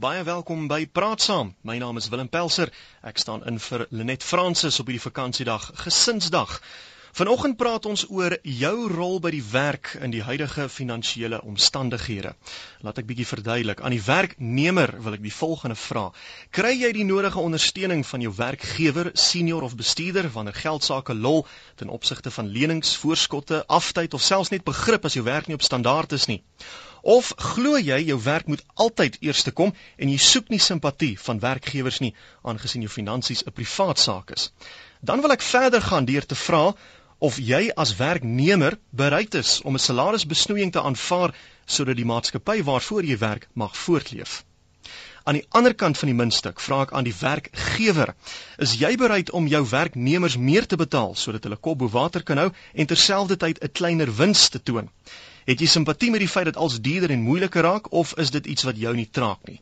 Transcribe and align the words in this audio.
baie 0.00 0.22
welkom 0.24 0.66
by 0.68 0.84
Praat 0.86 1.22
Saam. 1.24 1.54
My 1.64 1.78
naam 1.78 1.96
is 1.96 2.08
Willem 2.12 2.28
Pelser. 2.28 2.68
Ek 3.00 3.16
staan 3.18 3.44
in 3.48 3.56
vir 3.62 3.86
Lenet 3.88 4.24
Fransis 4.24 4.76
op 4.82 4.90
hierdie 4.90 5.00
vakansiedag, 5.00 5.70
Gesinsdag. 5.86 6.58
Vanoggend 7.16 7.56
praat 7.56 7.86
ons 7.88 8.02
oor 8.12 8.34
jou 8.44 8.74
rol 8.92 9.14
by 9.24 9.30
die 9.32 9.44
werk 9.52 9.94
in 10.04 10.12
die 10.12 10.20
huidige 10.20 10.66
finansiële 10.68 11.38
omstandighede. 11.48 12.34
Laat 12.84 13.00
ek 13.00 13.06
bietjie 13.08 13.28
verduidelik. 13.30 13.80
Aan 13.80 13.96
die 13.96 14.02
werknemer 14.04 14.92
wil 15.00 15.16
ek 15.16 15.24
die 15.24 15.32
volgende 15.32 15.78
vra: 15.80 16.10
Kry 16.52 16.74
jy 16.76 16.90
die 16.92 17.06
nodige 17.08 17.40
ondersteuning 17.40 18.04
van 18.04 18.26
jou 18.26 18.34
werkgewer, 18.36 19.14
senior 19.14 19.64
of 19.64 19.78
bestuurder 19.80 20.28
wanneer 20.34 20.60
geld 20.60 20.84
sake 20.84 21.16
lol 21.16 21.46
ten 21.80 21.88
opsigte 21.88 22.34
van 22.34 22.52
lenings, 22.52 22.92
voorskotte, 23.00 23.62
aftyd 23.64 24.12
of 24.12 24.20
selfs 24.20 24.52
net 24.52 24.68
begrip 24.68 25.08
as 25.08 25.16
jou 25.16 25.24
werk 25.24 25.48
nie 25.48 25.56
op 25.56 25.64
standaard 25.64 26.12
is 26.12 26.28
nie? 26.28 26.42
Of 27.06 27.28
glo 27.38 27.78
jy 27.78 28.00
jou 28.08 28.16
werk 28.22 28.48
moet 28.50 28.62
altyd 28.74 29.16
eerste 29.22 29.52
kom 29.58 29.70
en 29.96 30.10
jy 30.10 30.16
soek 30.18 30.48
nie 30.50 30.58
simpatie 30.58 31.12
van 31.26 31.38
werkgewers 31.44 32.00
nie 32.02 32.14
aangesien 32.42 32.82
jou 32.82 32.90
finansies 32.90 33.44
'n 33.46 33.54
privaat 33.58 34.02
saak 34.04 34.32
is? 34.36 34.50
Dan 35.00 35.22
wil 35.22 35.34
ek 35.34 35.46
verder 35.48 35.84
gaan 35.88 36.08
deur 36.08 36.26
te 36.26 36.38
vra 36.40 36.74
of 37.28 37.38
jy 37.38 37.70
as 37.84 37.94
werknemer 38.00 38.78
bereid 38.90 39.34
is 39.34 39.60
om 39.62 39.78
'n 39.78 39.84
salarisbesnoeiing 39.86 40.72
te 40.72 40.82
aanvaar 40.82 41.34
sodat 41.76 41.96
die 41.96 42.08
maatskappy 42.12 42.58
waarvoor 42.62 43.04
jy 43.04 43.18
werk 43.18 43.46
mag 43.54 43.76
voortleef. 43.76 44.42
Aan 45.26 45.38
die 45.38 45.46
ander 45.50 45.74
kant 45.74 45.98
van 45.98 46.10
die 46.10 46.18
muntstuk 46.18 46.60
vra 46.60 46.82
ek 46.82 46.92
aan 46.92 47.06
die 47.06 47.14
werkgewer: 47.20 48.14
Is 48.58 48.74
jy 48.82 48.96
bereid 48.96 49.30
om 49.30 49.46
jou 49.46 49.62
werknemers 49.70 50.36
meer 50.36 50.66
te 50.66 50.76
betaal 50.76 51.14
sodat 51.14 51.46
hulle 51.46 51.56
kop 51.56 51.78
bo 51.78 51.88
water 51.88 52.22
kan 52.22 52.38
hou 52.38 52.50
en 52.74 52.86
terselfdertyd 52.86 53.62
'n 53.62 53.72
kleiner 53.72 54.16
wins 54.16 54.48
te 54.48 54.62
toon? 54.62 54.90
Het 55.46 55.60
jy 55.62 55.66
simpatie 55.70 56.08
met 56.10 56.18
die 56.18 56.28
feit 56.28 56.48
dat 56.48 56.56
alles 56.58 56.80
duurder 56.82 57.12
en 57.14 57.20
moeiliker 57.22 57.62
raak 57.62 57.92
of 57.94 58.16
is 58.18 58.32
dit 58.34 58.46
iets 58.50 58.64
wat 58.66 58.78
jou 58.82 58.94
nie 58.98 59.06
traak 59.10 59.44
nie? 59.46 59.60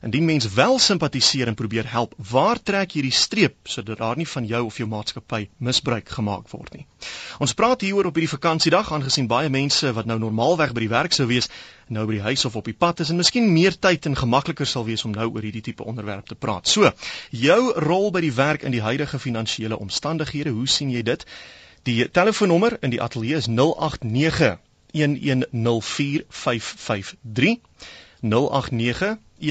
Indien 0.00 0.24
mens 0.24 0.46
wel 0.54 0.78
simpatiseer 0.78 1.50
en 1.50 1.54
probeer 1.54 1.90
help, 1.92 2.14
waar 2.30 2.56
trek 2.62 2.94
jy 2.96 3.02
die 3.04 3.12
streep 3.12 3.68
sodat 3.68 3.98
daar 4.00 4.16
nie 4.16 4.26
van 4.28 4.46
jou 4.48 4.62
of 4.64 4.78
jou 4.80 4.86
maatskappy 4.88 5.42
misbruik 5.58 6.08
gemaak 6.08 6.48
word 6.54 6.78
nie? 6.78 6.86
Ons 7.36 7.52
praat 7.52 7.84
hieroor 7.84 8.08
op 8.08 8.16
hierdie 8.16 8.30
vakansiedag 8.32 8.92
aangesien 8.96 9.28
baie 9.28 9.50
mense 9.52 9.92
wat 9.98 10.08
nou 10.08 10.16
normaalweg 10.22 10.72
by 10.72 10.86
die 10.86 10.88
werk 10.94 11.12
sou 11.12 11.28
wees, 11.28 11.50
nou 11.92 12.06
by 12.08 12.16
die 12.16 12.24
huis 12.30 12.46
of 12.48 12.56
op 12.56 12.72
die 12.72 12.76
pad 12.86 13.04
is 13.04 13.12
en 13.12 13.20
miskien 13.20 13.52
meer 13.52 13.76
tyd 13.76 14.08
en 14.08 14.16
gemakliker 14.22 14.72
sal 14.72 14.88
wees 14.88 15.04
om 15.04 15.12
nou 15.12 15.28
oor 15.34 15.44
hierdie 15.44 15.66
tipe 15.68 15.84
onderwerp 15.84 16.32
te 16.32 16.38
praat. 16.46 16.64
So, 16.64 16.94
jou 17.44 17.60
rol 17.76 18.08
by 18.16 18.24
die 18.24 18.32
werk 18.40 18.64
in 18.64 18.72
die 18.72 18.80
huidige 18.88 19.20
finansiële 19.20 19.76
omstandighede, 19.76 20.56
hoe 20.56 20.68
sien 20.78 20.96
jy 20.96 21.04
dit? 21.12 21.28
Die 21.84 22.00
telefoonnommer 22.08 22.80
in 22.80 22.96
die 22.96 23.04
ateljee 23.04 23.44
is 23.44 23.52
089 23.52 24.56
1104553 24.92 27.60
089 28.20 29.18
0891104553. 29.40 29.46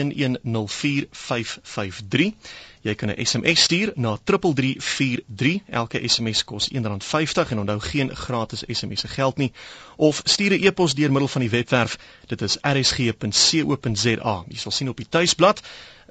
Jy 2.82 2.96
kan 2.96 3.10
'n 3.10 3.26
SMS 3.26 3.64
stuur 3.64 3.92
na 3.96 4.18
3343. 4.24 5.62
Elke 5.70 6.08
SMS 6.08 6.44
kos 6.44 6.70
R1.50 6.72 7.50
en 7.50 7.60
onthou 7.60 7.80
geen 7.80 8.16
gratis 8.16 8.64
SMS 8.68 9.00
se 9.00 9.08
geld 9.08 9.38
nie. 9.38 9.52
Of 9.96 10.22
stuur 10.24 10.52
'n 10.52 10.64
e-pos 10.64 10.94
deur 10.94 11.12
middel 11.12 11.28
van 11.28 11.42
die 11.42 11.50
webwerf. 11.50 11.98
Dit 12.26 12.42
is 12.42 12.58
rsg.co.za. 12.62 14.44
Jy 14.48 14.58
sal 14.58 14.72
sien 14.72 14.90
op 14.90 14.98
die 14.98 15.10
tuisblad 15.10 15.62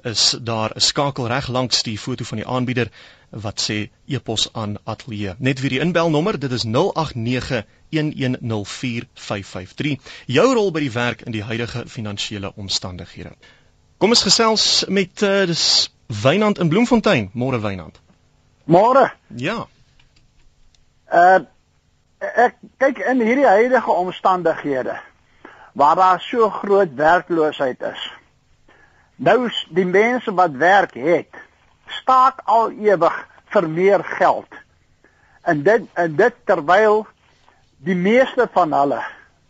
is 0.03 0.37
daar 0.41 0.71
'n 0.75 0.79
skakel 0.79 1.27
reg 1.27 1.47
langs 1.47 1.83
die 1.83 1.99
foto 1.99 2.23
van 2.23 2.37
die 2.37 2.47
aanbieder 2.47 2.87
wat 3.29 3.61
sê 3.61 3.89
e-pos 4.05 4.53
aan 4.53 4.77
ateljee. 4.83 5.35
Net 5.37 5.59
weer 5.59 5.69
die 5.69 5.79
inbelnommer, 5.79 6.39
dit 6.39 6.51
is 6.51 6.63
089 6.63 7.63
1104553. 7.89 9.97
Jou 10.25 10.53
rol 10.53 10.71
by 10.71 10.79
die 10.79 10.91
werk 10.91 11.21
in 11.21 11.31
die 11.31 11.43
huidige 11.43 11.83
finansiële 11.87 12.51
omstandighede. 12.55 13.31
Kom 13.97 14.09
ons 14.09 14.23
gesels 14.23 14.85
met 14.87 15.21
uh, 15.21 15.45
dis 15.45 15.93
Wynand 16.07 16.59
in 16.59 16.69
Bloemfontein. 16.69 17.29
Môre 17.33 17.61
Wynand. 17.61 17.99
Môre. 18.63 19.11
Ja. 19.35 19.67
Uh 21.11 21.39
ek 22.19 22.55
kyk 22.77 22.97
in 23.07 23.21
hierdie 23.23 23.47
huidige 23.47 23.91
omstandighede 23.91 24.99
waar 25.71 25.95
daar 25.95 26.21
so 26.21 26.49
groot 26.49 26.95
werkloosheid 26.95 27.81
is. 27.81 28.18
Nou 29.19 29.49
die 29.75 29.85
mense 29.85 30.31
wat 30.33 30.55
werk 30.55 30.93
het, 30.95 31.35
staak 31.99 32.39
al 32.47 32.71
ewig 32.71 33.15
vir 33.51 33.69
meer 33.69 34.03
geld. 34.03 34.47
En 35.41 35.63
dit 35.63 35.87
en 35.93 36.15
dit 36.15 36.35
terwyl 36.47 37.03
die 37.83 37.95
meeste 37.95 38.47
van 38.53 38.73
hulle, 38.73 39.01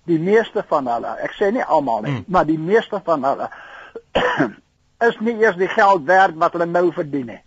die 0.10 0.18
meeste 0.18 0.64
van 0.70 0.90
hulle, 0.90 1.14
ek 1.22 1.38
sê 1.38 1.52
nie 1.54 1.66
almal 1.66 2.02
nie, 2.02 2.16
hmm. 2.16 2.26
maar 2.28 2.48
die 2.50 2.58
meeste 2.58 3.02
van 3.06 3.26
hulle 3.30 3.50
is 5.10 5.22
nie 5.22 5.38
eers 5.38 5.58
die 5.60 5.70
geld 5.70 6.06
werd 6.10 6.38
wat 6.42 6.58
hulle 6.58 6.70
nou 6.70 6.88
verdien 6.96 7.30
nie. 7.36 7.40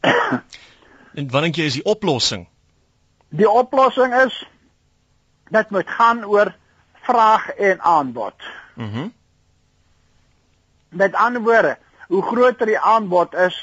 en 1.18 1.28
wat 1.28 1.44
dink 1.44 1.60
jy 1.60 1.68
is 1.68 1.80
die 1.82 1.86
oplossing? 1.88 2.48
Die 3.36 3.48
oplossing 3.48 4.16
is 4.24 4.40
dit 5.52 5.70
moet 5.76 5.96
gaan 5.98 6.24
oor 6.24 6.54
vraag 7.04 7.50
en 7.58 7.80
aanbod. 7.80 8.52
Mhm. 8.74 8.86
Mm 8.96 9.16
Met 10.90 11.14
ander 11.14 11.42
woorde, 11.42 11.76
hoe 12.08 12.22
groter 12.22 12.66
die 12.66 12.78
aanbod 12.78 13.34
is, 13.34 13.56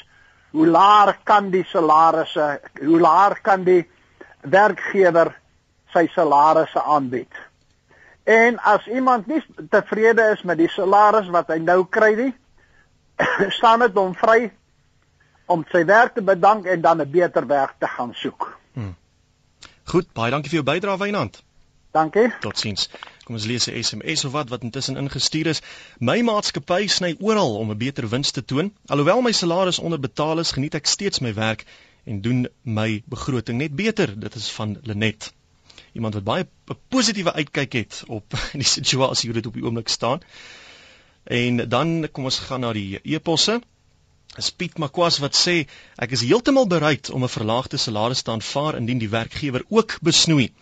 hoe 0.50 0.66
laer 0.66 1.18
kan 1.24 1.50
die 1.50 1.64
salarisse, 1.68 2.60
hoe 2.80 3.00
laer 3.00 3.38
kan 3.42 3.64
die 3.64 3.82
werkgewer 4.40 5.34
sy 5.92 6.06
salarisse 6.14 6.82
aanbied. 6.82 7.32
En 8.28 8.58
as 8.58 8.86
iemand 8.86 9.26
nie 9.26 9.40
tevrede 9.72 10.30
is 10.34 10.42
met 10.44 10.58
die 10.60 10.68
salaris 10.68 11.28
wat 11.32 11.48
hy 11.52 11.58
nou 11.64 11.84
kry 11.88 12.12
nie, 12.16 12.32
staan 13.58 13.84
dit 13.84 13.96
hom 13.96 14.14
vry 14.16 14.50
om 15.48 15.64
sy 15.72 15.84
werk 15.88 16.14
te 16.16 16.24
bedank 16.24 16.68
en 16.68 16.80
dan 16.84 17.00
'n 17.00 17.10
beter 17.10 17.46
werk 17.46 17.74
te 17.78 17.88
gaan 17.88 18.12
soek. 18.14 18.58
Hmm. 18.72 18.96
Goed, 19.84 20.12
baie 20.12 20.30
dankie 20.30 20.50
vir 20.50 20.60
jou 20.60 20.68
bydrae 20.68 20.98
Wynand. 20.98 21.42
Dankie. 21.92 22.28
Totsiens. 22.40 22.88
Kom 23.24 23.34
ons 23.34 23.44
lees 23.44 23.66
'n 23.66 23.82
SMS 23.82 24.24
of 24.24 24.32
wat 24.32 24.48
wat 24.48 24.62
intussen 24.62 24.96
ingestuur 24.96 25.46
is. 25.46 25.62
My 25.98 26.20
maatskappy 26.22 26.86
sny 26.86 27.16
oral 27.18 27.56
om 27.56 27.70
'n 27.70 27.78
beter 27.78 28.08
wins 28.08 28.30
te 28.30 28.44
toon. 28.44 28.72
Alhoewel 28.86 29.20
my 29.20 29.32
salaris 29.32 29.78
onderbetaal 29.78 30.38
is, 30.38 30.52
geniet 30.52 30.74
ek 30.74 30.86
steeds 30.86 31.18
my 31.18 31.34
werk 31.34 31.64
en 32.04 32.20
doen 32.20 32.48
my 32.62 33.02
begroting 33.06 33.58
net 33.58 33.76
beter. 33.76 34.20
Dit 34.20 34.34
is 34.34 34.50
van 34.50 34.78
Lenet 34.82 35.32
iemand 35.92 36.14
wat 36.14 36.24
baie 36.24 36.44
'n 36.44 36.78
positiewe 36.88 37.32
uitkyk 37.32 37.72
het 37.72 38.02
op 38.06 38.34
die 38.62 38.70
situasie 38.78 39.28
hoe 39.30 39.38
dit 39.40 39.46
op 39.46 39.54
die 39.54 39.64
oomblik 39.64 39.88
staan. 39.88 40.20
En 41.24 41.68
dan 41.68 42.08
kom 42.12 42.24
ons 42.24 42.38
gaan 42.38 42.60
na 42.60 42.72
die 42.72 43.00
eposse. 43.02 43.60
Piet 44.56 44.78
Makwas 44.78 45.18
wat 45.18 45.36
sê 45.36 45.66
ek 45.96 46.10
is 46.10 46.20
heeltemal 46.20 46.66
bereid 46.66 47.10
om 47.10 47.24
'n 47.24 47.36
verlaagde 47.38 47.76
salaris 47.76 48.22
te 48.22 48.30
aanvaar 48.30 48.76
indien 48.76 48.98
die 48.98 49.08
werkgewer 49.08 49.64
ook 49.68 49.98
besnoei. 50.02 50.52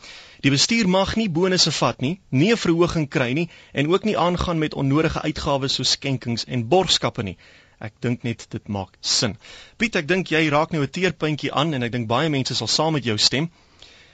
Die 0.46 0.52
bestuur 0.54 0.86
mag 0.86 1.16
nie 1.18 1.26
bonusse 1.36 1.72
vat 1.74 2.02
nie, 2.04 2.20
nie 2.30 2.52
'n 2.54 2.58
verhoging 2.64 3.06
kry 3.14 3.32
nie 3.34 3.48
en 3.72 3.88
ook 3.92 4.04
nie 4.06 4.18
aangaan 4.24 4.60
met 4.62 4.74
onnodige 4.82 5.22
uitgawes 5.22 5.74
soos 5.74 5.94
skenkings 5.96 6.44
en 6.44 6.68
borgskappe 6.74 7.22
nie. 7.22 7.36
Ek 7.80 7.94
dink 8.00 8.22
net 8.22 8.44
dit 8.50 8.68
maak 8.68 8.92
sin. 9.00 9.34
Piet, 9.76 9.96
ek 9.96 10.06
dink 10.06 10.30
jy 10.30 10.48
raak 10.54 10.70
nou 10.70 10.82
'n 10.82 10.90
teerpuntjie 10.98 11.50
aan 11.52 11.74
en 11.74 11.82
ek 11.82 11.92
dink 11.92 12.06
baie 12.06 12.28
mense 12.28 12.54
sal 12.54 12.70
saam 12.70 12.92
met 12.92 13.04
jou 13.04 13.16
stem 13.18 13.50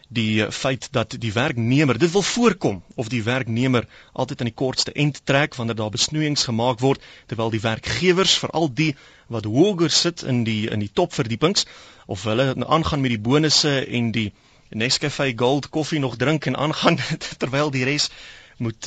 die 0.09 0.47
feit 0.51 0.89
dat 0.93 1.17
die 1.21 1.33
werknemer 1.33 1.99
dit 1.99 2.13
wil 2.13 2.23
voorkom 2.23 2.83
of 2.95 3.09
die 3.09 3.23
werknemer 3.23 3.87
altyd 4.13 4.41
aan 4.41 4.51
die 4.51 4.61
kortste 4.63 4.93
end 4.93 5.21
trek 5.25 5.55
wanneer 5.55 5.77
daar 5.77 5.93
besnoeiings 5.99 6.45
gemaak 6.49 6.81
word 6.81 7.05
terwyl 7.27 7.51
die 7.51 7.61
werkgewers 7.61 8.39
veral 8.39 8.73
die 8.73 8.95
wat 9.29 9.45
hoër 9.45 9.91
sit 9.91 10.23
in 10.23 10.45
die 10.49 10.71
in 10.71 10.81
die 10.81 10.93
topverdiepings 10.93 11.67
of 12.07 12.25
hulle 12.25 12.55
aangaan 12.65 13.05
met 13.05 13.11
die 13.17 13.25
bonusse 13.29 13.75
en 14.01 14.11
die 14.17 14.33
Nescafe 14.75 15.33
Gold 15.37 15.69
koffie 15.69 16.01
nog 16.01 16.17
drink 16.17 16.47
en 16.47 16.57
aangaan 16.57 16.99
terwyl 17.43 17.71
die 17.71 17.85
res 17.85 18.11
moet 18.63 18.85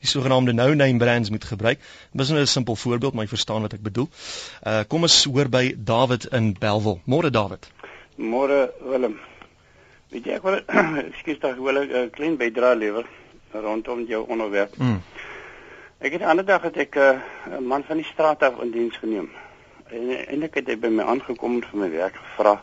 die 0.00 0.08
sogenaamde 0.08 0.52
no 0.52 0.74
name 0.74 0.96
brands 0.98 1.30
moet 1.30 1.44
gebruik. 1.44 1.78
Dis 2.12 2.28
net 2.28 2.40
'n 2.40 2.46
simpel 2.46 2.76
voorbeeld, 2.76 3.12
maar 3.12 3.24
jy 3.24 3.28
verstaan 3.28 3.60
wat 3.62 3.72
ek 3.72 3.82
bedoel. 3.82 4.08
Uh 4.62 4.82
kom 4.88 5.02
ons 5.02 5.24
hoor 5.24 5.48
by 5.48 5.74
David 5.76 6.24
in 6.32 6.56
Belwel. 6.58 7.00
Môre 7.04 7.30
David. 7.30 7.70
Môre 8.16 8.72
Willem. 8.80 9.18
Weet 10.08 10.24
jy 10.24 10.32
ek 10.38 10.42
wil 10.42 10.60
ekskuus 11.10 11.38
tog 11.38 11.56
wil 11.56 11.82
'n 11.82 12.10
klein 12.10 12.36
bydrae 12.36 12.76
lewer 12.76 13.06
rondom 13.52 14.04
jou 14.06 14.24
onderwerp. 14.28 14.76
Mm. 14.76 15.02
Ek 15.98 16.12
het 16.12 16.20
'n 16.20 16.24
ander 16.24 16.44
dag 16.44 16.62
het 16.62 16.76
ek 16.76 16.94
eh, 16.96 17.18
'n 17.46 17.52
uh, 17.52 17.58
man 17.58 17.84
van 17.84 17.96
die 17.96 18.04
straat 18.12 18.42
af 18.42 18.60
in 18.60 18.70
diens 18.70 18.96
geneem. 18.96 19.30
En 19.90 20.26
eintlik 20.26 20.54
het 20.54 20.66
hy 20.66 20.76
by 20.76 20.88
my 20.88 21.02
aangekom 21.02 21.62
vir 21.62 21.78
my 21.78 21.90
werk 21.90 22.14
gevra. 22.14 22.62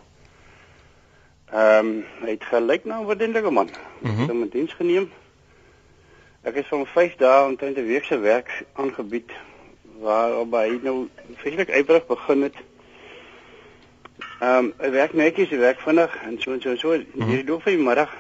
Ehm 1.53 1.87
um, 1.87 2.05
hy 2.25 2.29
het 2.33 2.43
gelyk 2.49 2.85
na 2.85 2.99
'n 2.99 3.05
waardelige 3.05 3.51
man. 3.51 3.69
Mm 3.69 4.09
-hmm. 4.09 4.11
Ek 4.11 4.19
het 4.19 4.29
hom 4.29 4.41
in 4.41 4.49
diens 4.49 4.73
geneem. 4.73 5.11
Ek 6.41 6.55
het 6.55 6.67
vir 6.67 6.85
5 6.85 7.15
dae 7.15 7.45
omtrent 7.45 7.77
'n 7.77 7.85
week 7.85 8.03
se 8.03 8.17
werk 8.19 8.65
aangebied 8.73 9.31
waarop 9.99 10.51
hy 10.51 10.79
nou 10.81 11.07
fisiek 11.37 11.69
ywerig 11.69 12.05
begin 12.05 12.41
het 12.41 12.55
Ehm 14.43 14.65
um, 14.65 14.73
ek 14.77 14.91
werk 14.91 15.13
netjies, 15.15 15.51
ek 15.55 15.61
werk 15.61 15.81
vinnig 15.85 16.15
en 16.27 16.33
so 16.41 16.51
en 16.51 16.61
so 16.61 16.69
en 16.69 16.77
so. 16.77 16.95
Mm 16.97 17.05
-hmm. 17.13 17.27
Hierdie 17.29 17.45
dag 17.47 17.61
van 17.63 17.73
die 17.73 17.83
middag 17.83 18.11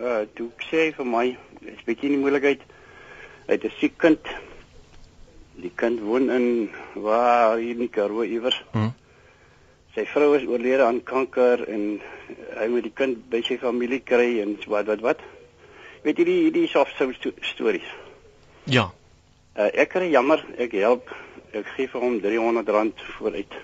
uh 0.00 0.22
toe 0.34 0.48
sê 0.68 0.90
vir 0.96 1.06
my, 1.06 1.36
is 1.60 1.84
bietjie 1.86 2.10
in 2.10 2.16
die 2.16 2.22
moeilikheid. 2.24 2.60
Hy 3.46 3.52
het 3.56 3.64
'n 3.64 3.72
siek 3.78 3.96
kind. 3.96 4.20
Die 5.64 5.72
kind 5.74 6.00
woon 6.00 6.30
in 6.30 6.70
waar 6.94 7.56
hier 7.56 7.80
in 7.80 7.90
Karoo 7.90 8.22
iewers. 8.22 8.62
Hmm. 8.72 8.92
Sy 9.92 10.06
vrou 10.08 10.30
is 10.38 10.46
oorlede 10.48 10.86
aan 10.86 11.02
kanker 11.04 11.66
en 11.68 11.82
hy 12.56 12.68
moet 12.72 12.86
die 12.86 12.94
kind 12.96 13.18
by 13.32 13.42
sy 13.44 13.58
familie 13.60 14.00
kry 14.00 14.40
en 14.40 14.54
wat 14.72 14.88
wat 14.88 15.04
wat. 15.04 15.20
Weet 16.02 16.22
jy 16.22 16.24
die 16.24 16.38
hierdie 16.46 16.68
soft 16.72 16.96
stories? 17.52 17.90
Ja. 18.72 18.88
Uh, 19.52 19.68
ek 19.68 19.92
kry 19.92 20.08
jammer, 20.08 20.40
ek 20.56 20.72
help. 20.80 21.12
Ek 21.52 21.68
gee 21.76 21.90
vir 21.92 22.00
hom 22.00 22.16
R300 22.24 23.04
vooruit. 23.18 23.58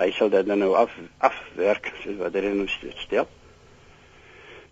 Hy 0.00 0.10
sal 0.16 0.28
dit 0.32 0.52
nou 0.52 0.74
af 0.76 0.92
afwerk 1.24 1.88
soos 2.02 2.20
wat 2.20 2.36
hy 2.36 2.52
nou 2.52 2.68
stel. 3.00 3.28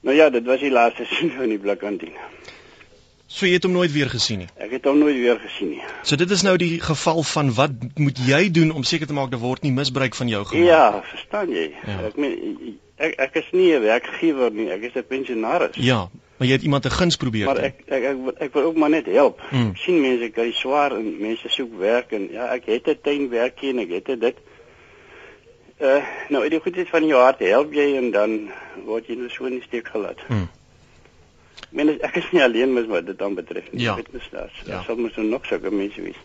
Nou 0.04 0.14
ja, 0.14 0.28
dit 0.30 0.44
was 0.46 0.60
die 0.60 0.74
laaste 0.74 1.08
sien 1.14 1.32
van 1.32 1.48
die 1.48 1.58
blikantien. 1.58 2.14
So 3.28 3.44
jy 3.44 3.58
het 3.58 3.66
hom 3.68 3.74
nooit 3.76 3.92
weer 3.92 4.08
gesien 4.08 4.38
nie. 4.40 4.48
Ek 4.56 4.70
het 4.72 4.86
hom 4.88 5.02
nooit 5.02 5.16
weer 5.20 5.36
gesien 5.42 5.74
nie. 5.74 5.82
So 6.02 6.16
dit 6.16 6.30
is 6.32 6.42
nou 6.46 6.54
die 6.56 6.78
geval 6.80 7.20
van 7.28 7.50
wat 7.58 7.74
moet 8.00 8.20
jy 8.24 8.46
doen 8.56 8.72
om 8.72 8.86
seker 8.88 9.10
te 9.10 9.16
maak 9.16 9.34
dat 9.34 9.42
word 9.42 9.66
nie 9.66 9.72
misbruik 9.76 10.16
van 10.16 10.30
jou 10.32 10.40
gemaak. 10.48 10.64
Ja, 10.64 11.02
verstaan 11.10 11.52
jy? 11.52 11.66
Ja. 11.84 11.98
Ek 12.08 12.16
meen 12.16 12.78
ek 12.96 13.18
ek 13.26 13.36
is 13.42 13.50
nie 13.52 13.74
'n 13.74 13.84
werkgewer 13.84 14.50
nie, 14.50 14.70
ek 14.72 14.88
is 14.88 14.96
'n 14.96 15.04
pensionaris. 15.04 15.76
Ja, 15.76 16.08
maar 16.38 16.48
jy 16.48 16.54
het 16.56 16.62
iemand 16.62 16.86
'n 16.86 16.90
guns 16.90 17.16
probeer. 17.16 17.46
Maar 17.46 17.62
ek 17.68 17.84
ek 17.86 18.02
ek, 18.02 18.16
ek, 18.16 18.42
ek 18.48 18.52
wil 18.52 18.62
ook 18.62 18.76
maar 18.76 18.90
net 18.90 19.06
help. 19.06 19.40
Hmm. 19.50 19.76
sien 19.76 20.00
mense 20.00 20.28
kry 20.30 20.52
swaar 20.52 20.96
en 20.96 21.20
mense 21.20 21.48
soek 21.48 21.78
werk 21.78 22.12
en 22.12 22.28
ja, 22.32 22.48
ek 22.54 22.64
het 22.66 22.88
'n 22.88 22.98
tuinwerkie 23.02 23.70
en 23.70 23.78
ek 23.78 24.06
het 24.06 24.20
dit. 24.20 24.36
Uh 25.80 26.02
nou, 26.28 26.48
dit 26.48 26.62
goed 26.62 26.76
is 26.76 26.88
van 26.88 27.06
jou 27.06 27.20
hart 27.20 27.38
help 27.38 27.72
jy 27.72 27.96
en 27.96 28.10
dan 28.10 28.50
word 28.84 29.06
jy 29.06 29.14
nou 29.14 29.28
so 29.28 29.44
in 29.44 29.60
die 29.60 29.62
steek 29.68 29.88
gelaat. 29.88 30.18
Hmm. 30.26 30.48
Men 31.70 32.00
ek 32.00 32.14
is 32.16 32.30
nie 32.32 32.42
alleen 32.42 32.72
mis 32.72 32.86
wat 32.86 33.06
dit 33.06 33.18
dan 33.18 33.34
betref 33.34 33.72
nie. 33.72 33.82
Ja. 33.82 33.94
Dit 33.94 34.08
is 34.12 34.28
daar. 34.32 34.52
Ja. 34.64 34.82
Sal 34.82 34.96
mos 34.96 35.16
nog 35.16 35.46
sulke 35.46 35.70
mense 35.70 36.02
wees. 36.02 36.16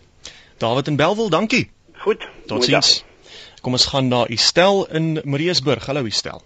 David 0.57 0.87
en 0.87 0.95
Belwel, 0.95 1.29
dankie. 1.29 1.71
Goed. 2.05 2.27
Totsiens. 2.47 3.03
Kom 3.61 3.75
ons 3.75 3.85
gaan 3.85 4.07
na 4.07 4.25
Estel 4.25 4.85
in 4.91 5.19
Mariesburg. 5.23 5.85
Hallo 5.85 6.05
Estel. 6.05 6.41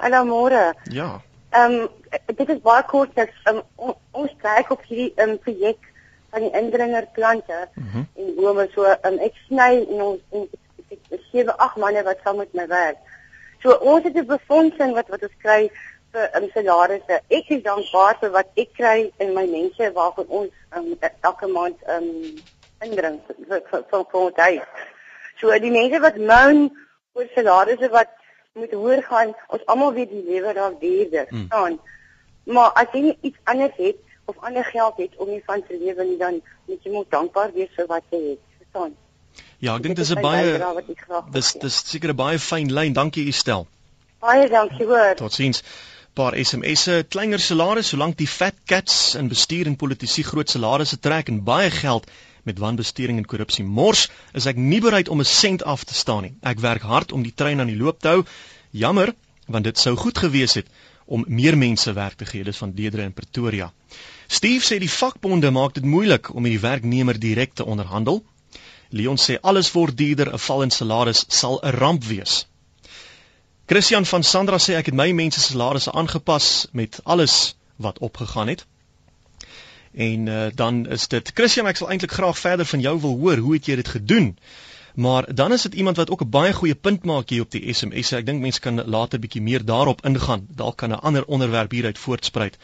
Hallo 0.00 0.24
môre. 0.24 0.72
Ja. 0.92 1.22
Ehm 1.50 1.72
um, 1.72 1.88
dit 2.36 2.48
is 2.48 2.60
baie 2.62 2.82
kort 2.84 3.14
dat 3.14 3.32
um, 3.50 3.62
ons 4.10 4.32
kyk 4.42 4.70
op 4.70 4.82
hierdie 4.88 5.12
um, 5.22 5.38
projek 5.38 5.90
van 6.34 6.44
die 6.44 6.52
indringerplante 6.60 7.68
mm 7.74 7.88
-hmm. 7.92 8.06
en 8.14 8.34
bome 8.36 8.68
so 8.74 8.84
um, 8.84 9.18
ek 9.18 9.34
sny 9.46 9.70
en 9.88 10.02
ons 10.02 10.20
en 10.30 10.48
ek 10.90 11.20
sewe 11.30 11.56
ag 11.56 11.76
manne 11.76 12.02
wat 12.02 12.20
saam 12.24 12.36
met 12.36 12.52
my 12.52 12.66
werk. 12.66 12.98
So 13.62 13.72
ons 13.80 14.04
het 14.04 14.16
'n 14.16 14.26
befondsing 14.26 14.94
wat 14.94 15.08
wat 15.08 15.22
ons 15.22 15.36
kry 15.42 15.70
vir 16.14 16.30
um, 16.38 16.48
salarisse. 16.54 17.20
Ek 17.38 17.50
is 17.56 17.62
dankbaar 17.66 18.18
vir 18.22 18.32
wat 18.36 18.50
ek 18.62 18.74
kry 18.78 18.96
in 19.24 19.34
my 19.36 19.44
mense 19.50 19.90
waarvan 19.98 20.30
ons 20.40 20.52
um, 20.78 20.90
elke 21.02 21.50
maand 21.50 21.88
um, 21.96 22.10
indring 22.86 23.20
vir 23.28 23.62
vir 23.70 23.86
vir 23.90 24.20
ons 24.22 24.42
huis. 24.46 24.84
So 25.40 25.58
die 25.66 25.74
mense 25.74 26.00
wat 26.04 26.20
moan 26.32 26.68
oor 27.18 27.30
salarisse 27.34 27.90
wat 27.94 28.14
moet 28.54 28.72
hoor 28.78 29.02
gaan 29.10 29.34
ons 29.48 29.66
almal 29.72 29.94
weet 29.98 30.12
die 30.14 30.24
lewe 30.30 30.54
daar 30.54 30.74
duurder 30.80 31.26
hmm. 31.28 31.46
staan. 31.46 31.78
Maar 32.44 32.74
as 32.82 32.92
jy 32.94 33.06
nie 33.08 33.16
iets 33.30 33.40
anders 33.50 33.78
het 33.78 33.98
of 34.30 34.38
ander 34.40 34.64
geld 34.64 35.00
het 35.02 35.16
om 35.16 35.28
nie 35.28 35.42
van 35.46 35.62
te 35.66 35.78
lewe 35.78 36.06
nie 36.10 36.18
dan 36.20 36.38
moet 36.68 36.86
jy 36.86 36.92
moet 36.94 37.10
dankbaar 37.10 37.50
wees 37.56 37.72
vir 37.76 37.88
wat 37.90 38.06
jy 38.14 38.20
het. 38.30 38.44
Verstaan? 38.60 38.94
Ja, 39.58 39.74
ek 39.74 39.82
dink 39.82 39.96
dis 39.96 40.12
'n 40.14 40.22
baie 40.22 40.84
dis 41.34 41.52
dis 41.66 41.80
seker 41.90 42.12
'n 42.12 42.16
baie 42.16 42.38
fyn 42.38 42.70
lyn. 42.72 42.92
Dankie 42.92 43.26
Estel. 43.28 43.66
Baie 44.20 44.48
dankie 44.48 44.86
hoor. 44.86 45.14
Totsiens. 45.14 45.62
Paar 46.14 46.36
SMS'e, 46.38 47.00
kleiner 47.10 47.40
salarisse 47.42 47.90
solank 47.90 48.14
die 48.20 48.28
fat 48.30 48.54
cats 48.70 49.16
in 49.18 49.26
bestuur 49.32 49.66
en 49.66 49.74
politisie 49.74 50.22
groot 50.22 50.52
salarisse 50.52 51.00
trek 51.02 51.32
en 51.32 51.40
baie 51.48 51.72
geld 51.74 52.06
met 52.46 52.60
wanbestuuring 52.62 53.18
en 53.18 53.26
korrupsie 53.32 53.64
mors, 53.64 54.04
is 54.38 54.46
ek 54.46 54.60
nie 54.60 54.78
bereid 54.84 55.10
om 55.10 55.18
'n 55.18 55.26
sent 55.30 55.64
af 55.64 55.82
te 55.84 55.94
staan 55.94 56.22
nie. 56.22 56.34
Ek 56.42 56.62
werk 56.62 56.86
hard 56.86 57.12
om 57.12 57.24
die 57.26 57.34
trein 57.34 57.60
aan 57.60 57.72
die 57.72 57.80
loop 57.82 57.98
te 57.98 58.08
hou. 58.08 58.22
Jammer, 58.70 59.14
want 59.48 59.64
dit 59.64 59.78
sou 59.78 59.96
goed 59.96 60.18
gewees 60.18 60.54
het 60.54 60.70
om 61.04 61.24
meer 61.26 61.58
mense 61.58 61.92
werk 61.92 62.14
te 62.14 62.30
gee, 62.30 62.44
dis 62.44 62.62
van 62.62 62.72
Deedre 62.72 63.02
in 63.02 63.12
Pretoria. 63.12 63.72
Steve 64.28 64.62
sê 64.62 64.78
die 64.78 64.94
vakbonde 65.00 65.50
maak 65.50 65.74
dit 65.74 65.84
moeilik 65.84 66.30
om 66.34 66.42
met 66.42 66.54
die 66.54 66.62
werknemer 66.62 67.18
direk 67.18 67.54
te 67.54 67.64
onderhandel. 67.64 68.22
Leon 68.90 69.18
sê 69.18 69.40
alles 69.42 69.72
word 69.72 69.98
duurder, 69.98 70.32
'n 70.32 70.38
val 70.38 70.62
in 70.62 70.70
salaris 70.70 71.24
sal 71.28 71.58
'n 71.62 71.74
ramp 71.74 72.04
wees. 72.04 72.46
Christian 73.66 74.04
van 74.04 74.22
Sandra 74.22 74.58
sê 74.60 74.74
ek 74.76 74.90
het 74.90 74.94
my 74.94 75.12
mense 75.16 75.40
se 75.40 75.54
salarisse 75.54 75.92
aangepas 75.92 76.66
met 76.72 77.00
alles 77.04 77.56
wat 77.76 77.98
opgegaan 77.98 78.48
het. 78.48 78.66
En 79.94 80.26
uh, 80.26 80.46
dan 80.54 80.86
is 80.86 81.08
dit 81.08 81.30
Christian, 81.34 81.66
ek 81.70 81.78
sal 81.80 81.90
eintlik 81.94 82.12
graag 82.12 82.38
verder 82.38 82.66
van 82.66 82.80
jou 82.80 83.00
wil 83.00 83.16
hoor, 83.22 83.40
hoe 83.46 83.54
het 83.54 83.66
jy 83.70 83.76
dit 83.80 83.88
gedoen? 83.88 84.34
Maar 84.94 85.34
dan 85.34 85.52
is 85.52 85.62
dit 85.62 85.74
iemand 85.74 85.96
wat 85.96 86.10
ook 86.10 86.22
'n 86.22 86.30
baie 86.30 86.52
goeie 86.52 86.74
punt 86.74 87.04
maak 87.04 87.28
hier 87.28 87.42
op 87.42 87.50
die 87.50 87.72
SMS. 87.72 88.12
Ek 88.12 88.26
dink 88.26 88.40
mense 88.40 88.60
kan 88.60 88.84
later 88.84 89.18
bietjie 89.18 89.42
meer 89.42 89.64
daarop 89.64 90.04
ingaan. 90.04 90.46
Dalk 90.50 90.76
kan 90.76 90.90
'n 90.90 91.00
ander 91.00 91.24
onderwerp 91.24 91.70
hieruit 91.70 91.98
voortspruit. 91.98 92.58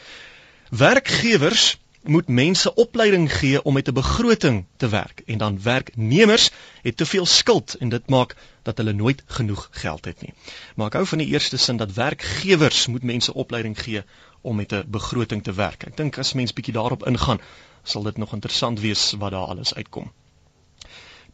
Werkgewers 0.69 1.77
moet 2.03 2.27
mense 2.27 2.73
opleiding 2.73 3.37
gee 3.37 3.63
om 3.63 3.73
met 3.73 3.87
'n 3.87 3.93
begroting 3.93 4.65
te 4.77 4.89
werk 4.89 5.21
en 5.25 5.37
dan 5.37 5.61
werknemers 5.61 6.49
het 6.81 6.97
te 6.97 7.05
veel 7.05 7.25
skuld 7.25 7.73
en 7.73 7.89
dit 7.89 8.09
maak 8.09 8.35
dat 8.61 8.77
hulle 8.77 8.93
nooit 8.93 9.23
genoeg 9.25 9.67
geld 9.71 10.05
het 10.05 10.21
nie. 10.21 10.33
Maar 10.75 10.87
ek 10.87 10.93
hou 10.93 11.05
van 11.05 11.17
die 11.17 11.27
eerste 11.27 11.57
sin 11.57 11.77
dat 11.77 11.93
werkgewers 11.93 12.87
moet 12.87 13.03
mense 13.03 13.33
opleiding 13.33 13.81
gee 13.81 14.03
om 14.41 14.55
met 14.55 14.73
'n 14.73 14.83
begroting 14.87 15.43
te 15.43 15.53
werk. 15.53 15.83
Ek 15.83 15.97
dink 15.97 16.17
as 16.17 16.33
mens 16.33 16.53
bietjie 16.53 16.73
daarop 16.73 17.07
ingaan, 17.07 17.41
sal 17.83 18.03
dit 18.03 18.17
nog 18.17 18.33
interessant 18.33 18.79
wees 18.79 19.11
wat 19.11 19.31
daar 19.31 19.47
alles 19.47 19.73
uitkom. 19.73 20.11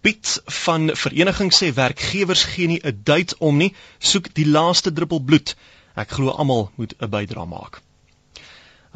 Piet 0.01 0.41
van 0.45 0.95
vereniging 0.95 1.53
sê 1.53 1.73
werkgewers 1.73 2.43
gee 2.43 2.67
nie 2.67 2.81
'n 2.83 3.01
duit 3.03 3.37
om 3.37 3.57
nie, 3.57 3.73
soek 3.97 4.33
die 4.33 4.47
laaste 4.47 4.93
druppel 4.93 5.19
bloed. 5.19 5.55
Ek 5.95 6.09
glo 6.09 6.29
almal 6.29 6.71
moet 6.75 6.93
'n 6.99 7.09
bydrae 7.09 7.45
maak. 7.45 7.81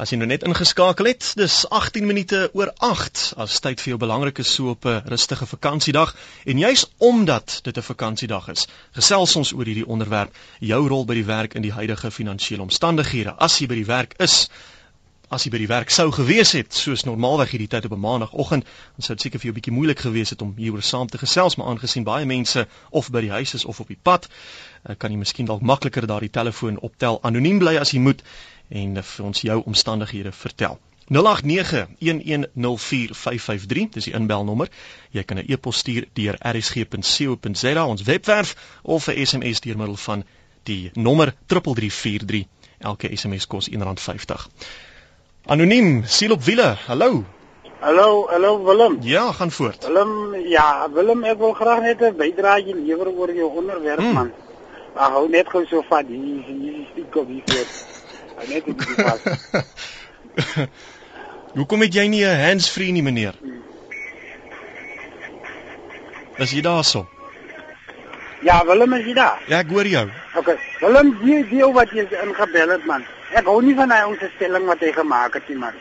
As 0.02 0.10
jy 0.10 0.16
nou 0.18 0.26
net 0.26 0.42
ingeskakel 0.42 1.06
het, 1.06 1.26
dis 1.38 1.60
18 1.70 2.08
minute 2.08 2.38
oor 2.58 2.72
8 2.82 3.20
as 3.44 3.60
tyd 3.62 3.78
vir 3.78 3.92
jou 3.92 3.98
belangrik 4.02 4.40
is 4.42 4.50
so 4.56 4.72
op 4.72 4.88
'n 4.90 5.06
rustige 5.12 5.46
vakansiedag 5.46 6.14
en 6.44 6.58
juis 6.58 6.82
omdat 6.98 7.60
dit 7.62 7.76
'n 7.78 7.86
vakansiedag 7.86 8.48
is, 8.48 8.66
gesels 8.98 9.36
ons 9.36 9.52
oor 9.52 9.64
hierdie 9.64 9.86
onderwerp, 9.86 10.34
jou 10.58 10.88
rol 10.88 11.04
by 11.04 11.14
die 11.14 11.24
werk 11.24 11.54
in 11.54 11.62
die 11.62 11.72
huidige 11.72 12.10
finansiële 12.10 12.62
omstandighede. 12.62 13.34
As 13.38 13.58
jy 13.58 13.66
by 13.68 13.74
die 13.74 13.86
werk 13.86 14.14
is, 14.18 14.48
as 15.30 15.44
jy 15.44 15.50
by 15.50 15.58
die 15.58 15.70
werk 15.70 15.90
sou 15.90 16.10
gewees 16.10 16.52
het, 16.52 16.74
soos 16.74 17.04
normaalweg 17.04 17.50
hierdie 17.50 17.68
tyd 17.68 17.84
op 17.84 17.92
'n 17.92 18.00
maandagooggend, 18.00 18.64
dan 18.64 19.02
sou 19.06 19.14
dit 19.14 19.22
seker 19.22 19.38
vir 19.38 19.46
jou 19.46 19.54
bietjie 19.54 19.72
moeilik 19.72 19.98
gewees 19.98 20.30
het 20.30 20.42
om 20.42 20.54
hieroor 20.56 20.82
saam 20.82 21.06
te 21.06 21.18
gesels, 21.18 21.56
maar 21.56 21.66
aangesien 21.66 22.04
baie 22.04 22.26
mense 22.26 22.66
of 22.90 23.10
by 23.10 23.20
die 23.20 23.30
huis 23.30 23.54
is 23.54 23.64
of 23.64 23.80
op 23.80 23.86
die 23.86 24.02
pad, 24.02 24.28
eh, 24.82 24.96
kan 24.98 25.10
jy 25.10 25.16
miskien 25.16 25.46
dalk 25.46 25.62
makliker 25.62 26.06
daardie 26.06 26.30
telefoon 26.30 26.78
optel. 26.80 27.18
Anoniem 27.22 27.58
bly 27.58 27.76
as 27.76 27.90
jy 27.92 28.00
moet 28.00 28.22
en 28.72 29.02
vir 29.02 29.24
ons 29.24 29.40
jou 29.40 29.62
omstandighede 29.68 30.32
vertel. 30.32 30.78
0891104553 31.12 31.18
dis 33.96 34.04
die 34.08 34.14
inbelnommer. 34.16 34.68
Jy 35.10 35.22
kan 35.22 35.36
'n 35.38 35.44
e-pos 35.48 35.76
stuur 35.76 36.04
deur 36.12 36.36
rsg.co.za 36.40 37.86
ons 37.86 38.02
webwerf 38.02 38.56
of 38.82 39.08
'n 39.08 39.26
SMS 39.26 39.60
deur 39.60 39.76
middel 39.76 39.96
van 39.96 40.24
die 40.62 40.90
nommer 40.94 41.34
3343. 41.46 42.46
Elke 42.78 43.16
SMS 43.16 43.46
kos 43.46 43.68
R1.50. 43.70 44.48
Anoniem, 45.46 46.02
siel 46.06 46.32
op 46.32 46.42
wiele. 46.42 46.76
Hallo. 46.86 47.24
Hallo, 47.80 48.28
hallo 48.30 48.64
Willem. 48.64 48.98
Ja, 49.00 49.32
gaan 49.32 49.50
voort. 49.50 49.86
Willem, 49.86 50.34
ja, 50.34 50.90
Willem, 50.92 51.24
ek 51.24 51.38
wil 51.38 51.52
graag 51.52 51.80
net 51.80 52.00
'n 52.00 52.16
bydrae 52.16 52.74
lewer 52.74 53.08
oor 53.08 53.34
jou 53.34 53.56
onderwerp 53.56 53.98
hmm. 53.98 54.12
man. 54.12 54.32
Maar 54.94 55.10
hou 55.10 55.28
net 55.28 55.48
gou 55.48 55.66
so 55.66 55.82
van 55.88 56.06
hier 56.06 56.42
hier 56.46 56.86
die 56.94 57.06
COVID 57.10 57.52
hier. 57.52 57.66
Hy 58.42 58.48
net 58.50 58.66
op 58.66 58.78
die 58.82 58.94
pas. 58.98 59.20
Hoekom 61.56 61.84
het 61.84 61.94
jy 61.94 62.06
nie 62.10 62.24
'n 62.26 62.40
hands-free 62.40 62.92
nie, 62.92 63.02
meneer? 63.02 63.34
Is 66.42 66.50
jy 66.50 66.62
daarso? 66.62 67.06
Ja, 68.42 68.64
Willem 68.66 68.92
is 68.92 69.04
jy 69.06 69.14
daar? 69.14 69.42
Ja, 69.46 69.58
ek 69.58 69.70
hoor 69.70 69.86
jou. 69.86 70.08
OK. 70.34 70.48
Willem, 70.80 71.14
jy 71.22 71.44
weet 71.50 71.74
wat 71.74 71.90
jy 71.94 72.06
ingebel 72.22 72.74
het, 72.74 72.84
man. 72.84 73.04
Ek 73.30 73.46
hou 73.46 73.60
nie 73.62 73.74
van 73.78 73.90
hy 73.90 74.02
ons 74.10 74.24
stelling 74.34 74.66
wat 74.66 74.80
hy 74.80 74.92
gemaak 74.92 75.34
het 75.38 75.48
nie, 75.48 75.58
man. 75.58 75.74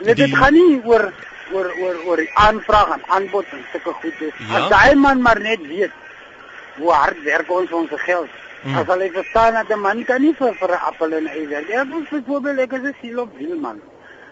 Dit 0.00 0.16
die... 0.16 0.36
gaan 0.36 0.54
nie 0.56 0.80
oor 0.84 1.12
oor 1.52 1.68
oor 1.82 1.96
oor 2.06 2.16
die 2.22 2.30
aanvraag 2.38 2.94
en 2.94 3.02
aanbod 3.16 3.46
en 3.52 3.64
sulke 3.72 3.92
goed 3.92 4.20
is. 4.20 4.32
Ja? 4.38 4.56
As 4.56 4.70
daai 4.70 4.94
man 4.94 5.20
maar 5.20 5.40
net 5.40 5.66
weet 5.66 5.92
hoe 6.78 6.92
hard 6.92 7.20
werk 7.26 7.50
ons 7.50 7.68
vir 7.68 7.78
ons 7.82 7.90
geld. 8.06 8.38
Mm. 8.62 8.76
As 8.76 8.86
hulle 8.86 9.10
verstaan 9.10 9.54
dat 9.54 9.70
'n 9.70 9.80
man 9.80 10.04
kan 10.04 10.20
nie 10.20 10.34
vir 10.34 10.54
vir 10.54 10.70
'n 10.70 10.84
appel 10.88 11.12
en 11.12 11.24
'n 11.24 11.26
ei 11.26 11.46
werk. 11.46 11.68
Ja, 11.68 11.84
byvoorbeeld 11.84 12.58
ek 12.58 12.72
is 12.72 12.82
'n 12.82 12.96
siel 13.00 13.20
op 13.20 13.36
wiel 13.36 13.56
man. 13.56 13.80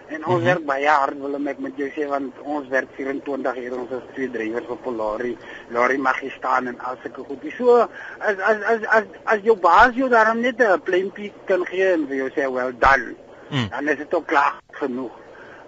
En 0.08 0.24
ons 0.26 0.26
mm 0.26 0.34
-hmm. 0.34 0.44
werk 0.44 0.64
baie 0.64 0.88
hard 0.88 1.18
wil 1.20 1.46
ek 1.46 1.58
met 1.58 1.72
jou 1.76 1.88
sê 1.96 2.08
want 2.08 2.32
ons 2.42 2.68
werk 2.68 2.88
24 2.96 3.56
ure 3.56 3.76
ons 3.76 3.90
is 3.90 4.06
twee 4.14 4.30
drywers 4.30 4.68
op 4.68 4.82
Polari. 4.82 5.36
Lorry 5.68 5.96
mag 5.96 6.20
jy 6.20 6.30
staan 6.30 6.66
en 6.66 6.78
al 6.80 6.96
sulke 7.02 7.24
goed. 7.24 7.52
So 7.56 7.88
as 8.18 8.36
as 8.50 8.62
as 8.62 8.80
as 8.86 9.04
as 9.24 9.40
jou 9.42 9.56
baas 9.56 9.94
jou 9.94 10.08
daarom 10.08 10.40
net 10.40 10.60
'n 10.60 10.80
pleintjie 10.82 11.32
kan 11.44 11.66
gee 11.66 11.92
en 11.92 12.06
vir 12.06 12.16
jou 12.16 12.30
sê 12.30 12.52
well 12.52 12.72
done. 12.78 13.14
Mm. 13.50 13.68
Dan 13.70 13.88
is 13.88 13.96
dit 13.96 14.14
ook 14.14 14.26
klaar 14.26 14.54
genoeg. 14.70 15.12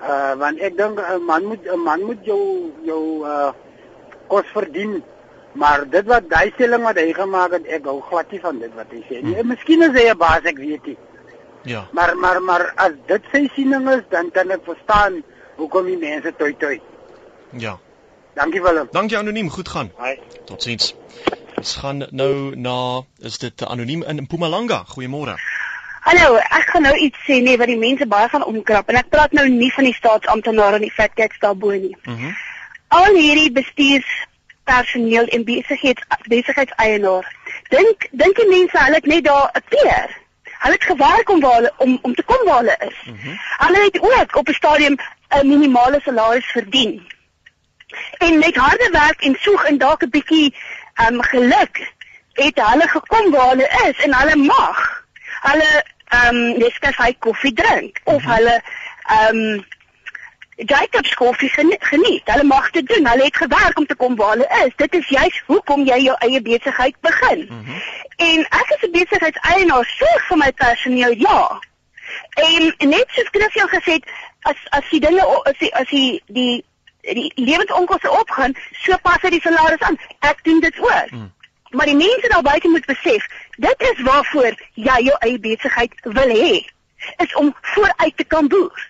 Uh 0.02 0.34
want 0.34 0.58
ek 0.58 0.76
dink 0.76 1.00
'n 1.00 1.24
man 1.24 1.44
moet 1.44 1.64
'n 1.64 1.82
man 1.84 2.00
moet 2.00 2.24
jou 2.24 2.72
jou 2.82 3.24
uh 3.26 3.52
kos 4.26 4.46
verdien. 4.52 5.02
Maar 5.52 5.88
dit 5.90 6.06
wat 6.06 6.28
daai 6.30 6.50
stelling 6.54 6.82
wat 6.86 6.98
hy 6.98 7.12
gemaak 7.12 7.52
het, 7.56 7.66
ek 7.66 7.84
hou 7.90 7.98
glad 8.06 8.30
nie 8.30 8.40
van 8.40 8.58
dit 8.58 8.74
wat 8.74 8.90
hy 8.94 9.00
sê 9.08 9.22
nie. 9.22 9.34
Hmm. 9.34 9.48
Miskien 9.50 9.82
is 9.82 9.96
hy 9.96 10.06
'n 10.10 10.18
baas, 10.18 10.44
ek 10.44 10.58
weet 10.58 10.86
nie. 10.86 10.96
Ja. 11.62 11.88
Maar 11.92 12.16
maar 12.16 12.42
maar 12.42 12.72
as 12.76 12.92
dit 13.06 13.22
sy 13.32 13.48
siening 13.54 13.88
is, 13.90 14.02
dan 14.08 14.30
kan 14.30 14.50
ek 14.50 14.64
verstaan 14.64 15.22
hoekom 15.56 15.86
die 15.86 15.98
mense 15.98 16.32
toi 16.36 16.54
toi. 16.58 16.80
Ja. 17.50 17.78
Dankie 18.34 18.62
Willem. 18.62 18.88
Dankie 18.90 19.18
anoniem, 19.18 19.50
goed 19.50 19.68
gaan. 19.68 19.90
Hi. 19.98 20.18
Totsiens. 20.44 20.94
Ons 21.56 21.76
gaan 21.76 22.06
nou 22.10 22.56
na 22.56 23.02
is 23.18 23.38
dit 23.38 23.64
anoniem 23.64 24.02
in 24.02 24.22
Mpumalanga. 24.22 24.84
Goeiemôre. 24.86 25.34
Hallo, 26.00 26.36
ek 26.36 26.70
gaan 26.72 26.82
nou 26.82 26.94
iets 26.96 27.18
sê 27.26 27.42
nee 27.42 27.58
wat 27.60 27.68
die 27.68 27.78
mense 27.78 28.06
baie 28.06 28.28
gaan 28.28 28.44
omkrap 28.44 28.88
en 28.88 28.96
ek 28.96 29.10
praat 29.12 29.32
nou 29.36 29.48
nie 29.48 29.72
van 29.74 29.84
die 29.84 29.94
staatsamptenare 29.94 30.78
en 30.80 30.86
die 30.86 30.94
fat 30.94 31.12
cats 31.14 31.38
daarbo 31.42 31.70
nie. 31.70 31.96
Mhm. 32.04 32.24
Mm 32.30 32.38
Al 32.90 33.14
hierdie 33.14 33.52
bestuurspersoneel 34.64 35.26
en 35.26 35.44
besigheids 35.44 36.02
besigheidseienaars. 36.28 37.26
Dink 37.68 38.08
dink 38.10 38.36
die 38.36 38.48
mense 38.48 38.78
hulle 38.78 38.94
het 38.94 39.06
net 39.06 39.24
daar 39.24 39.50
'n 39.52 39.62
peer. 39.68 40.18
Hulle 40.58 40.74
het 40.74 40.84
gewerk 40.84 41.28
om 41.28 41.40
waar 41.40 41.54
hulle, 41.54 41.72
om 41.76 41.98
om 42.02 42.14
te 42.14 42.22
kom 42.22 42.44
waar 42.44 42.58
hulle 42.58 42.76
is. 42.78 42.98
Mm 43.04 43.18
-hmm. 43.22 43.38
Hulle 43.56 43.84
het 43.84 44.00
ook 44.00 44.36
op 44.36 44.48
'n 44.48 44.52
stadium 44.52 44.96
'n 45.28 45.46
minimale 45.46 46.00
salaris 46.00 46.46
verdien. 46.46 47.06
En 48.18 48.38
met 48.38 48.56
harde 48.56 48.88
werk 48.92 49.20
en 49.20 49.36
soeg 49.40 49.64
en 49.64 49.78
dalk 49.78 50.02
'n 50.02 50.10
bietjie 50.10 50.54
um, 51.08 51.22
geluk 51.22 51.92
het 52.32 52.60
hulle 52.64 52.88
gekom 52.88 53.30
waar 53.30 53.48
hulle 53.48 53.68
is 53.88 54.04
en 54.04 54.14
hulle 54.14 54.36
mag 54.36 55.04
hulle 55.40 55.84
ehm 56.08 56.36
um, 56.36 56.58
Nescafe 56.58 57.14
koffie 57.18 57.52
drink 57.52 58.00
of 58.04 58.22
mhm. 58.22 58.30
hulle 58.30 58.62
ehm 59.06 59.36
um, 59.36 59.64
Jacobs 60.66 61.14
koffie 61.14 61.48
geniet. 61.78 62.22
Hulle 62.24 62.44
mag 62.44 62.70
dit 62.70 62.86
doen. 62.86 63.06
Hulle 63.06 63.24
het 63.24 63.36
gewerk 63.36 63.78
om 63.78 63.86
te 63.86 63.94
kom 63.94 64.16
waar 64.16 64.30
hulle 64.30 64.64
is. 64.64 64.72
Dit 64.76 64.94
is 64.94 65.08
juis 65.08 65.42
hoekom 65.46 65.84
jy 65.84 65.98
jou 66.02 66.16
eie 66.18 66.42
besigheid 66.42 66.96
begin. 67.00 67.46
Mm 67.50 67.64
-hmm. 67.64 67.82
En 68.16 68.40
ek 68.40 68.74
is 68.76 68.88
'n 68.88 68.90
besigheidseienaar, 68.90 69.84
sorg 69.84 70.26
vir 70.26 70.36
my 70.36 70.52
personeel, 70.52 71.14
ja. 71.16 71.60
En 72.34 72.74
net 72.88 73.06
soos 73.08 73.28
Christian 73.30 73.68
gesê 73.68 73.92
het, 73.92 74.04
as 74.40 74.56
as 74.68 74.88
die 74.90 75.00
dinge 75.00 75.42
as 75.44 75.58
die 75.58 75.74
as 75.74 75.88
die 75.88 76.22
die, 76.26 76.64
die 77.00 77.32
lewensonkoste 77.34 78.10
opgaan, 78.10 78.54
so 78.72 78.96
pas 79.02 79.22
hy 79.22 79.30
die 79.30 79.40
salaris 79.40 79.80
aan. 79.80 79.98
Ek 80.18 80.44
doen 80.44 80.60
dit 80.60 80.78
ook. 80.78 81.10
Mm. 81.10 81.32
Maar 81.70 81.86
die 81.86 81.96
mense 81.96 82.28
daar 82.28 82.42
buite 82.42 82.68
moet 82.68 82.86
besef, 82.86 83.26
dit 83.56 83.82
is 83.92 84.00
waarvoor 84.02 84.54
jy 84.74 84.98
jou 85.06 85.16
eie 85.18 85.38
besigheid 85.38 85.92
wil 86.02 86.28
hê, 86.28 86.66
is 87.16 87.34
om 87.34 87.54
vooruit 87.60 88.16
te 88.16 88.24
kan 88.24 88.48
boer. 88.48 88.89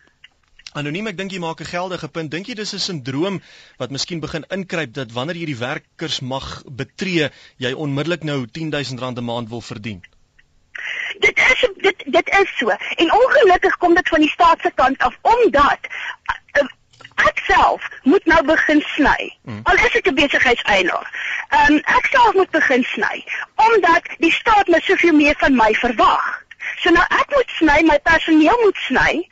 Anoniem, 0.79 1.09
ek 1.11 1.17
dink 1.19 1.33
jy 1.35 1.41
maak 1.43 1.61
'n 1.61 1.67
geldige 1.67 2.09
punt. 2.15 2.31
Dink 2.31 2.47
jy 2.47 2.55
dis 2.55 2.73
'n 2.75 2.79
sindroom 2.79 3.43
wat 3.79 3.91
miskien 3.91 4.21
begin 4.21 4.45
inkruip 4.57 4.93
dat 4.95 5.11
wanneer 5.13 5.37
jy 5.37 5.47
die 5.47 5.59
werkers 5.59 6.21
mag 6.21 6.63
betree, 6.65 7.31
jy 7.59 7.73
onmiddellik 7.75 8.23
nou 8.23 8.47
R10000 8.47 9.19
'n 9.19 9.25
maand 9.25 9.49
wil 9.49 9.61
verdien? 9.61 10.01
Dit 11.19 11.39
is 11.39 11.65
dit 11.77 12.05
dit 12.07 12.29
is 12.43 12.53
so. 12.59 12.71
En 12.71 13.13
ongelukkig 13.13 13.77
kom 13.77 13.95
dit 13.95 14.09
van 14.09 14.21
die 14.21 14.31
staat 14.31 14.61
se 14.61 14.71
kant 14.75 14.99
af 14.99 15.19
omdat 15.23 15.91
uh, 16.61 16.69
ek 17.27 17.43
self 17.47 17.89
moet 18.03 18.25
nou 18.25 18.45
begin 18.45 18.83
sny. 18.95 19.37
Hmm. 19.45 19.61
Al 19.65 19.75
is 19.75 19.99
ek 19.99 20.07
'n 20.07 20.15
besigheidseienaar. 20.15 21.11
Ehm 21.49 21.73
um, 21.73 21.83
ek 21.99 22.07
self 22.11 22.33
moet 22.35 22.51
begin 22.51 22.85
sny 22.85 23.25
omdat 23.55 24.07
die 24.19 24.33
staat 24.33 24.69
my 24.69 24.81
soveel 24.81 25.19
meer 25.19 25.35
van 25.39 25.55
my 25.55 25.75
verwag. 25.75 26.47
So 26.79 26.91
nou 26.91 27.05
ek 27.11 27.29
moet 27.35 27.51
sny, 27.59 27.83
my 27.83 27.99
personeel 27.99 28.59
moet 28.63 28.77
sny 28.87 29.27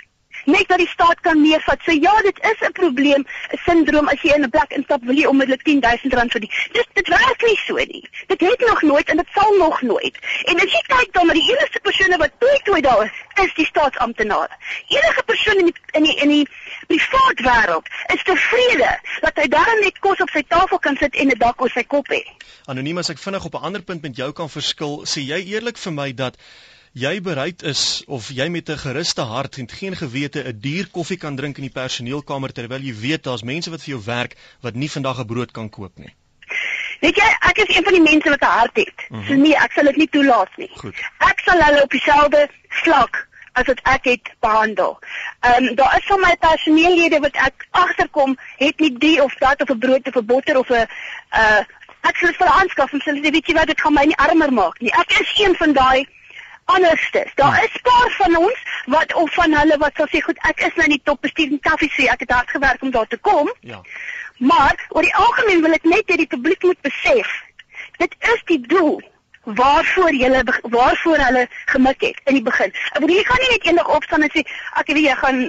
net 0.49 0.69
dat 0.69 0.81
die 0.81 0.88
staat 0.88 1.21
kan 1.21 1.40
meevat. 1.40 1.81
So 1.85 1.93
ja, 1.93 2.14
dit 2.28 2.38
is 2.50 2.61
'n 2.69 2.73
probleem, 2.73 3.23
'n 3.52 3.59
sindroom 3.67 4.09
as 4.09 4.23
jy 4.23 4.33
in 4.35 4.45
'n 4.45 4.50
plek 4.50 4.71
instap 4.78 5.02
wil 5.05 5.17
jy 5.17 5.26
onmiddellik 5.26 5.64
R10000 5.69 6.33
verdien. 6.35 6.52
Dis 6.73 6.88
dit 6.93 7.09
werk 7.09 7.43
nie 7.43 7.59
so 7.67 7.75
nie. 7.75 8.09
Dit 8.26 8.40
het 8.40 8.61
nog 8.61 8.83
nooit 8.83 9.09
en 9.09 9.17
dit 9.17 9.26
sal 9.35 9.57
nog 9.57 9.83
nooit. 9.83 10.17
En 10.45 10.57
as 10.57 10.73
jy 10.73 10.83
kyk 10.87 11.12
dan 11.12 11.26
na 11.26 11.33
die 11.33 11.50
enigste 11.52 11.81
persone 11.81 12.17
wat 12.17 12.33
toe 12.38 12.61
toe 12.64 12.81
daar 12.81 13.05
is, 13.05 13.45
is 13.45 13.55
die 13.55 13.67
staatsamptenare. 13.67 14.57
Enige 14.88 15.23
persoon 15.23 15.59
in 15.59 15.64
die 15.64 15.75
in 15.93 16.02
die 16.02 16.17
in 16.17 16.28
die 16.28 16.49
privaat 16.87 17.40
wêreld 17.49 17.87
is 18.14 18.23
tevrede 18.23 18.93
dat 19.21 19.37
hy 19.37 19.49
daar 19.49 19.76
net 19.81 19.99
kos 19.99 20.21
op 20.21 20.31
sy 20.31 20.43
tafel 20.49 20.78
kan 20.78 20.97
sit 20.97 21.14
en 21.14 21.28
'n 21.28 21.38
dak 21.38 21.61
oor 21.61 21.71
sy 21.71 21.85
kop 21.85 22.09
het. 22.09 22.26
Anoniem 22.67 22.99
as 22.99 23.11
ek 23.11 23.19
vinnig 23.19 23.45
op 23.45 23.55
'n 23.55 23.64
ander 23.69 23.83
punt 23.83 24.02
met 24.02 24.17
jou 24.17 24.33
kan 24.33 24.49
verskil, 24.49 25.05
sê 25.05 25.21
jy 25.21 25.40
eerlik 25.55 25.78
vir 25.78 25.93
my 25.93 26.12
dat 26.12 26.37
jy 26.92 27.21
bereid 27.23 27.62
is 27.62 28.02
of 28.07 28.30
jy 28.30 28.49
met 28.49 28.68
'n 28.68 28.78
geruste 28.78 29.23
hart 29.23 29.59
en 29.59 29.68
geen 29.68 29.97
gewete 29.97 30.45
'n 30.45 30.61
duur 30.61 30.88
koffie 30.90 31.18
kan 31.18 31.37
drink 31.37 31.57
in 31.57 31.68
die 31.68 31.80
personeelkamer 31.80 32.52
terwyl 32.52 32.80
jy 32.80 32.95
weet 32.95 33.23
daar's 33.25 33.42
mense 33.42 33.71
wat 33.71 33.83
vir 33.83 33.95
jou 33.95 34.02
werk 34.04 34.37
wat 34.61 34.75
nie 34.75 34.90
vandag 34.90 35.18
'n 35.18 35.26
brood 35.26 35.50
kan 35.52 35.71
koop 35.71 35.99
nie. 35.99 36.14
Weet 37.00 37.16
jy, 37.16 37.28
ek 37.40 37.59
is 37.59 37.76
een 37.76 37.85
van 37.85 37.92
die 37.92 38.02
mense 38.02 38.30
wat 38.30 38.40
'n 38.40 38.59
hart 38.59 38.76
het. 38.76 38.99
Mm 39.09 39.16
-hmm. 39.16 39.26
So 39.26 39.35
nee, 39.35 39.57
ek 39.57 39.73
sal 39.73 39.85
dit 39.85 39.97
nie 39.97 40.09
toelaat 40.09 40.57
nie. 40.57 40.71
Goed. 40.75 40.97
Ek 41.18 41.40
sal 41.45 41.62
hulle 41.62 41.83
op 41.83 41.90
dieselfde 41.90 42.49
vlak 42.68 43.28
as 43.52 43.66
wat 43.66 43.80
ek 43.83 44.04
het 44.04 44.33
behandel. 44.40 44.99
Ehm 45.40 45.64
um, 45.64 45.75
daar 45.75 45.97
is 45.99 46.07
van 46.07 46.21
my 46.21 46.37
personeellede 46.40 47.18
wat 47.18 47.37
ek 47.49 47.66
agterkom 47.71 48.38
het 48.57 48.78
nie 48.78 48.99
die 48.99 49.23
of 49.23 49.35
dat 49.35 49.62
of 49.62 49.68
'n 49.68 49.78
brood 49.78 50.07
of 50.07 50.14
'n 50.14 50.26
botter 50.26 50.59
of 50.59 50.68
'n 50.71 50.87
uh 51.42 51.62
ek 52.09 52.16
sal 52.16 52.33
vir 52.33 52.47
aanskaf 52.47 52.92
en 52.92 53.00
sê 53.00 53.30
weet 53.30 53.47
jy 53.47 53.54
wat 53.54 53.66
dit 53.66 53.80
gaan 53.80 53.92
my 53.92 54.04
nie 54.04 54.16
armer 54.16 54.52
maak 54.52 54.80
nie. 54.80 54.92
Ek 54.92 55.11
is 55.21 55.33
een 55.45 55.54
van 55.54 55.73
daai 55.73 56.07
anderstes. 56.75 57.34
Daar 57.40 57.56
ja. 57.56 57.64
is 57.66 57.80
paar 57.82 58.14
van 58.20 58.37
ons 58.37 58.62
wat 58.87 59.14
of 59.14 59.34
van 59.34 59.56
hulle 59.56 59.76
wat 59.82 59.96
sal 59.96 60.08
sê 60.12 60.22
goed, 60.25 60.38
ek 60.50 60.64
is 60.68 60.78
nou 60.78 60.87
in 60.88 60.96
die 60.96 61.04
top 61.10 61.20
bestuur 61.25 61.52
in 61.56 61.60
Taffy 61.64 61.90
sê 61.96 62.08
ek 62.12 62.25
het 62.26 62.32
hard 62.37 62.56
gewerk 62.56 62.82
om 62.82 62.94
daar 62.94 63.08
te 63.08 63.20
kom. 63.30 63.52
Ja. 63.60 63.82
Maar 64.38 64.75
oor 64.88 65.06
die 65.06 65.16
algemeen 65.16 65.62
wil 65.64 65.76
ek 65.76 65.87
net 65.88 66.10
hê 66.12 66.18
die 66.20 66.32
publiek 66.37 66.62
moet 66.62 66.80
besef 66.87 67.37
dit 67.98 68.14
is 68.34 68.42
die 68.44 68.60
doel 68.60 69.02
waarvoor 69.42 70.14
julle 70.14 70.42
waarvoor 70.62 71.18
hulle 71.18 71.48
gemik 71.66 72.00
het 72.00 72.20
in 72.25 72.38
die 72.38 72.42
begin. 72.42 72.72
Ek 72.92 73.00
bedoel 73.00 73.16
jy 73.16 73.25
gaan 73.25 73.42
nie 73.42 73.52
net 73.54 73.66
eendag 73.66 73.94
opstaan 73.96 74.26
en 74.26 74.32
sê 74.34 74.44
ek 74.80 74.92
weet 74.92 75.08
jy 75.08 75.16
gaan 75.22 75.40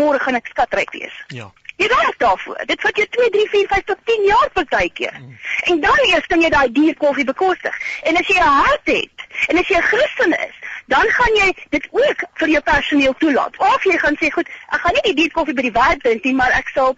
môre 0.00 0.20
gaan 0.20 0.36
ek 0.36 0.50
skatryk 0.52 0.92
wees. 0.96 1.14
Ja. 1.32 1.48
Jy 1.78 1.86
werk 1.88 2.18
daarvoor. 2.18 2.62
Dit 2.66 2.80
vat 2.82 2.96
jou 2.96 3.06
2, 3.16 3.30
3, 3.30 3.48
4, 3.48 3.66
5 3.72 3.84
tot 3.90 3.98
10 4.04 4.24
jaar 4.26 4.48
partykeer. 4.52 5.14
Mm. 5.18 5.36
En 5.70 5.80
dan 5.80 5.98
eers 6.10 6.26
kan 6.26 6.40
jy 6.42 6.48
daai 6.50 6.72
duur 6.72 6.96
koffie 6.98 7.24
bekostig. 7.24 7.76
En 8.02 8.18
as 8.18 8.26
jy 8.26 8.38
'n 8.38 8.56
hart 8.62 8.90
het 8.90 9.26
en 9.46 9.58
as 9.58 9.68
jy 9.68 9.76
'n 9.76 9.90
Christen 9.90 10.32
is, 10.32 10.56
dan 10.86 11.06
gaan 11.18 11.34
jy 11.34 11.48
dit 11.70 11.86
ook 11.90 12.24
vir 12.40 12.48
jou 12.48 12.62
personeel 12.62 13.14
toelaat. 13.18 13.58
Of 13.58 13.84
jy 13.84 13.98
gaan 13.98 14.16
sê, 14.20 14.30
"Goed, 14.30 14.48
ek 14.48 14.80
gaan 14.80 14.94
nie 14.94 15.02
die 15.02 15.14
duur 15.22 15.32
koffie 15.32 15.54
by 15.54 15.62
die 15.62 15.78
werk 15.82 16.02
drink 16.02 16.24
nie, 16.24 16.34
maar 16.34 16.50
ek 16.50 16.68
sal 16.74 16.96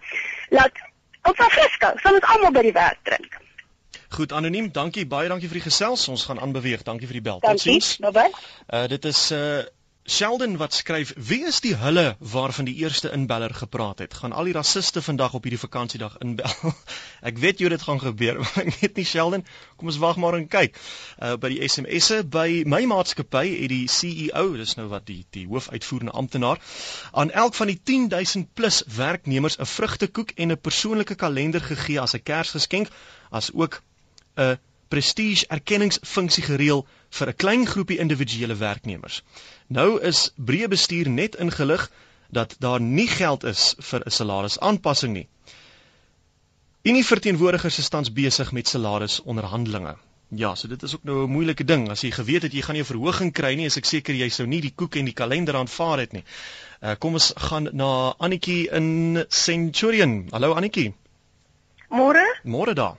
laat 0.49 0.75
op 1.23 1.35
Fresco, 1.35 1.91
sal 2.01 2.13
ons 2.13 2.25
almal 2.33 2.51
by 2.51 2.61
die 2.61 2.73
werk 2.73 2.97
drink." 3.03 3.37
Goed, 4.09 4.31
anoniem, 4.31 4.71
dankie, 4.71 5.05
baie 5.05 5.27
dankie 5.27 5.47
vir 5.47 5.59
die 5.59 5.69
gesels. 5.69 6.07
Ons 6.07 6.25
gaan 6.25 6.39
aanbeweeg. 6.39 6.83
Dankie 6.83 7.07
vir 7.07 7.13
die 7.13 7.21
bel. 7.21 7.39
Totsiens. 7.39 7.97
Bye 7.97 8.11
bye. 8.11 8.31
Uh 8.67 8.87
dit 8.87 9.05
is 9.05 9.31
uh 9.31 9.61
Sheldon 10.09 10.57
wat 10.57 10.73
skryf: 10.73 11.13
"Wie 11.15 11.45
is 11.45 11.59
die 11.61 11.75
hulle 11.75 12.15
waarvan 12.19 12.65
die 12.65 12.75
eerste 12.75 13.11
inbeller 13.11 13.53
gepraat 13.53 13.99
het? 13.99 14.13
Gaan 14.13 14.31
al 14.31 14.43
die 14.43 14.53
rassiste 14.53 15.01
vandag 15.01 15.33
op 15.33 15.43
hierdie 15.43 15.59
vakansiedag 15.59 16.15
inbel?" 16.17 16.73
ek 17.29 17.37
weet 17.37 17.59
jy 17.61 17.69
dit 17.69 17.81
gaan 17.81 18.01
gebeur, 18.01 18.39
maar 18.41 18.65
ek 18.65 18.79
weet 18.79 18.95
nie 18.97 19.05
Sheldon. 19.05 19.45
Kom 19.77 19.91
ons 19.93 19.99
wag 20.01 20.17
maar 20.17 20.39
en 20.39 20.47
kyk. 20.47 20.79
Uh 21.21 21.35
by 21.37 21.51
die 21.53 21.61
SMS'e 21.67 22.23
by 22.25 22.63
my 22.65 22.81
maatskappy 22.89 23.43
het 23.51 23.69
die 23.69 23.85
CEO, 23.87 24.55
dis 24.57 24.73
nou 24.79 24.87
wat 24.89 25.05
die 25.05 25.21
die 25.37 25.45
hoofuitvoerende 25.45 26.17
amptenaar, 26.17 26.57
aan 27.13 27.29
elk 27.43 27.53
van 27.59 27.69
die 27.69 27.77
10000 27.77 28.49
plus 28.57 28.81
werknemers 28.97 29.59
'n 29.59 29.69
vrugtekoek 29.69 30.33
en 30.35 30.51
'n 30.51 30.61
persoonlike 30.61 31.15
kalender 31.15 31.61
gegee 31.61 32.01
as 32.01 32.17
'n 32.17 32.23
Kersgeskenk, 32.23 32.89
as 33.29 33.53
ook 33.53 33.83
'n 34.35 34.57
prestige 34.89 35.45
erkenningsfunksie 35.47 36.43
gereël 36.43 36.87
vir 37.11 37.27
'n 37.27 37.35
klein 37.43 37.65
groepie 37.67 37.99
individuele 37.99 38.55
werknemers. 38.55 39.21
Nou 39.67 39.99
is 40.11 40.31
breë 40.35 40.67
bestuur 40.67 41.09
net 41.09 41.35
ingelig 41.35 41.89
dat 42.29 42.55
daar 42.59 42.81
nie 42.81 43.07
geld 43.07 43.43
is 43.43 43.75
vir 43.79 44.01
'n 44.05 44.11
salarisaanpassing 44.11 45.13
nie. 45.13 45.27
Unie 46.83 47.05
verteenwoordigers 47.05 47.77
is 47.77 47.89
tans 47.89 48.13
besig 48.13 48.51
met 48.51 48.67
salarisonderhandelinge. 48.67 49.95
Ja, 50.33 50.55
so 50.55 50.67
dit 50.67 50.83
is 50.83 50.95
ook 50.95 51.03
nou 51.03 51.25
'n 51.25 51.31
moeilike 51.31 51.63
ding. 51.63 51.89
As 51.89 52.01
jy 52.01 52.11
geweet 52.11 52.41
het 52.41 52.53
jy 52.53 52.61
gaan 52.61 52.75
nie 52.75 52.81
'n 52.81 52.93
verhoging 52.93 53.31
kry 53.33 53.53
nie, 53.55 53.65
is 53.65 53.77
ek 53.77 53.85
seker 53.85 54.15
jy 54.15 54.29
sou 54.29 54.47
nie 54.47 54.61
die 54.61 54.73
koek 54.75 54.95
en 54.95 55.05
die 55.05 55.13
kalender 55.13 55.55
aanvaar 55.55 55.99
het 55.99 56.11
nie. 56.13 56.23
Uh, 56.81 56.95
kom 56.99 57.13
ons 57.13 57.33
gaan 57.35 57.69
na 57.73 58.15
Annetjie 58.17 58.69
in 58.71 59.25
Centurion. 59.29 60.27
Hallo 60.31 60.53
Annetjie. 60.53 60.93
Môre? 61.89 62.39
Môre 62.43 62.73
daar. 62.73 62.97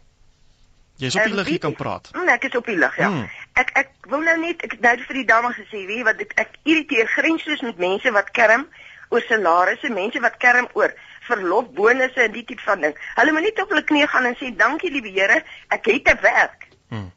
Jy 0.97 1.07
is 1.07 1.17
op 1.17 1.25
die 1.25 1.35
lig, 1.35 1.49
jy 1.49 1.59
kan 1.59 1.75
praat. 1.75 2.11
Mm, 2.13 2.29
ek 2.29 2.45
is 2.45 2.57
op 2.57 2.67
die 2.67 2.77
lig, 2.77 2.97
ja. 2.97 3.09
Mm. 3.09 3.29
Ek 3.55 3.71
ek 3.77 3.91
wil 4.09 4.23
nou 4.25 4.37
net 4.41 4.63
ek 4.65 4.79
nou 4.81 4.97
vir 5.07 5.19
die 5.21 5.29
dames 5.29 5.57
gesê, 5.57 5.85
weet 5.87 6.05
wat 6.09 6.21
ek, 6.25 6.33
ek 6.41 6.55
irriteer 6.65 7.07
grensloos 7.07 7.61
met 7.67 7.79
mense 7.79 8.13
wat 8.13 8.31
kerm 8.33 8.67
oor 9.13 9.25
salarisse, 9.29 9.91
mense 9.93 10.21
wat 10.25 10.39
kerm 10.41 10.69
oor 10.73 10.95
verlofbonusse 11.29 12.23
en 12.25 12.33
die 12.33 12.45
tipe 12.45 12.65
van 12.65 12.81
ding. 12.81 12.95
Hulle 13.19 13.33
moet 13.33 13.49
net 13.49 13.61
op 13.61 13.69
hulle 13.75 13.85
knieë 13.85 14.09
gaan 14.09 14.31
en 14.31 14.39
sê 14.41 14.51
dankie 14.57 14.91
liewe 14.91 15.13
Here, 15.13 15.43
ek 15.69 15.85
het 15.87 16.09
'n 16.09 16.23
werk. 16.23 16.67
Mm. 16.89 17.11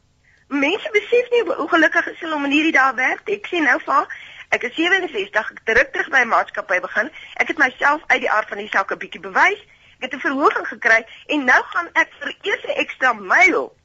Mense 0.47 0.89
besef 0.91 1.29
nie 1.31 1.43
hoe 1.55 1.69
gelukkig 1.69 2.07
is 2.07 2.19
hulle 2.19 2.35
om 2.35 2.45
in 2.45 2.51
hierdie 2.51 2.75
dae 2.75 2.93
werk. 2.95 3.29
Ek 3.29 3.47
sê 3.47 3.63
nou 3.63 3.79
vir 3.79 4.07
Ek 4.53 4.63
is 4.63 4.75
67, 4.75 5.51
ek 5.51 5.63
terug 5.65 5.89
terug 5.91 6.09
by 6.13 6.21
'n 6.23 6.27
maatskappy 6.27 6.79
begin. 6.79 7.09
Ek 7.41 7.47
het 7.47 7.57
myself 7.57 8.01
uit 8.07 8.21
die 8.21 8.31
aard 8.31 8.47
van 8.47 8.57
die 8.57 8.69
saak 8.69 8.91
'n 8.91 8.97
bietjie 8.97 9.21
bewys. 9.21 9.61
Ek 9.99 10.11
het 10.11 10.13
'n 10.13 10.27
verhoging 10.27 10.67
gekry 10.67 11.05
en 11.27 11.43
nou 11.45 11.61
gaan 11.63 11.89
ek 11.93 12.09
vir 12.19 12.35
eers 12.41 12.63
'n 12.63 12.79
ekstra 12.83 13.13
myl 13.13 13.75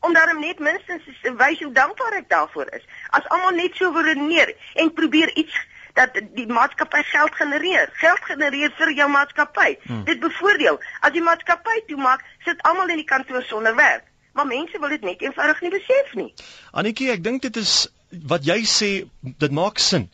om 0.00 0.14
daarom 0.14 0.40
net 0.40 0.58
minstens 0.58 1.02
te 1.22 1.34
wys 1.34 1.62
hoe 1.62 1.72
dankbaar 1.72 2.20
ek 2.20 2.28
daarvoor 2.28 2.70
is. 2.78 2.84
As 3.10 3.26
almal 3.34 3.56
net 3.56 3.74
so 3.76 3.92
wil 3.92 4.06
redeneer 4.06 4.54
en 4.74 4.92
probeer 4.92 5.34
iets 5.34 5.56
dat 5.98 6.14
die 6.34 6.46
maatskappy 6.46 7.02
geld 7.10 7.34
genereer. 7.34 7.90
Geld 7.98 8.22
genereer 8.30 8.72
vir 8.78 8.92
jou 8.94 9.08
maatskappy. 9.10 9.74
Hmm. 9.82 10.04
Dit 10.06 10.20
bevoordeel. 10.22 10.78
As 11.00 11.14
die 11.16 11.24
maatskappy 11.24 11.82
toemaak, 11.90 12.22
sit 12.46 12.62
almal 12.62 12.94
in 12.94 13.02
die 13.02 13.08
kantoor 13.08 13.42
sonder 13.42 13.74
werk. 13.74 14.06
Maar 14.38 14.46
mense 14.46 14.78
wil 14.78 14.94
dit 14.94 15.06
net 15.06 15.22
eenvoudig 15.22 15.60
nie 15.64 15.70
besef 15.74 16.12
nie. 16.14 16.28
Anetjie, 16.70 17.10
ek 17.10 17.24
dink 17.24 17.42
dit 17.42 17.56
is 17.58 17.88
wat 18.30 18.46
jy 18.46 18.60
sê, 18.70 18.90
dit 19.20 19.54
maak 19.54 19.82
sin. 19.82 20.06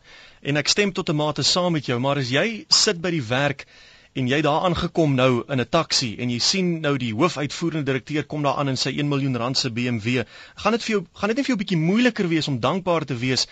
En 0.45 0.57
ek 0.61 0.69
stem 0.73 0.93
tot 0.93 1.11
'n 1.11 1.17
mate 1.17 1.43
saam 1.43 1.73
met 1.73 1.87
jou, 1.87 1.99
maar 2.01 2.17
as 2.17 2.31
jy 2.31 2.65
sit 2.69 3.01
by 3.01 3.11
die 3.11 3.27
werk 3.29 3.67
en 4.15 4.29
jy 4.31 4.41
daar 4.47 4.67
aangekom 4.69 5.15
nou 5.19 5.43
in 5.51 5.61
'n 5.61 5.69
taxi 5.69 6.15
en 6.23 6.31
jy 6.31 6.39
sien 6.39 6.81
nou 6.81 6.97
die 6.99 7.13
hoofuitvoerende 7.15 7.91
direkteur 7.91 8.25
kom 8.25 8.43
daar 8.43 8.57
aan 8.63 8.69
in 8.69 8.77
sy 8.77 8.91
1 8.99 9.09
miljoen 9.09 9.37
rand 9.37 9.59
se 9.59 9.71
BMW, 9.71 10.23
gaan 10.55 10.73
dit 10.73 10.83
vir 10.83 10.93
jou 10.95 11.07
gaan 11.15 11.29
dit 11.29 11.37
nie 11.37 11.45
vir 11.45 11.55
jou 11.55 11.59
bietjie 11.65 11.79
moeiliker 11.79 12.29
wees 12.29 12.49
om 12.49 12.61
dankbaar 12.61 13.05
te 13.05 13.17
wees 13.19 13.49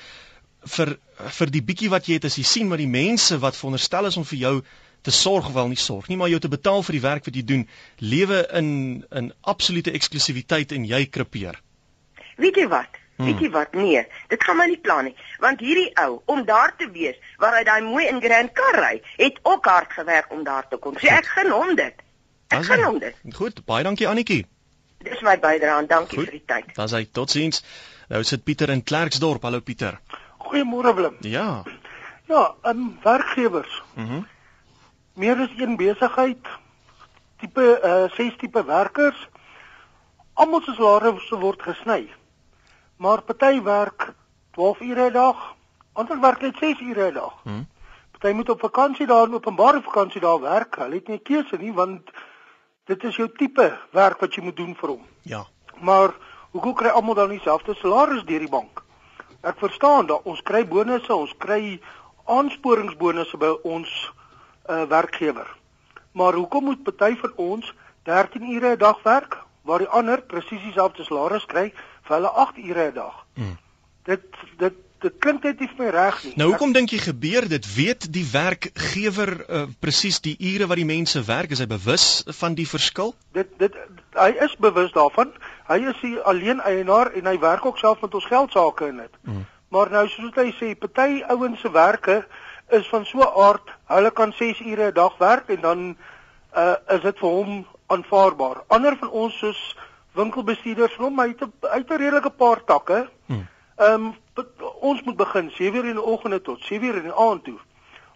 vir 0.77 0.99
vir 1.39 1.51
die 1.51 1.63
bietjie 1.63 1.91
wat 1.91 2.07
jy 2.07 2.15
het 2.15 2.25
as 2.25 2.39
jy 2.39 2.45
sien 2.45 2.69
wat 2.69 2.79
die 2.79 2.87
mense 2.87 3.39
wat 3.39 3.57
veronderstel 3.57 4.07
is 4.07 4.17
om 4.17 4.25
vir 4.25 4.39
jou 4.39 4.63
te 5.03 5.11
sorg 5.11 5.51
wel 5.53 5.69
nie 5.69 5.83
sorg 5.85 6.09
nie 6.09 6.17
maar 6.17 6.31
jou 6.31 6.39
te 6.39 6.49
betaal 6.49 6.83
vir 6.83 6.93
die 6.93 7.07
werk 7.09 7.27
wat 7.27 7.35
jy 7.35 7.43
doen 7.43 7.69
lewe 7.99 8.47
in 8.53 9.05
in 9.11 9.33
absolute 9.41 9.91
eksklusiwiteit 9.91 10.73
en 10.73 10.85
jy 10.85 11.07
krepeer. 11.07 11.59
Weet 12.37 12.57
jy 12.57 12.69
wat? 12.69 13.02
Hmm. 13.23 13.31
Weet 13.31 13.43
jy 13.45 13.51
wat? 13.55 13.75
Nee, 13.79 14.01
dit 14.29 14.45
gaan 14.45 14.57
my 14.59 14.65
nie 14.67 14.81
plan 14.83 15.07
nie, 15.07 15.15
want 15.39 15.61
hierdie 15.63 15.91
ou 16.03 16.23
om 16.33 16.41
daar 16.45 16.73
te 16.77 16.89
wees 16.91 17.19
waar 17.39 17.55
hy 17.55 17.63
daai 17.69 17.83
mooi 17.87 18.07
in 18.11 18.19
Grand 18.23 18.51
Car 18.53 18.79
ry, 18.81 18.97
het 19.17 19.39
ook 19.47 19.67
hard 19.71 19.93
gewerk 19.95 20.33
om 20.35 20.43
daar 20.45 20.67
te 20.69 20.77
kom. 20.77 20.97
So 20.99 21.07
ek 21.07 21.29
gun 21.37 21.53
hom 21.55 21.77
dit. 21.79 22.03
Ek 22.51 22.65
gun 22.67 22.83
hom 22.83 22.99
dit. 22.99 23.21
Goed, 23.37 23.63
baie 23.69 23.85
dankie 23.87 24.09
Annetjie. 24.11 24.43
Dis 25.07 25.23
my 25.23 25.37
bydrae. 25.39 25.87
Dankie 25.87 26.19
Goed, 26.19 26.31
vir 26.31 26.39
die 26.41 26.47
tyd. 26.47 26.75
Dan 26.75 26.91
sê 26.91 27.05
totsiens. 27.11 27.63
Nou 28.11 28.23
sit 28.27 28.43
Pieter 28.45 28.71
in 28.75 28.83
Klerksdorp. 28.83 29.47
Hallo 29.47 29.61
Pieter. 29.61 30.01
Goeiemôre 30.43 30.95
Willem. 30.99 31.17
Ja. 31.21 31.63
Ja, 32.27 32.55
'n 32.65 32.69
um, 32.77 32.99
werkgewers. 33.03 33.83
Mhm. 33.95 34.13
Mm 34.13 34.27
Meer 35.15 35.37
as 35.37 35.51
een 35.57 35.77
besigheid 35.77 36.49
tipe 37.39 37.81
uh 37.85 38.11
ses 38.17 38.37
tipe 38.41 38.65
werkers. 38.65 39.29
Almal 40.35 40.63
se 40.65 40.73
salarisse 40.75 41.37
word 41.37 41.63
gesny 41.63 42.09
maar 43.03 43.23
party 43.23 43.63
werk 43.63 44.13
12 44.51 44.81
ure 44.81 45.11
'n 45.11 45.13
dag, 45.13 45.55
ander 45.93 46.21
werk 46.21 46.41
net 46.41 46.57
6 46.57 46.81
ure 46.81 47.11
'n 47.11 47.15
dag. 47.15 47.35
Hmm. 47.43 47.67
Party 48.11 48.35
moet 48.35 48.49
op 48.49 48.61
vakansie 48.61 49.07
daar 49.07 49.27
in 49.27 49.35
openbare 49.35 49.83
vakansie 49.83 50.21
daar 50.21 50.41
werk. 50.41 50.77
Hulle 50.77 50.95
het 50.95 51.09
nie 51.09 51.19
keuse 51.19 51.57
nie 51.57 51.73
want 51.73 52.11
dit 52.85 53.05
is 53.05 53.17
jou 53.17 53.29
tipe 53.37 53.79
werk 53.91 54.21
wat 54.21 54.35
jy 54.35 54.43
moet 54.43 54.57
doen 54.57 54.75
vir 54.75 54.89
hom. 54.89 55.05
Ja. 55.23 55.47
Maar 55.81 56.15
hoekom 56.51 56.75
kry 56.75 56.89
almal 56.89 57.15
dan 57.15 57.29
dieselfde 57.29 57.75
salaris 57.75 58.25
deur 58.25 58.39
die 58.39 58.49
bank? 58.49 58.83
Ek 59.41 59.59
verstaan 59.59 60.07
dat 60.07 60.23
ons 60.23 60.43
kry 60.43 60.67
bonusse, 60.67 61.15
ons 61.15 61.35
kry 61.39 61.81
aansporingsbonusse 62.25 63.37
by 63.37 63.59
ons 63.63 64.13
uh, 64.71 64.83
werkgewer. 64.83 65.57
Maar 66.13 66.35
hoekom 66.35 66.65
moet 66.65 66.83
party 66.83 67.17
van 67.17 67.33
ons 67.37 67.75
13 68.03 68.53
ure 68.55 68.75
'n 68.75 68.79
dag 68.79 69.03
werk 69.03 69.39
waar 69.63 69.79
die 69.79 69.89
ander 69.89 70.23
presies 70.23 70.63
dieselfde 70.63 71.05
salaris 71.05 71.47
kry? 71.47 71.73
Vir 72.07 72.17
hulle 72.17 72.33
8 72.47 72.59
ure 72.59 72.89
'n 72.91 72.95
dag. 72.95 73.27
Hmm. 73.35 73.59
Dit 74.05 74.23
dit 74.59 74.75
dit 75.03 75.15
klink 75.19 75.43
net 75.43 75.61
nie 75.61 75.69
vir 75.69 75.85
my 75.85 75.91
reg 75.91 76.25
nie. 76.25 76.33
Nou 76.37 76.49
hoekom 76.53 76.73
dink 76.73 76.91
jy 76.91 76.99
gebeur 76.99 77.49
dit? 77.49 77.75
Weet 77.75 78.13
die 78.13 78.25
werkgewer 78.33 79.33
uh, 79.49 79.63
presies 79.81 80.21
die 80.21 80.37
ure 80.39 80.67
wat 80.71 80.79
die 80.79 80.87
mense 80.87 81.23
werk? 81.27 81.51
Is 81.51 81.59
hy 81.59 81.67
bewus 81.67 82.25
van 82.39 82.55
die 82.55 82.69
verskil? 82.69 83.15
Dit 83.33 83.51
dit 83.59 83.75
hy 84.15 84.31
is 84.47 84.55
bewus 84.57 84.93
daarvan. 84.93 85.33
Hy 85.67 85.81
is 85.91 85.99
die 86.03 86.19
alleen 86.21 86.61
eienaar 86.61 87.13
en 87.19 87.27
hy 87.27 87.39
werk 87.39 87.67
ook 87.67 87.79
self 87.79 88.01
met 88.01 88.15
ons 88.15 88.31
geld 88.31 88.53
sake 88.53 88.87
in 88.93 89.03
dit. 89.03 89.19
Hmm. 89.25 89.45
Maar 89.73 89.91
nou 89.91 90.07
soos 90.09 90.35
hy 90.37 90.51
sê, 90.59 90.75
party 90.79 91.23
ouens 91.33 91.61
se 91.61 91.71
werke 91.73 92.23
is 92.77 92.89
van 92.89 93.07
so 93.07 93.19
'n 93.19 93.33
aard, 93.45 93.71
hulle 93.89 94.11
kan 94.11 94.33
6 94.33 94.61
ure 94.61 94.91
'n 94.91 94.95
dag 94.95 95.17
werk 95.19 95.49
en 95.49 95.61
dan 95.61 95.97
uh, 96.57 96.75
is 96.89 97.01
dit 97.01 97.19
vir 97.19 97.29
hom 97.29 97.67
aanvaarbaar. 97.87 98.63
Ander 98.69 98.97
van 98.97 99.11
ons 99.11 99.39
soos 99.39 99.77
winkelbestuurders 100.13 100.95
van 100.95 101.05
hom 101.05 101.21
uit 101.21 101.41
'n 101.41 101.53
uit 101.61 101.91
'n 101.91 101.97
redelike 101.97 102.31
paar 102.31 102.65
takke. 102.65 103.09
Hmm. 103.27 103.49
Ehm 103.77 104.05
um, 104.05 104.15
ons 104.81 105.03
moet 105.03 105.17
begin 105.17 105.51
7:00 105.51 105.85
in 105.85 105.99
die 105.99 106.03
oggend 106.03 106.45
tot 106.45 106.65
7:00 106.65 106.97
in 106.97 107.03
die 107.03 107.15
aand 107.15 107.45
toe. 107.45 107.59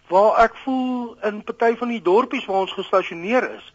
Waar 0.07 0.37
ek 0.43 0.55
voel 0.55 1.17
in 1.21 1.43
party 1.43 1.75
van 1.77 1.87
die 1.87 2.01
dorpies 2.01 2.45
waar 2.45 2.57
ons 2.57 2.73
gestasioneer 2.73 3.51
is, 3.51 3.73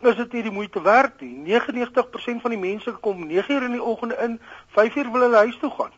is 0.00 0.16
dit 0.16 0.32
nie 0.32 0.42
die 0.42 0.52
moeite 0.52 0.82
werd 0.82 1.20
nie. 1.20 1.36
99% 1.36 2.40
van 2.40 2.50
die 2.50 2.58
mense 2.58 2.92
kom 2.92 3.28
9:00 3.28 3.62
in 3.62 3.72
die 3.72 3.82
oggend 3.82 4.12
in, 4.12 4.40
5:00 4.66 5.10
wil 5.10 5.20
hulle 5.20 5.36
huis 5.36 5.58
toe 5.58 5.70
gaan. 5.70 5.92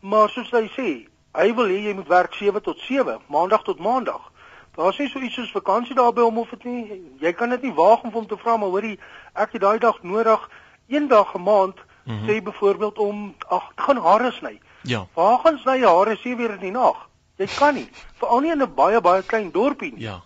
Maar 0.00 0.28
soos 0.28 0.50
hy 0.50 0.70
sê, 0.76 1.08
hy 1.32 1.54
wil 1.54 1.66
hê 1.66 1.78
jy 1.82 1.94
moet 1.94 2.08
werk 2.08 2.34
7 2.34 2.62
tot 2.62 2.78
7, 2.78 3.18
maandag 3.26 3.62
tot 3.62 3.78
maandag. 3.78 4.32
Daar's 4.74 4.98
nie 4.98 5.08
so 5.08 5.18
iets 5.18 5.34
soos 5.34 5.52
vakansie 5.52 5.94
daar 5.94 6.12
by 6.12 6.22
hom 6.22 6.38
of 6.38 6.50
dit 6.50 6.64
nie. 6.64 7.02
Jy 7.20 7.32
kan 7.32 7.50
dit 7.52 7.62
nie 7.62 7.74
waag 7.76 8.02
om 8.02 8.12
hom 8.12 8.26
te 8.26 8.36
vra 8.36 8.56
maar 8.56 8.72
hoorie, 8.72 8.98
ek 9.34 9.52
het 9.52 9.60
daai 9.60 9.78
dag 9.78 10.02
nodig 10.02 10.48
eendag 10.92 11.34
'n 11.34 11.42
maand 11.42 11.78
mm 12.04 12.18
-hmm. 12.18 12.28
sê 12.28 12.42
byvoorbeeld 12.42 12.98
om 12.98 13.34
ag 13.48 13.72
gaan 13.74 13.96
hare 13.96 14.32
sny. 14.32 14.60
Ja. 14.82 15.06
Waar 15.14 15.38
gaan 15.38 15.58
sny 15.58 15.78
jy 15.78 15.88
hare 15.88 16.16
sê 16.16 16.36
weer 16.36 16.50
in 16.50 16.60
die 16.60 16.70
nag? 16.70 17.08
Jy 17.36 17.46
kan 17.58 17.74
nie, 17.74 17.88
veral 18.20 18.40
nie 18.40 18.52
in 18.52 18.62
'n 18.62 18.74
baie 18.74 19.00
baie 19.00 19.22
klein 19.22 19.50
dorpie 19.50 19.92
nie. 19.92 20.02
Ja. 20.02 20.20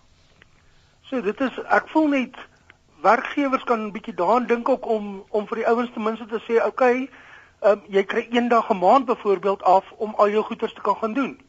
So 1.01 1.21
dit 1.21 1.41
is 1.41 1.59
ek 1.69 1.87
voel 1.87 2.07
net 2.07 2.35
werkgewers 3.01 3.63
kan 3.63 3.79
'n 3.79 3.91
bietjie 3.91 4.13
daaraan 4.13 4.45
dink 4.45 4.69
ook 4.69 4.85
om 4.85 5.23
om 5.29 5.47
vir 5.47 5.57
die 5.57 5.67
ouens 5.67 5.91
ten 5.93 6.03
minste 6.03 6.25
te 6.25 6.39
sê, 6.47 6.55
"Oké, 6.55 6.67
okay, 6.67 7.09
um, 7.61 7.81
jy 7.87 8.03
kry 8.03 8.27
eendag 8.31 8.69
'n 8.69 8.77
maand 8.79 9.05
byvoorbeeld 9.05 9.63
af 9.63 9.85
om 9.97 10.13
al 10.15 10.29
jou 10.29 10.43
goederes 10.43 10.73
te 10.73 10.81
kan 10.81 10.95
gaan 10.95 11.13
doen." 11.13 11.39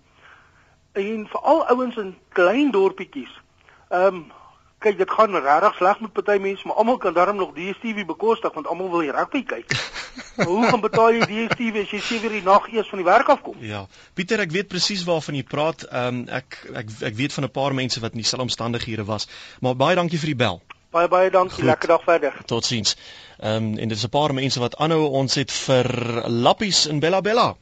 En 0.92 1.26
veral 1.28 1.66
ouens 1.66 1.96
in 1.96 2.16
klein 2.28 2.70
dorpietjies. 2.70 3.40
Ehm 3.88 4.14
um, 4.14 4.32
kyk 4.78 4.98
dit 4.98 5.10
gaan 5.10 5.34
regtig 5.34 5.74
sleg 5.76 6.00
met 6.00 6.12
party 6.12 6.36
mense, 6.42 6.66
maar 6.66 6.76
almal 6.76 6.98
kan 7.02 7.14
darm 7.14 7.36
nog 7.36 7.54
DStv 7.56 8.04
bekostig 8.06 8.54
want 8.54 8.66
almal 8.66 8.90
wil 8.90 9.02
die 9.06 9.10
rugby 9.14 9.42
kyk. 9.44 9.74
hoe 10.48 10.66
gaan 10.66 10.80
betaal 10.80 11.12
jy 11.16 11.26
DStv 11.26 11.82
as 11.82 11.92
jy 11.94 12.00
sewe 12.06 12.30
die 12.32 12.42
nag 12.46 12.68
eers 12.72 12.90
van 12.92 13.02
die 13.02 13.08
werk 13.08 13.28
afkom? 13.34 13.58
Ja. 13.64 13.84
Pieter, 14.14 14.40
ek 14.44 14.54
weet 14.54 14.70
presies 14.70 15.04
waarvan 15.08 15.38
jy 15.38 15.44
praat. 15.46 15.86
Ehm 15.90 16.22
um, 16.22 16.24
ek 16.40 16.60
ek 16.82 16.94
ek 17.10 17.18
weet 17.18 17.34
van 17.34 17.48
'n 17.48 17.54
paar 17.60 17.74
mense 17.74 18.00
wat 18.00 18.14
in 18.14 18.22
dieselfde 18.22 18.46
omstandighede 18.46 19.04
was. 19.04 19.28
Maar 19.60 19.76
baie 19.76 19.98
dankie 19.98 20.18
vir 20.18 20.34
die 20.34 20.40
bel. 20.46 20.60
Baie 20.94 21.08
baie 21.08 21.30
dankie. 21.30 21.60
Goed. 21.60 21.70
Lekker 21.74 21.88
dag 21.88 22.04
verder. 22.04 22.42
Totsiens. 22.46 22.96
Ehm 23.38 23.56
um, 23.56 23.78
en 23.78 23.88
dit 23.88 23.98
is 23.98 24.04
'n 24.04 24.14
paar 24.14 24.34
mense 24.34 24.60
wat 24.60 24.76
aanhou 24.76 25.08
ons 25.22 25.34
het 25.34 25.52
vir 25.52 25.86
Lappies 26.28 26.86
in 26.86 27.00
Bella 27.00 27.20
Bella. 27.20 27.56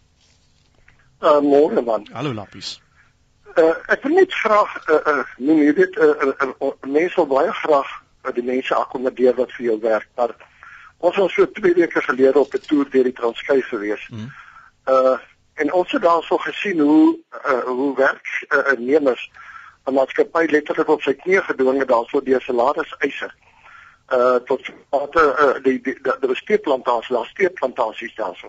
Uh, 1.23 1.41
môre 1.41 1.83
man. 1.83 2.07
Hallo 2.13 2.35
Lappies. 2.35 2.81
Uh, 3.57 3.73
ek 3.89 4.03
wil 4.03 4.13
net 4.19 4.33
graag 4.33 4.73
uh, 4.89 5.01
uh, 5.13 5.23
noem 5.39 5.63
jy 5.65 5.73
weet 5.79 5.97
uh, 5.97 6.13
uh, 6.27 6.51
uh, 6.61 6.73
mense 6.85 7.17
wil 7.17 7.31
baie 7.31 7.53
graag 7.63 7.89
uh, 7.97 8.35
die 8.37 8.45
mense 8.45 8.75
akkommodeer 8.75 9.35
wat 9.39 9.55
vir 9.57 9.65
jou 9.71 9.79
werk 9.81 10.09
maar 10.17 10.35
ons 10.99 11.17
was 11.17 11.33
so 11.33 11.51
twee 11.57 11.75
weke 11.75 12.03
gelede 12.03 12.39
op 12.39 12.55
'n 12.55 12.67
toer 12.67 12.91
deur 12.91 13.05
die 13.05 13.13
Transkei 13.13 13.63
gewees. 13.63 14.09
Mm. 14.09 14.33
Uh 14.87 15.17
en 15.57 15.73
ons 15.73 15.93
het 15.93 16.03
daarso 16.03 16.37
gesien 16.37 16.81
hoe 16.81 17.19
uh, 17.49 17.65
hoe 17.65 17.97
werk 17.97 18.29
uh, 18.49 18.77
nemers 18.79 19.31
'n 19.87 19.93
maatskappy 19.93 20.47
letterlik 20.51 20.89
op 20.89 21.03
sy 21.03 21.15
knieë 21.15 21.43
gedwing 21.49 21.79
het 21.79 21.89
daarso 21.89 22.21
deur 22.21 22.41
salarisse 22.41 23.31
uh 24.13 24.37
tot 24.45 24.61
wat 24.91 25.17
uh, 25.17 25.55
die 25.63 25.81
die 25.81 25.97
die 26.03 26.29
besteedplantasies, 26.29 27.09
daar 27.17 27.27
steedplantasies 27.27 28.15
daarso 28.15 28.49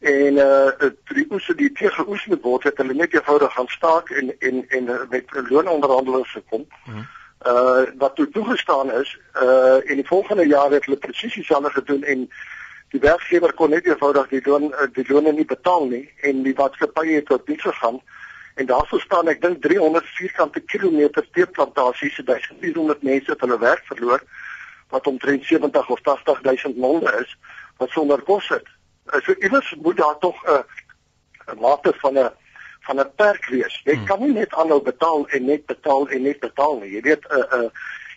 en 0.00 0.34
uh 0.34 0.90
die 1.12 1.26
oes 1.30 1.46
die 1.56 1.72
tegen 1.72 2.08
oes 2.08 2.26
moet 2.26 2.42
word 2.42 2.62
het 2.64 2.78
hulle 2.80 2.94
net 2.96 3.14
eenvoudig 3.14 3.52
gaan 3.52 3.68
staak 3.68 4.10
en 4.10 4.32
en 4.38 4.64
en 4.68 4.88
met 5.10 5.34
loononderhandelinge 5.48 6.24
gekom. 6.24 6.66
Hmm. 6.84 7.06
Uh 7.46 7.84
wat 7.98 8.14
toe 8.16 8.28
toegestaan 8.28 8.92
is 8.92 9.18
uh 9.42 9.76
in 9.84 10.00
die 10.00 10.06
volgende 10.06 10.46
jaar 10.46 10.70
het 10.70 10.84
hulle 10.84 10.96
presies 10.96 11.34
dieselfde 11.34 11.70
gedoen 11.70 12.02
en 12.02 12.30
die 12.90 13.00
werkgewer 13.00 13.52
kon 13.52 13.70
net 13.70 13.86
eenvoudig 13.86 14.28
die 14.28 14.42
loon 14.44 14.74
die 14.96 15.04
loone 15.08 15.32
nie 15.32 15.44
betaal 15.44 15.86
nie 15.86 16.08
en 16.20 16.42
die 16.42 16.56
maatskappy 16.56 17.06
het 17.12 17.26
tot 17.26 17.48
nie 17.48 17.60
gegaan 17.60 18.00
en 18.54 18.66
daarso 18.66 18.98
staan 18.98 19.28
ek 19.28 19.42
dink 19.42 19.62
300 19.62 20.10
vierkante 20.16 20.60
kilometer 20.60 21.28
teeplantasies 21.30 22.14
se 22.14 22.24
1400 22.24 23.02
mense 23.02 23.30
het 23.30 23.40
hulle 23.40 23.58
werk 23.58 23.84
verloor 23.92 24.24
wat 24.88 25.06
omtrent 25.06 25.44
70 25.44 25.88
of 25.88 26.00
80 26.00 26.42
000 26.42 26.74
monde 26.76 27.16
is 27.20 27.36
wat 27.76 27.90
sonder 27.90 28.22
kos 28.22 28.46
sit 28.46 28.66
so 29.24 29.34
iewers 29.38 29.74
moet 29.82 29.96
daar 29.96 30.18
tog 30.18 30.36
'n 30.46 30.64
'n 31.52 31.60
mate 31.60 31.92
van 32.02 32.18
'n 32.18 32.30
van 32.80 33.00
'n 33.00 33.14
perk 33.16 33.46
wees. 33.46 33.80
Jy 33.84 33.94
hmm. 33.94 34.04
kan 34.04 34.20
nie 34.20 34.32
net 34.32 34.54
aanhou 34.54 34.82
betaal 34.82 35.26
en 35.28 35.44
net 35.44 35.66
betaal 35.66 36.08
en 36.08 36.22
net 36.22 36.40
betaal 36.40 36.78
nie. 36.78 36.90
Jy 36.90 37.00
weet 37.00 37.24
'n 37.28 37.38
uh, 37.38 37.58
'n 37.58 37.64
uh, 37.64 37.70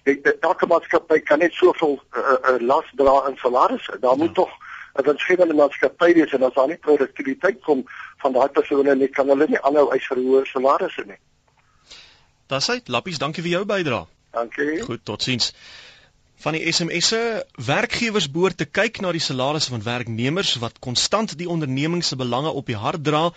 jy 0.03 0.36
elke 0.39 0.65
maatskappy 0.65 1.19
kan 1.19 1.39
net 1.39 1.53
soveel 1.53 1.95
'n 1.95 2.19
uh, 2.19 2.38
uh, 2.49 2.60
las 2.60 2.88
dra 2.95 3.27
in 3.27 3.38
salarisse. 3.38 3.99
Daar 3.99 4.17
ja. 4.17 4.23
moet 4.23 4.36
tog 4.36 4.49
'n 4.93 5.03
winsgewende 5.03 5.53
maatskappy 5.53 6.13
wees 6.13 6.34
en 6.34 6.43
as 6.43 6.53
daar 6.53 6.67
nie 6.67 6.77
produktiwiteit 6.77 7.62
kom 7.62 7.84
van 8.17 8.34
daai 8.34 8.49
persone 8.49 8.95
nie, 8.95 9.08
kan 9.08 9.27
hulle 9.27 9.47
nie 9.47 9.62
aanhou 9.62 9.91
eis 9.91 10.08
vir 10.08 10.17
hoë 10.17 10.45
salarisse 10.45 11.03
nie. 11.06 11.19
Das 12.47 12.69
uit, 12.69 12.88
Lappies, 12.88 13.17
dankie 13.17 13.43
vir 13.43 13.51
jou 13.51 13.65
bydrae. 13.65 14.06
Dankie. 14.32 14.82
Goed, 14.82 15.06
totsiens. 15.06 15.53
Van 16.43 16.58
die 16.58 16.71
SMS'e, 16.71 17.45
werkgewers 17.56 18.25
behoort 18.32 18.58
te 18.60 18.65
kyk 18.67 18.97
na 18.99 19.13
die 19.15 19.21
salarisse 19.23 19.71
van 19.71 19.84
werknemers 19.84 20.49
wat 20.60 20.79
konstant 20.84 21.38
die 21.39 21.47
onderneming 21.47 22.01
se 22.03 22.17
belange 22.19 22.51
op 22.51 22.67
die 22.67 22.75
hart 22.75 23.03
dra 23.08 23.29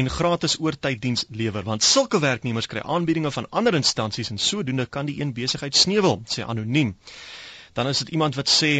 en 0.00 0.10
gratis 0.10 0.56
oortyddiens 0.58 1.22
lewer 1.30 1.62
want 1.68 1.86
sulke 1.86 2.18
werknemers 2.24 2.66
kry 2.72 2.82
aanbiedinge 2.82 3.30
van 3.36 3.46
ander 3.60 3.78
instansies 3.78 4.32
en 4.34 4.42
sodoende 4.42 4.86
kan 4.96 5.06
die 5.06 5.20
een 5.20 5.30
besigheid 5.36 5.78
sneuwel 5.78 6.18
sê 6.34 6.42
anoniem. 6.42 6.96
Dan 7.78 7.92
is 7.92 8.02
dit 8.02 8.10
iemand 8.18 8.34
wat 8.40 8.50
sê 8.50 8.72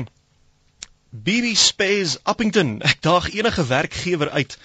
BB 1.11 1.55
Space 1.55 2.19
Uppington 2.35 2.81
ek 2.83 2.99
daag 3.07 3.31
enige 3.31 3.67
werkgewer 3.71 4.35
uit 4.41 4.59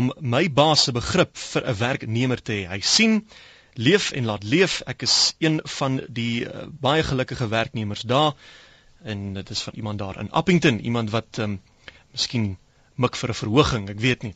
om 0.00 0.10
my 0.18 0.48
baas 0.50 0.88
se 0.88 0.96
begrip 0.98 1.38
vir 1.44 1.62
'n 1.62 1.78
werknemer 1.84 2.42
te 2.42 2.58
hê. 2.58 2.66
Hy 2.74 2.80
sien 2.82 3.22
leef 3.78 4.10
en 4.10 4.26
laat 4.30 4.44
leef 4.44 4.80
ek 4.90 5.04
is 5.06 5.34
een 5.38 5.60
van 5.78 6.00
die 6.20 6.44
uh, 6.44 6.66
baie 6.82 7.02
gelukkige 7.06 7.48
werknemers 7.48 8.02
daar 8.02 8.34
en 9.02 9.32
dit 9.32 9.50
is 9.54 9.62
van 9.62 9.76
iemand 9.76 9.98
daar 9.98 10.18
in 10.20 10.30
Uppington 10.34 10.80
iemand 10.80 11.10
wat 11.14 11.38
um, 11.38 11.60
miskien 12.10 12.56
mik 12.98 13.16
vir 13.16 13.30
'n 13.30 13.38
verhoging, 13.40 13.90
ek 13.90 14.00
weet 14.02 14.22
nie. 14.26 14.34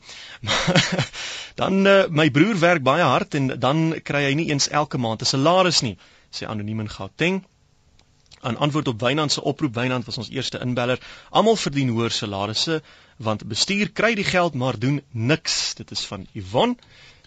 dan 1.60 1.86
uh, 1.86 2.06
my 2.08 2.30
broer 2.30 2.58
werk 2.58 2.82
baie 2.86 3.02
hard 3.02 3.34
en 3.34 3.58
dan 3.58 3.80
kry 4.06 4.22
hy 4.28 4.34
nie 4.38 4.50
eens 4.54 4.68
elke 4.68 4.98
maand 4.98 5.22
'n 5.22 5.30
salaris 5.32 5.80
nie, 5.82 5.96
sê 6.30 6.46
anoniem 6.46 6.84
in 6.86 6.92
Gauteng. 6.98 7.42
Aan 8.42 8.56
antwoord 8.56 8.88
op 8.88 9.00
Wynand 9.00 9.32
se 9.32 9.42
oproep, 9.42 9.74
Wynand 9.74 10.04
was 10.04 10.18
ons 10.18 10.30
eerste 10.30 10.58
inbeller. 10.58 10.98
Almal 11.30 11.56
verdien 11.56 11.88
hoër 11.88 12.10
salarisse 12.10 12.82
want 13.16 13.46
bestuur 13.46 13.90
kry 13.92 14.14
die 14.14 14.26
geld 14.26 14.54
maar 14.54 14.78
doen 14.78 15.02
niks. 15.10 15.74
Dit 15.74 15.90
is 15.90 16.06
van 16.06 16.26
Yvonne. 16.32 16.76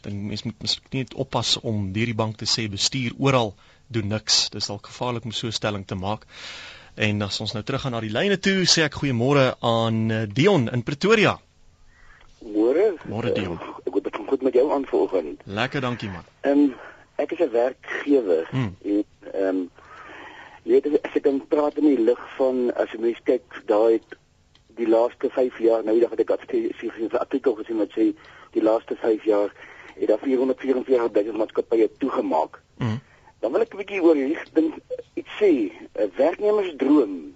Dink 0.06 0.28
mens 0.32 0.44
moet 0.46 0.62
miskien 0.62 1.02
net 1.02 1.14
oppas 1.14 1.56
om 1.62 1.90
hierdie 1.96 2.18
bank 2.18 2.38
te 2.42 2.48
sê 2.50 2.68
bestuur 2.72 3.16
oral 3.18 3.54
doen 3.88 4.08
niks. 4.14 4.50
Dis 4.54 4.70
dalk 4.70 4.88
gevaarlik 4.92 5.26
om 5.26 5.34
so 5.34 5.48
'n 5.48 5.58
stelling 5.60 5.86
te 5.86 5.96
maak. 5.96 6.26
En 6.96 7.22
as 7.22 7.40
ons 7.44 7.54
nou 7.54 7.64
terug 7.64 7.82
gaan 7.82 7.92
na 7.92 8.00
die 8.00 8.14
lyne 8.14 8.38
toe, 8.40 8.64
sê 8.64 8.86
ek 8.86 8.94
goeiemôre 9.02 9.56
aan 9.60 10.12
eh, 10.12 10.28
Dion 10.32 10.70
in 10.72 10.84
Pretoria. 10.84 11.40
Môre. 12.40 12.94
Môre 13.10 13.34
Dion. 13.34 13.58
Uh, 13.60 13.74
ek 13.90 13.98
het 13.98 14.04
begin 14.04 14.28
goed 14.28 14.42
met 14.42 14.54
jou 14.54 14.72
aan 14.72 14.86
vanoggend. 14.86 15.42
Lekker, 15.46 15.82
dankie 15.82 16.10
man. 16.10 16.24
Ehm 16.42 16.60
um, 16.60 16.76
ek 17.16 17.32
is 17.32 17.40
'n 17.40 17.52
werkgewer 17.52 18.48
hmm. 18.52 18.76
en 18.84 19.04
ehm 19.34 19.48
um, 19.48 19.70
jy 20.64 20.82
weet 20.82 21.04
as 21.04 21.16
ek 21.16 21.24
dan 21.24 21.42
praat 21.48 21.78
in 21.78 21.88
die 21.88 22.04
lig 22.04 22.22
van 22.38 22.74
as 22.76 22.92
jy 22.92 23.00
mens 23.00 23.20
kyk 23.24 23.62
daai 23.66 24.00
die 24.76 24.88
laaste 24.88 25.30
5 25.30 25.60
jaar, 25.60 25.84
nou 25.84 25.94
die 25.96 26.02
dag 26.04 26.12
het 26.12 26.24
ek 26.26 26.34
advertensie 26.36 26.90
gesien 26.90 27.10
vir 27.10 27.20
artikel 27.20 27.56
gesien 27.56 27.80
wat 27.80 27.94
sê 27.96 28.12
die 28.56 28.64
laaste 28.64 28.96
5 29.00 29.24
jaar 29.24 29.54
het 30.00 30.08
daar 30.08 30.20
444 30.22 31.24
000 31.24 31.38
maatskappye 31.38 31.90
toegemaak. 31.98 32.62
Hmm. 32.78 33.00
Dan 33.40 33.52
wil 33.52 33.62
ek 33.62 33.74
'n 33.74 33.78
bietjie 33.78 34.04
oor 34.04 34.16
hierdie 34.16 34.38
ding 34.54 34.74
iets 35.14 35.34
sê. 35.42 35.72
'n 35.94 36.12
Werknemersdroom. 36.16 37.36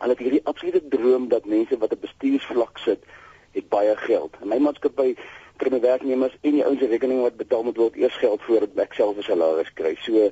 Hulle 0.00 0.12
het 0.16 0.18
hierdie 0.18 0.44
absolute 0.44 0.88
droom 0.88 1.28
dat 1.28 1.44
mense 1.44 1.78
wat 1.78 1.92
op 1.92 2.00
bestuursvlak 2.00 2.78
sit, 2.78 3.04
het 3.52 3.68
baie 3.68 3.96
geld. 3.96 4.36
In 4.42 4.48
my 4.48 4.58
maatskappy 4.58 5.16
kry 5.60 5.70
my 5.70 5.80
werknemers 5.80 6.36
en 6.40 6.56
die 6.56 6.64
ouens 6.64 6.80
rekening 6.80 7.20
wat 7.20 7.36
betaal 7.36 7.62
moet 7.62 7.76
word 7.76 7.96
eers 7.96 8.16
geld 8.16 8.42
voordat 8.42 8.78
ek 8.86 8.94
self 8.96 9.16
'n 9.16 9.22
salaris 9.22 9.72
kry. 9.74 9.96
So 10.06 10.30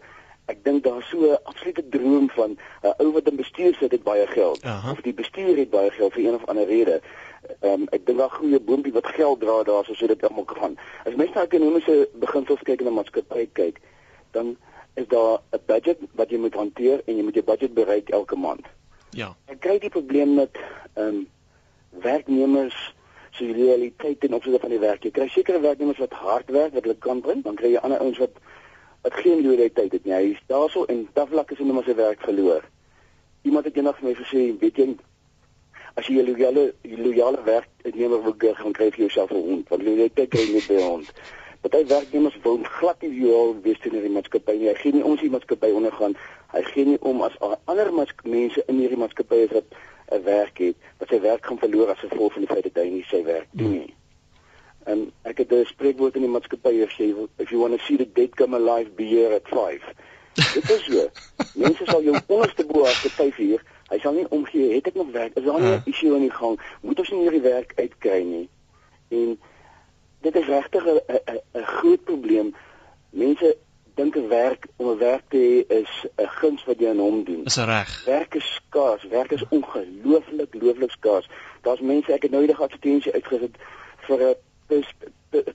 ek 0.49 0.65
dink 0.65 0.85
daar's 0.85 1.09
so 1.09 1.19
'n 1.33 1.39
absolute 1.45 1.85
droom 1.89 2.31
van 2.31 2.57
'n 2.83 2.95
ou 2.99 3.13
wat 3.13 3.29
in 3.29 3.37
bestuur 3.37 3.75
sit 3.75 3.93
het 3.93 4.03
baie 4.03 4.27
geld 4.27 4.65
Aha. 4.65 4.91
of 4.91 5.01
die 5.01 5.13
bestuur 5.13 5.57
het 5.57 5.71
baie 5.71 5.91
geld 5.91 6.13
vir 6.13 6.25
een 6.25 6.35
of 6.35 6.47
ander 6.47 6.67
rede. 6.67 7.01
Um, 7.61 7.87
ek 7.95 8.07
dink 8.07 8.19
daar 8.19 8.31
groeie 8.31 8.61
boontjie 8.61 8.93
wat 8.93 9.07
geld 9.15 9.41
dra 9.41 9.63
daar 9.67 9.85
so 9.87 9.95
sodat 9.95 10.21
dit 10.21 10.29
almal 10.29 10.45
kan. 10.45 10.77
As 11.07 11.15
mense 11.15 11.35
na 11.35 11.47
ekonomiese 11.47 12.09
beginsels 12.19 12.63
kyk 12.67 12.83
en 12.83 12.91
na 12.91 12.97
maatskappy 12.99 13.47
kyk, 13.59 13.81
dan 14.37 14.57
is 14.95 15.07
daar 15.09 15.41
'n 15.53 15.63
budget 15.67 15.99
wat 16.13 16.31
jy 16.31 16.39
moet 16.39 16.55
hanteer 16.55 17.03
en 17.07 17.17
jy 17.17 17.23
moet 17.23 17.35
jou 17.35 17.45
budget 17.45 17.75
bereik 17.75 18.09
elke 18.11 18.37
maand. 18.37 18.67
Ja. 19.11 19.37
Ek 19.47 19.61
kry 19.61 19.79
die 19.79 19.91
probleem 19.91 20.35
met 20.35 20.59
ehm 20.95 21.07
um, 21.09 21.27
werknemers 21.91 22.95
se 23.31 23.53
realiteit 23.53 24.25
en 24.25 24.35
opsigte 24.35 24.61
van 24.61 24.71
die 24.71 24.79
werk. 24.79 25.03
Jy 25.03 25.11
kry 25.11 25.29
sekere 25.29 25.61
werknemers 25.61 25.99
wat 25.99 26.13
hard 26.13 26.51
werk 26.51 26.75
wat 26.75 26.83
hulle 26.83 26.99
kan 26.99 27.21
bring, 27.21 27.43
dan 27.45 27.55
kry 27.55 27.73
jy 27.73 27.83
ander 27.83 28.01
ouens 28.01 28.19
wat 28.19 28.35
wat 29.03 29.15
geen 29.15 29.43
loyaliteit 29.43 29.93
het 29.93 30.05
nie. 30.05 30.15
Hy 30.15 30.31
is 30.35 30.43
daarso 30.47 30.85
en 30.85 31.09
taflak 31.15 31.51
is 31.51 31.59
hulle 31.59 31.73
maar 31.73 31.87
sy 31.87 31.95
werk 31.95 32.21
verloor. 32.21 32.65
Iemand 33.43 33.65
het 33.65 33.77
eendag 33.77 33.99
vir 34.01 34.09
my 34.09 34.15
gesê, 34.19 34.43
weet 34.61 34.77
jy, 34.77 34.89
as 35.99 36.07
jy 36.07 36.23
'n 36.23 36.31
loyale 36.31 36.65
loyale 36.83 37.43
werknemer 37.45 38.23
wil 38.23 38.37
kry, 38.39 38.55
gaan 38.55 38.73
kry 38.73 38.91
jy 38.91 39.05
jouself 39.07 39.31
'n 39.31 39.43
hond, 39.51 39.69
want 39.69 39.83
jy 39.83 40.09
kyk 40.15 40.35
jy 40.35 40.53
net 40.53 40.69
by 40.69 40.75
'n 40.75 40.91
hond. 40.91 41.13
Party 41.61 41.87
werknemers 41.87 42.37
wil 42.43 42.59
glad 42.63 43.03
nie 43.03 43.19
jou 43.19 43.57
wees 43.63 43.79
teenoor 43.83 44.05
die 44.07 44.15
maatskappy 44.15 44.55
nie. 44.59 44.69
Hy 44.69 44.75
gee 44.79 44.93
nie 44.95 45.03
om 45.03 45.17
as 45.17 45.21
die 45.25 45.31
maatskappy 45.31 45.71
ondergaan. 45.75 46.15
Hy 46.53 46.63
gee 46.71 46.85
nie 46.85 46.99
om 47.03 47.23
as 47.27 47.35
ander 47.43 47.91
mense 48.23 48.63
in 48.69 48.79
hierdie 48.79 49.01
maatskappy 49.01 49.41
is 49.47 49.55
wat 49.57 49.65
'n 50.13 50.23
werk 50.23 50.59
het, 50.59 50.77
wat 50.99 51.09
sy 51.09 51.21
werk 51.21 51.47
gaan 51.47 51.59
verloor 51.59 51.91
as 51.91 52.05
gevolg 52.05 52.33
van 52.33 52.43
die 52.43 52.53
feit 52.55 52.63
dat 52.63 52.83
hy 52.83 52.89
nie 52.91 53.05
sy 53.11 53.25
werk 53.25 53.49
doen 53.51 53.73
nie. 53.73 53.95
En 54.87 55.13
ek 55.25 55.39
het 55.39 55.53
'n 55.53 55.65
spreekwoord 55.65 56.15
in 56.15 56.23
die 56.23 56.31
maatskappy 56.31 56.87
gesê, 56.87 57.11
if 57.39 57.51
you 57.51 57.61
want 57.61 57.75
to 57.75 57.85
see 57.87 57.97
the 57.97 58.07
dead 58.13 58.37
come 58.37 58.55
alive, 58.55 58.95
be 58.95 59.05
here 59.05 59.35
at 59.35 59.49
5. 59.49 59.83
Dit 60.55 60.71
is 60.71 60.85
so. 60.85 61.11
mense 61.65 61.85
sal 61.85 62.03
jou 62.03 62.15
onderste 62.27 62.65
bo 62.67 62.85
as 62.85 63.03
te 63.03 63.11
5 63.11 63.39
uur, 63.39 63.63
hy 63.89 63.99
sal 63.99 64.13
nie 64.13 64.27
omgee 64.29 64.75
het 64.75 64.87
ek 64.87 64.95
nog 64.95 65.11
werk. 65.13 65.37
Is 65.37 65.45
daar 65.45 65.61
nie 65.61 65.77
'n 65.77 65.83
issue 65.85 66.15
in 66.15 66.27
die 66.27 66.39
gang? 66.41 66.61
Moet 66.83 66.99
ons 66.99 67.11
nie 67.11 67.21
hierdie 67.21 67.41
werk 67.41 67.73
uitkry 67.77 68.23
nie? 68.23 68.49
En 69.09 69.39
dit 70.21 70.37
is 70.37 70.47
regtig 70.47 70.85
'n 70.87 71.63
groot 71.63 72.05
probleem. 72.05 72.55
Mense 73.11 73.57
dink 73.95 74.17
'n 74.17 74.29
werk 74.29 74.67
om 74.77 74.89
'n 74.89 74.99
werk 74.99 75.25
te 75.29 75.37
hê 75.37 75.73
is 75.81 76.07
'n 76.17 76.29
guns 76.41 76.65
wat 76.65 76.79
jy 76.79 76.89
aan 76.89 76.99
hom 76.99 77.25
doen. 77.25 77.45
Is 77.45 77.57
reg. 77.57 78.05
Werk 78.05 78.35
is 78.35 78.55
skaars, 78.55 79.05
werk 79.05 79.31
is 79.31 79.45
ongelooflik, 79.49 80.55
looflik 80.55 80.91
skaars. 80.91 81.29
Daar's 81.63 81.81
mense, 81.81 82.13
ek 82.13 82.23
het 82.23 82.31
nou 82.31 82.43
eendag 82.43 82.61
advertensie 82.61 83.13
uitgesit 83.13 83.57
vir 84.07 84.19
'n 84.21 84.85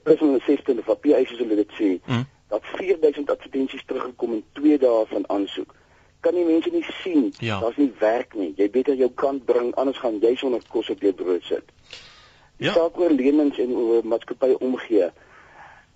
personal 0.02 0.40
assistant 0.40 0.78
of 0.78 0.84
papier 0.84 1.16
eise 1.16 1.36
hulle 1.36 1.54
dit 1.54 1.72
sê. 1.72 2.00
Mm. 2.06 2.26
Dat 2.48 2.62
4000 2.64 3.30
advertensies 3.30 3.84
teruggekom 3.86 4.32
in 4.32 4.44
2 4.52 4.78
dae 4.78 5.06
van 5.06 5.28
aansoek. 5.28 5.74
Kan 6.24 6.38
die 6.38 6.46
mense 6.48 6.70
nie 6.72 6.84
sien 7.02 7.28
ja. 7.44 7.58
daar's 7.60 7.76
nie 7.76 7.92
werk 8.00 8.34
nie. 8.38 8.54
Jy 8.56 8.70
beter 8.72 8.96
jou 8.96 9.10
kant 9.20 9.44
bring 9.44 9.74
anders 9.80 10.00
gaan 10.00 10.16
jy 10.22 10.32
sonder 10.40 10.64
kos 10.72 10.88
op 10.94 11.04
jou 11.04 11.12
brood 11.12 11.44
sit. 11.44 11.68
Ja. 12.56 12.72
Saak 12.72 12.96
oor 12.96 13.12
lenings 13.12 13.58
en 13.60 13.74
oor 13.76 14.06
maatskappye 14.08 14.56
omgee. 14.64 15.10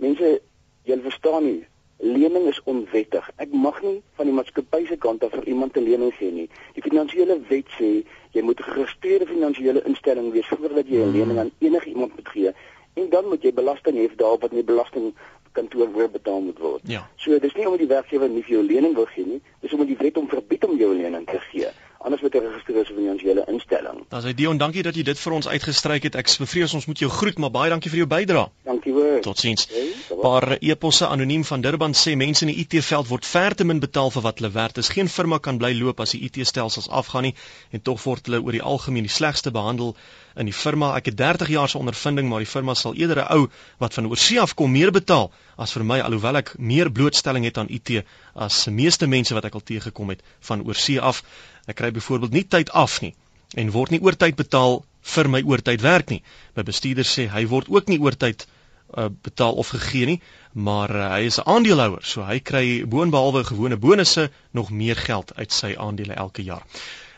Mense, 0.03 0.39
julle 0.85 1.05
verstaan 1.07 1.45
nie, 1.47 1.61
lening 1.99 2.47
is 2.51 2.61
onwettig. 2.71 3.31
Ek 3.43 3.55
mag 3.55 3.81
nie 3.83 4.01
van 4.19 4.29
die 4.29 4.35
maatskappy 4.37 4.85
se 4.87 4.99
kant 5.01 5.25
af 5.25 5.33
vir 5.35 5.49
iemand 5.55 5.77
'n 5.77 5.87
lening 5.87 6.13
gee 6.15 6.31
nie. 6.31 6.49
Die 6.75 6.83
finansiële 6.83 7.41
wet 7.49 7.69
sê 7.79 8.05
jy 8.33 8.43
moet 8.43 8.61
'n 8.61 8.71
geregistreerde 8.71 9.27
finansiële 9.27 9.83
instelling 9.85 10.33
wees 10.33 10.47
voordat 10.47 10.87
jy 10.89 10.99
'n 10.99 11.03
hmm. 11.03 11.17
lening 11.19 11.39
aan 11.39 11.51
enigiemand 11.59 12.15
moet 12.17 12.29
gee. 12.29 12.53
En 12.95 13.09
dan 13.09 13.29
moet 13.29 13.43
jy 13.43 13.53
belasting 13.53 13.97
hê 13.97 14.17
daarop 14.17 14.41
wat 14.41 14.53
nie 14.53 14.65
belasting 14.65 15.15
kantoor 15.53 15.93
weer 15.95 16.11
betaal 16.11 16.41
moet 16.41 16.59
word. 16.59 16.83
Ja. 16.85 17.09
So 17.17 17.39
dis 17.39 17.55
nie 17.55 17.67
omdat 17.67 17.85
die 17.85 17.93
werkgewer 17.95 18.29
nie 18.29 18.43
vir 18.47 18.59
jou 18.59 18.65
lening 18.67 18.95
wil 18.95 19.07
gee 19.15 19.27
nie, 19.27 19.43
dis 19.61 19.73
omdat 19.73 19.93
die 19.93 20.01
wet 20.01 20.17
hom 20.17 20.29
verbied 20.29 20.65
om 20.65 20.79
jou 20.79 20.95
lening 20.95 21.27
te 21.27 21.41
gee 21.51 21.71
anders 21.99 22.23
met 22.23 22.35
'n 22.35 22.39
geregistreerde 22.39 22.95
finansiële 22.95 23.45
instelling. 23.47 24.05
Dan 24.09 24.23
sê 24.23 24.35
Dion, 24.35 24.57
dankie 24.57 24.83
dat 24.83 24.95
jy 24.95 25.03
dit 25.03 25.19
vir 25.19 25.33
ons 25.33 25.49
uitgestryk 25.49 26.03
het. 26.03 26.15
Ek 26.15 26.37
bevrees 26.39 26.75
ons 26.75 26.87
moet 26.87 26.99
jou 26.99 27.11
groet, 27.11 27.39
maar 27.39 27.51
baie 27.51 27.71
dankie 27.71 27.91
vir 27.91 27.99
jou 27.99 28.09
bydrae. 28.09 28.49
Dankie 28.65 28.93
hoor. 28.93 29.21
Totsiens. 29.21 29.69
Hey, 29.71 30.17
Paar 30.21 30.57
eposse 30.61 31.07
anoniem 31.07 31.45
van 31.45 31.61
Durban 31.61 31.93
sê 31.93 32.17
mense 32.17 32.47
in 32.47 32.55
die 32.55 32.67
IT-veld 32.67 33.09
word 33.09 33.27
ver 33.27 33.55
te 33.55 33.65
min 33.65 33.81
betaal 33.81 34.11
vir 34.11 34.23
wat 34.23 34.39
hulle 34.39 34.51
werd 34.53 34.79
is. 34.79 34.89
Geen 34.89 35.09
firma 35.09 35.39
kan 35.39 35.59
bly 35.59 35.75
loop 35.79 36.01
as 36.01 36.11
die 36.11 36.21
IT-stelsels 36.21 36.89
afgaan 36.89 37.23
nie 37.23 37.35
en 37.71 37.83
tog 37.83 38.03
word 38.03 38.27
hulle 38.27 38.43
oor 38.43 38.53
die 38.53 38.63
algemeen 38.63 39.03
die 39.03 39.13
slegste 39.13 39.51
behandel 39.51 39.97
in 40.37 40.47
die 40.47 40.55
firma. 40.55 40.95
Ek 40.97 41.11
het 41.11 41.17
30 41.17 41.49
jaar 41.49 41.69
se 41.69 41.79
ondervinding, 41.79 42.29
maar 42.29 42.39
die 42.39 42.51
firma 42.51 42.75
sal 42.75 42.95
eerder 42.95 43.25
'n 43.25 43.33
ou 43.37 43.49
wat 43.79 43.95
van 43.95 44.07
oorsee 44.07 44.41
af 44.41 44.55
kom 44.55 44.73
meer 44.73 44.91
betaal 44.93 45.31
as 45.57 45.73
vir 45.73 45.85
my 45.85 46.01
alhoewel 46.01 46.37
ek 46.37 46.55
meer 46.59 46.91
blootstelling 46.91 47.45
het 47.45 47.59
aan 47.59 47.69
IT 47.69 48.05
as 48.35 48.65
die 48.65 48.75
meeste 48.75 49.07
mense 49.07 49.35
wat 49.35 49.45
ek 49.45 49.55
al 49.55 49.61
teëgekom 49.61 50.09
het 50.09 50.23
van 50.41 50.63
oorsee 50.67 51.01
af. 51.01 51.23
Ek 51.69 51.77
kry 51.81 51.91
byvoorbeeld 51.93 52.37
nie 52.37 52.47
tyd 52.49 52.71
af 52.73 53.01
nie 53.05 53.15
en 53.57 53.73
word 53.73 53.93
nie 53.93 54.01
oortyd 54.05 54.37
betaal 54.37 54.83
vir 55.15 55.29
my 55.33 55.41
oortyd 55.45 55.83
werk 55.85 56.11
nie. 56.13 56.23
My 56.57 56.65
bestuurder 56.69 57.07
sê 57.09 57.29
hy 57.33 57.45
word 57.49 57.69
ook 57.73 57.89
nie 57.93 58.01
oortyd 58.01 58.45
uh, 58.45 59.09
betaal 59.25 59.57
of 59.61 59.73
gegee 59.75 60.09
nie, 60.11 60.19
maar 60.53 60.93
uh, 60.97 61.07
hy 61.15 61.29
is 61.29 61.39
'n 61.41 61.49
aandeelhouer, 61.55 62.05
so 62.05 62.25
hy 62.25 62.39
kry 62.41 62.65
boonbehalwe 62.85 63.45
gewone 63.45 63.77
bonusse 63.77 64.31
nog 64.53 64.71
meer 64.71 64.97
geld 64.97 65.33
uit 65.37 65.53
sy 65.53 65.75
aandele 65.77 66.15
elke 66.15 66.45
jaar. 66.45 66.65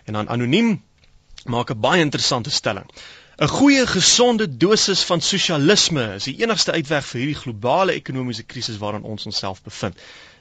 En 0.06 0.18
dan 0.18 0.28
anoniem 0.28 0.82
maak 1.44 1.70
'n 1.70 1.80
baie 1.80 2.00
interessante 2.00 2.50
stelling. 2.50 2.86
'n 3.38 3.48
Goeie 3.48 3.86
gesonde 3.86 4.56
dosis 4.56 5.02
van 5.02 5.20
sosialisme 5.20 6.14
is 6.14 6.24
die 6.24 6.42
enigste 6.42 6.72
uitweg 6.72 7.06
vir 7.06 7.20
hierdie 7.20 7.42
globale 7.42 7.92
ekonomiese 7.92 8.42
krisis 8.42 8.78
waarin 8.78 9.02
ons 9.02 9.26
onsself 9.26 9.62
bevind 9.62 9.96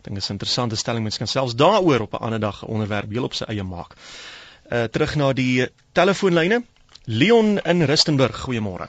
dink 0.09 0.21
is 0.21 0.29
'n 0.29 0.37
interessante 0.37 0.75
stelling 0.75 1.03
mens 1.03 1.17
kan 1.17 1.27
selfs 1.27 1.55
daaroor 1.55 2.01
op 2.01 2.13
'n 2.13 2.23
ander 2.25 2.39
dag 2.39 2.63
'n 2.63 2.71
onderwerp 2.75 3.11
heel 3.11 3.23
op 3.23 3.33
sy 3.33 3.43
eie 3.43 3.63
maak. 3.63 3.95
Uh 4.71 4.83
terug 4.83 5.15
na 5.15 5.33
die 5.33 5.67
telefoonlyne. 5.93 6.63
Leon 7.05 7.59
in 7.59 7.83
Rustenburg, 7.83 8.45
goeiemôre. 8.45 8.87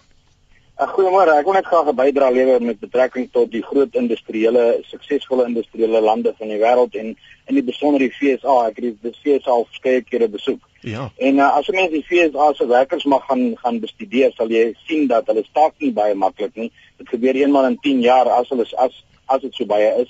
Uh, 0.81 0.89
goeiemôre, 0.89 1.33
ek 1.37 1.45
wil 1.45 1.53
net 1.53 1.67
graag 1.67 1.89
'n 1.89 1.97
bydrae 1.97 2.33
lewer 2.33 2.63
met 2.63 2.81
betrekking 2.81 3.29
tot 3.33 3.51
die 3.51 3.63
groot 3.63 3.95
industriële, 3.95 4.81
suksesvolle 4.83 5.47
industriële 5.47 6.01
lande 6.01 6.35
van 6.39 6.49
die 6.49 6.59
wêreld 6.59 6.95
en 6.95 7.17
in 7.47 7.55
die 7.55 7.63
besonder 7.63 8.01
die 8.01 8.11
FSA. 8.11 8.67
Ek 8.69 8.77
het 8.77 9.03
die 9.03 9.13
FSA 9.13 9.51
al 9.51 9.67
verskeie 9.69 10.03
kere 10.03 10.29
besoek. 10.29 10.61
Ja. 10.81 11.11
En 11.17 11.37
uh, 11.37 11.57
as 11.57 11.67
jy 11.67 11.75
mens 11.75 11.91
die 11.91 12.05
FSA 12.05 12.53
se 12.53 12.67
werkers 12.67 13.05
mag 13.05 13.27
gaan 13.27 13.57
gaan 13.57 13.81
bestudeer, 13.81 14.33
sal 14.33 14.49
jy 14.49 14.75
sien 14.87 15.07
dat 15.07 15.27
hulle 15.27 15.45
staak 15.45 15.75
nie 15.79 15.93
baie 15.93 16.15
maklik 16.15 16.57
nie. 16.57 16.73
Dit 16.97 17.09
gebeur 17.09 17.35
eenmal 17.35 17.67
in 17.67 17.79
10 17.81 18.01
jaar 18.01 18.29
as 18.29 18.49
hulle 18.49 18.65
as 18.77 19.05
as 19.27 19.41
dit 19.41 19.55
so 19.55 19.65
baie 19.67 19.93
is. 20.03 20.09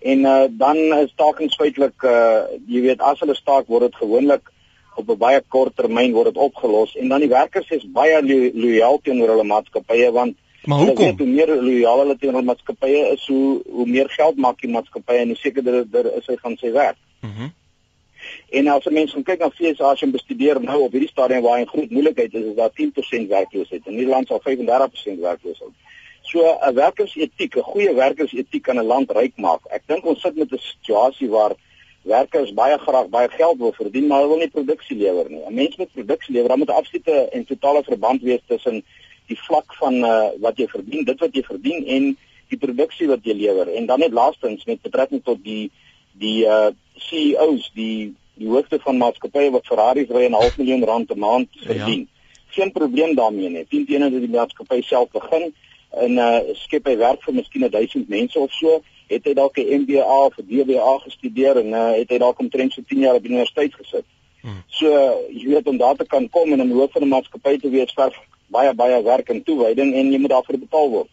En 0.00 0.18
uh, 0.18 0.44
dan 0.50 0.76
is 0.76 1.10
stakings 1.12 1.56
feitelik 1.60 2.02
uh 2.02 2.48
jy 2.66 2.80
weet 2.88 3.00
as 3.04 3.20
hulle 3.20 3.36
staak 3.36 3.66
word 3.68 3.90
dit 3.90 4.00
gewoonlik 4.00 4.48
op 4.96 5.08
'n 5.08 5.18
baie 5.18 5.40
kort 5.48 5.76
termyn 5.76 6.12
word 6.12 6.32
dit 6.32 6.42
opgelos 6.42 6.96
en 6.96 7.08
dan 7.08 7.20
die 7.20 7.28
werkers 7.28 7.68
is 7.70 7.84
baie 7.92 8.22
lojaal 8.54 9.00
teenoor 9.02 9.28
hulle 9.28 9.44
maatskappye 9.44 10.10
want 10.12 10.36
maar 10.64 10.78
hoekom 10.78 11.16
hoe 11.18 11.26
meer 11.26 11.54
lojaal 11.62 11.98
hulle 12.04 12.16
teenoor 12.16 12.40
hulle 12.40 12.52
maatskappye 12.52 13.12
is 13.12 13.26
hoe 13.26 13.62
hoe 13.64 13.86
meer 13.86 14.08
geld 14.08 14.36
maak 14.36 14.60
die 14.60 14.72
maatskappye 14.72 15.22
en 15.22 15.32
hoe 15.34 15.36
sekerder 15.36 15.90
daar 15.90 16.12
is 16.16 16.26
hy 16.26 16.36
van 16.42 16.56
sy 16.56 16.72
werk. 16.72 16.96
Mhm. 17.20 17.42
Mm 17.42 17.58
en 18.58 18.68
as 18.72 18.86
jy 18.86 18.92
mens 18.94 19.14
kyk 19.26 19.42
na 19.42 19.50
FSA 19.52 19.94
se 19.96 20.08
bestudeer 20.10 20.60
nou 20.62 20.80
op 20.86 20.94
hierdie 20.94 21.10
stadium 21.10 21.44
waar 21.44 21.58
hy 21.58 21.64
'n 21.64 21.72
groot 21.72 21.90
moeilikheid 21.90 22.34
is 22.34 22.46
is 22.50 22.56
daar 22.56 22.72
10% 22.74 23.28
werkloosheid. 23.28 23.86
In 23.86 23.94
Nederland 23.94 24.26
sal 24.26 24.40
35% 24.40 25.20
werkloosheid. 25.20 25.74
So 26.30 26.38
'n 26.42 26.74
werkersetiek, 26.74 27.56
'n 27.56 27.70
goeie 27.72 27.94
werkersetiek 27.94 28.62
kan 28.62 28.78
'n 28.78 28.86
land 28.86 29.10
ryk 29.10 29.36
maak. 29.36 29.62
Ek 29.70 29.82
dink 29.86 30.04
ons 30.06 30.20
sit 30.20 30.36
met 30.36 30.52
'n 30.52 30.58
situasie 30.58 31.28
waar 31.28 31.54
werkers 32.02 32.52
baie 32.54 32.78
graag 32.78 33.08
baie 33.08 33.28
geld 33.28 33.58
wil 33.58 33.72
verdien, 33.72 34.06
maar 34.06 34.20
hulle 34.20 34.28
wil 34.28 34.38
nie 34.38 34.56
produksie 34.58 34.96
lewer 34.96 35.30
nie. 35.30 35.42
'n 35.46 35.54
Mens 35.54 35.76
moet 35.76 35.92
produksie 35.92 36.34
lewer, 36.34 36.48
dan 36.48 36.58
moet 36.58 36.68
'n 36.68 36.80
absolute 36.80 37.28
en 37.32 37.44
totale 37.44 37.82
verband 37.82 38.22
wees 38.22 38.40
tussen 38.46 38.84
die 39.26 39.38
vlak 39.38 39.74
van 39.74 39.94
uh, 39.94 40.28
wat 40.40 40.56
jy 40.56 40.66
verdien, 40.66 41.04
dit 41.04 41.20
wat 41.20 41.34
jy 41.34 41.42
verdien 41.42 41.86
en 41.86 42.16
die 42.48 42.58
produksie 42.58 43.06
wat 43.06 43.24
jy 43.24 43.34
lewer. 43.34 43.68
En 43.68 43.86
dan 43.86 43.98
net 43.98 44.12
laastens 44.12 44.64
met 44.64 44.82
betrekking 44.82 45.24
tot 45.24 45.44
die 45.44 45.70
die 46.12 46.46
uh, 46.46 46.70
CEOs, 46.94 47.70
die 47.74 48.14
die 48.40 48.48
hoofde 48.48 48.78
van 48.80 48.96
maatskappye 48.96 49.50
wat 49.50 49.66
Ferraris 49.66 50.08
ry 50.08 50.24
en 50.24 50.30
'n 50.30 50.40
half 50.42 50.56
miljoen 50.58 50.84
rand 50.84 51.06
per 51.06 51.18
maand 51.18 51.48
ja. 51.50 51.72
verdien. 51.72 52.06
Ja. 52.08 52.18
Geen 52.50 52.72
probleem 52.72 53.14
daarmee 53.14 53.48
nie. 53.48 53.66
Teen 53.68 53.86
teenoor 53.86 54.10
dat 54.10 54.20
die 54.20 54.36
maatskappy 54.36 54.80
self 54.82 55.10
begin 55.10 55.52
en 55.90 56.18
uh 56.18 56.54
skep 56.54 56.86
hy 56.86 56.96
werk 56.96 57.22
vir 57.26 57.34
miskien 57.34 57.66
1000 57.70 58.08
mense 58.08 58.38
of 58.38 58.52
so, 58.52 58.80
het 59.10 59.24
hy 59.26 59.34
dalk 59.34 59.58
'n 59.58 59.82
MBA 59.82 60.16
of 60.26 60.38
'n 60.38 60.46
DBA 60.46 60.98
gestudeer 61.04 61.58
en 61.58 61.72
uh 61.74 61.92
het 61.98 62.10
hy 62.10 62.18
dalk 62.18 62.38
omtrent 62.38 62.72
so 62.72 62.82
10 62.82 62.98
jaar 62.98 63.14
op 63.14 63.24
universiteit 63.24 63.74
gesit. 63.74 64.04
Hmm. 64.40 64.62
So 64.68 64.88
jy 65.30 65.46
weet 65.48 65.66
om 65.66 65.76
daar 65.76 65.96
te 65.96 66.06
kan 66.06 66.28
kom 66.28 66.52
en 66.52 66.60
'n 66.60 66.70
hoof 66.70 66.92
van 66.92 67.02
'n 67.02 67.08
maatskappy 67.08 67.58
te 67.58 67.70
wees 67.70 67.92
vir 67.94 68.12
baie 68.46 68.74
baie 68.74 69.02
werk 69.02 69.28
en 69.28 69.42
toewyding 69.42 69.94
en 69.94 70.12
jy 70.12 70.18
moet 70.18 70.30
daarvoor 70.30 70.58
betaal 70.58 70.90
word. 70.90 71.08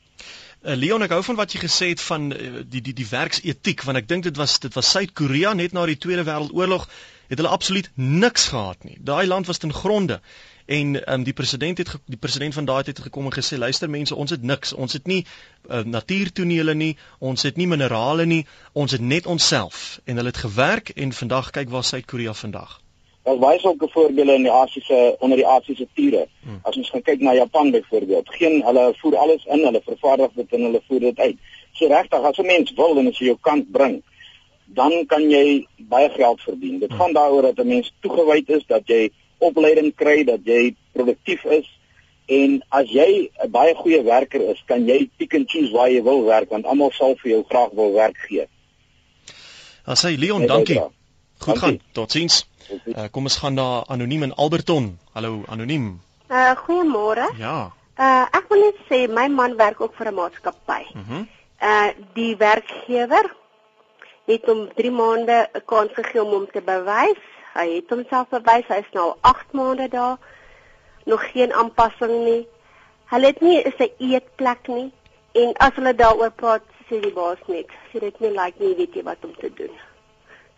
Uh, 0.65 0.75
Leon 0.75 1.01
ek 1.05 1.13
hou 1.13 1.23
van 1.23 1.35
wat 1.35 1.53
jy 1.53 1.59
gesê 1.59 1.91
het 1.93 2.01
van 2.01 2.31
uh, 2.33 2.63
die 2.65 2.81
die 2.81 2.93
die 2.93 3.09
werksetiek 3.09 3.83
want 3.83 3.97
ek 3.97 4.07
dink 4.07 4.23
dit 4.23 4.37
was 4.37 4.59
dit 4.59 4.73
was 4.73 4.91
Suid-Korea 4.91 5.53
net 5.53 5.73
na 5.73 5.85
die 5.85 5.97
Tweede 5.97 6.25
Wêreldoorlog 6.25 6.89
het 7.27 7.37
hulle 7.37 7.51
absoluut 7.51 7.89
niks 7.95 8.47
gehad 8.47 8.83
nie. 8.83 8.97
Daai 8.99 9.27
land 9.27 9.47
was 9.47 9.57
ten 9.57 9.73
gronde 9.73 10.21
en 10.67 11.13
um, 11.13 11.23
die 11.23 11.33
president 11.33 11.77
het 11.77 11.93
die 12.05 12.19
president 12.19 12.53
van 12.53 12.65
daai 12.65 12.83
tyd 12.83 12.97
het 12.97 13.05
gekom 13.07 13.29
en 13.29 13.35
gesê 13.35 13.57
luister 13.57 13.89
mense 13.89 14.15
ons 14.15 14.31
het 14.35 14.43
niks 14.43 14.73
ons 14.73 14.93
het 14.93 15.07
nie 15.07 15.21
uh, 15.23 15.83
natuurtonele 15.83 16.73
nie 16.75 16.97
ons 17.19 17.47
het 17.47 17.55
nie 17.57 17.67
minerale 17.67 18.25
nie 18.25 18.43
ons 18.73 18.91
het 18.91 19.01
net 19.01 19.25
onsself 19.25 20.01
en 20.05 20.19
hulle 20.19 20.33
het 20.33 20.43
gewerk 20.43 20.91
en 20.95 21.15
vandag 21.21 21.53
kyk 21.55 21.71
waar 21.71 21.87
Suid-Korea 21.87 22.33
vandag 22.33 22.81
Daar's 23.27 23.39
baie 23.39 23.59
sulke 23.59 23.87
voorbeelde 23.91 24.33
in 24.39 24.45
die 24.45 24.51
Asiëse 24.51 24.97
onder 25.19 25.35
die 25.37 25.47
Asiëse 25.47 25.87
tiere. 25.93 26.21
Hmm. 26.45 26.61
As 26.63 26.77
ons 26.79 26.89
gaan 26.93 27.01
kyk 27.03 27.19
na 27.19 27.33
Japan 27.35 27.73
byvoorbeeld, 27.73 28.29
geen 28.39 28.61
hulle 28.63 28.85
voer 29.01 29.17
alles 29.19 29.43
in, 29.45 29.65
hulle 29.67 29.81
vervaardig 29.83 30.37
dit 30.37 30.53
en 30.55 30.63
hulle 30.69 30.81
voer 30.87 31.03
dit 31.09 31.19
uit. 31.19 31.49
So 31.75 31.89
regtig 31.91 32.27
as 32.29 32.39
'n 32.39 32.45
mens 32.45 32.71
wil 32.77 33.01
en 33.01 33.09
as 33.11 33.19
jy 33.19 33.25
jou 33.25 33.37
kant 33.41 33.67
bring, 33.71 33.97
dan 34.65 35.05
kan 35.11 35.27
jy 35.29 35.67
baie 35.77 36.09
geld 36.09 36.41
verdien. 36.41 36.79
Dit 36.79 36.89
hmm. 36.89 36.99
gaan 36.99 37.13
daaroor 37.13 37.41
dat 37.41 37.59
'n 37.59 37.67
mens 37.67 37.91
toegewyd 37.99 38.49
is, 38.49 38.63
dat 38.67 38.87
jy 38.87 39.11
opleiding 39.39 39.93
kry 39.95 40.23
dat 40.23 40.45
jy 40.45 40.75
produktief 40.93 41.45
is 41.45 41.67
en 42.27 42.61
as 42.69 42.89
jy 42.91 43.29
'n 43.43 43.51
baie 43.51 43.73
goeie 43.75 44.03
werker 44.03 44.41
is, 44.51 44.63
kan 44.67 44.87
jy 44.87 45.09
pick 45.17 45.33
and 45.33 45.49
choose 45.49 45.71
waar 45.71 45.89
jy 45.89 46.03
wil 46.03 46.23
werk 46.25 46.49
want 46.49 46.65
almal 46.65 46.91
sal 46.91 47.15
vir 47.15 47.31
jou 47.31 47.43
graag 47.49 47.71
wil 47.71 47.93
werk 47.93 48.17
gee. 48.27 48.47
As 49.85 50.01
hy 50.03 50.15
Leon, 50.15 50.39
nee, 50.39 50.47
dankie. 50.47 50.81
Goed 51.39 51.59
gaan. 51.59 51.79
Totsiens. 51.91 52.47
Uh, 52.85 53.07
kom 53.11 53.23
ons 53.23 53.37
gaan 53.37 53.53
na 53.53 53.83
anoniem 53.87 54.23
in 54.23 54.33
Alberton. 54.33 54.99
Hallo 55.13 55.43
anoniem. 55.47 56.01
Uh 56.29 56.55
goeiemôre. 56.55 57.29
Ja. 57.37 57.71
Uh 57.95 58.25
ek 58.31 58.49
wil 58.49 58.59
net 58.59 58.75
sê 58.89 59.07
my 59.07 59.27
man 59.27 59.55
werk 59.55 59.81
ook 59.81 59.95
vir 59.95 60.07
'n 60.11 60.13
maatskappy. 60.13 60.83
Mhm. 60.93 61.13
Mm 61.13 61.27
uh 61.61 61.89
die 62.13 62.35
werkgewer 62.37 63.25
het 64.27 64.45
hom 64.45 64.67
3 64.75 64.91
maande 64.91 65.49
'n 65.53 65.61
kans 65.65 65.91
gegee 65.93 66.21
om 66.23 66.31
hom 66.31 66.47
te 66.51 66.61
bewys 66.61 67.23
Hy 67.53 67.67
het 67.75 67.89
homself 67.89 68.29
bewys. 68.29 68.67
Hy 68.67 68.81
is 68.83 68.93
nou 68.93 69.15
8 69.21 69.51
maande 69.51 69.87
daar. 69.89 70.17
Nog 71.05 71.23
geen 71.31 71.53
aanpassing 71.53 72.23
nie. 72.23 72.47
Hulle 73.11 73.25
het 73.25 73.41
nie 73.41 73.63
'n 73.63 73.91
eetplek 73.97 74.67
nie. 74.67 74.91
En 75.31 75.53
as 75.57 75.75
hulle 75.75 75.95
daaroor 75.95 76.31
praat, 76.31 76.63
sê 76.89 76.99
die 76.99 77.13
baas 77.13 77.41
net, 77.47 77.67
"Sy 77.91 77.99
het 77.99 78.19
nie 78.19 78.31
like 78.31 78.59
nie, 78.59 78.75
weet 78.75 78.93
jy 78.93 79.03
wat 79.03 79.23
om 79.23 79.35
te 79.35 79.53
doen." 79.53 79.75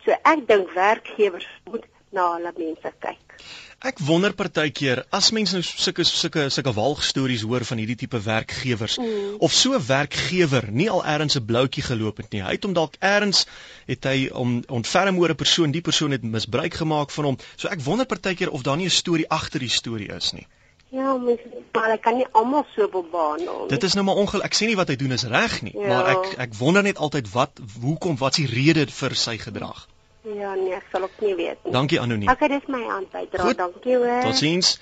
So 0.04 0.10
ek 0.22 0.46
dink 0.48 0.70
werkgewers 0.70 1.48
moet 1.70 1.84
na 2.10 2.32
hulle 2.32 2.52
mense 2.56 2.92
kyk. 2.98 3.34
Ek 3.80 3.96
wonder 4.04 4.34
partykeer 4.36 5.00
as 5.16 5.30
mense 5.32 5.56
nou 5.56 5.62
sulke 5.64 6.04
sulke 6.04 6.42
sulke 6.52 6.72
walgstories 6.76 7.46
hoor 7.48 7.64
van 7.64 7.78
hierdie 7.80 7.96
tipe 8.02 8.18
werkgewers 8.20 8.98
mm. 9.00 9.38
of 9.46 9.54
so 9.56 9.72
'n 9.72 9.86
werkgewer 9.86 10.66
nie 10.68 10.90
al 10.92 11.00
eers 11.00 11.38
'n 11.38 11.46
bloutjie 11.48 11.84
geloop 11.86 12.20
het 12.20 12.28
nie. 12.36 12.42
Hy 12.44 12.58
het 12.58 12.66
hom 12.68 12.74
dalk 12.76 12.98
eers 13.00 13.46
het 13.88 14.04
hy 14.04 14.28
om 14.42 14.58
ontferm 14.68 15.16
oor 15.16 15.32
'n 15.32 15.40
persoon, 15.42 15.72
die 15.72 15.80
persoon 15.80 16.10
het 16.12 16.22
misbruik 16.22 16.74
gemaak 16.74 17.10
van 17.10 17.24
hom. 17.24 17.38
So 17.56 17.68
ek 17.68 17.80
wonder 17.80 18.06
partykeer 18.06 18.50
of 18.50 18.62
daar 18.62 18.76
nie 18.76 18.84
'n 18.84 18.98
storie 19.00 19.28
agter 19.28 19.60
die 19.60 19.72
storie 19.72 20.12
is 20.12 20.32
nie. 20.32 20.46
Ja, 20.90 21.16
mens 21.16 21.40
maar 21.72 21.90
ek 21.90 22.02
kan 22.02 22.16
nie 22.16 22.26
almal 22.32 22.66
so 22.76 22.88
bebaan 22.88 23.38
nie. 23.38 23.68
Dit 23.68 23.82
is 23.82 23.94
nou 23.94 24.04
maar 24.04 24.20
ongeluk. 24.20 24.44
Ek 24.44 24.54
sê 24.54 24.66
nie 24.66 24.76
wat 24.76 24.88
hy 24.88 24.96
doen 24.96 25.12
is 25.12 25.24
reg 25.24 25.62
nie, 25.62 25.72
ja. 25.72 25.88
maar 25.88 26.06
ek 26.16 26.34
ek 26.38 26.54
wonder 26.54 26.82
net 26.82 26.98
altyd 26.98 27.32
wat 27.32 27.60
hoekom 27.80 28.16
wat 28.16 28.36
is 28.36 28.44
die 28.44 28.54
rede 28.54 28.86
vir 28.86 29.14
sy 29.14 29.38
gedrag? 29.38 29.88
Ja, 30.22 30.54
nee, 30.54 30.74
ek 30.76 30.90
sal 30.92 31.06
ook 31.06 31.20
nie 31.24 31.34
weet 31.34 31.62
nie. 31.64 31.72
Dankie 31.72 32.00
anoniem. 32.00 32.28
Okay, 32.28 32.48
dis 32.52 32.66
my 32.68 32.82
aanbydra. 32.92 33.52
Dankie 33.56 33.96
hoor. 33.96 34.20
Totsiens. 34.26 34.74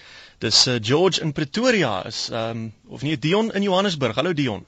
Dis 0.43 0.67
uh, 0.67 0.79
George 0.83 1.23
in 1.23 1.33
Pretoria 1.33 2.01
is 2.07 2.29
ehm 2.31 2.51
um, 2.51 2.73
of 2.89 3.03
nie 3.03 3.19
Dion 3.19 3.53
in 3.55 3.63
Johannesburg. 3.63 4.19
Hallo 4.19 4.33
Dion. 4.33 4.67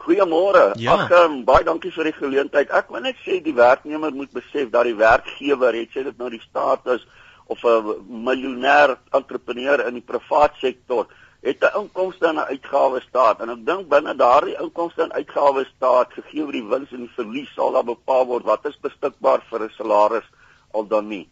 Goeiemôre. 0.00 0.70
Ja. 0.80 0.94
Ag, 0.94 1.10
um, 1.24 1.40
baie 1.44 1.64
dankie 1.66 1.92
vir 1.92 2.08
die 2.08 2.16
geleentheid. 2.16 2.70
Ek 2.70 2.88
wil 2.90 3.04
net 3.04 3.18
sê 3.24 3.40
die 3.44 3.54
werknemer 3.54 4.14
moet 4.16 4.30
besef 4.32 4.70
dat 4.70 4.86
die 4.88 4.96
werkgewer, 4.96 5.76
het 5.76 5.90
sê 5.94 6.06
dit 6.06 6.22
nou 6.22 6.30
die 6.32 6.42
staat 6.42 6.86
is 6.94 7.06
of 7.50 7.64
'n 7.66 8.22
miljonair 8.24 8.96
entrepreneur 9.10 9.86
in 9.86 9.98
die 9.98 10.06
privaat 10.06 10.54
sektor, 10.62 11.06
het 11.42 11.62
'n 11.64 11.78
inkomste 11.80 12.26
en 12.26 12.34
'n 12.34 12.50
uitgawe 12.52 13.00
staat 13.00 13.40
en 13.40 13.50
ek 13.50 13.66
dink 13.66 13.88
binne 13.88 14.14
daardie 14.16 14.60
inkomste 14.60 15.02
en 15.02 15.12
uitgawe 15.12 15.64
staat 15.76 16.12
gegee 16.12 16.44
oor 16.44 16.52
die 16.52 16.68
wins 16.72 16.92
en 16.92 17.06
die 17.06 17.14
verlies 17.16 17.54
sal 17.54 17.72
daar 17.72 17.84
bepaal 17.84 18.26
word 18.26 18.44
wat 18.44 18.64
is 18.66 18.80
beskikbaar 18.80 19.40
vir 19.50 19.60
'n 19.64 19.70
salaris 19.70 20.28
al 20.72 20.86
dan 20.86 21.08
nie. 21.08 21.28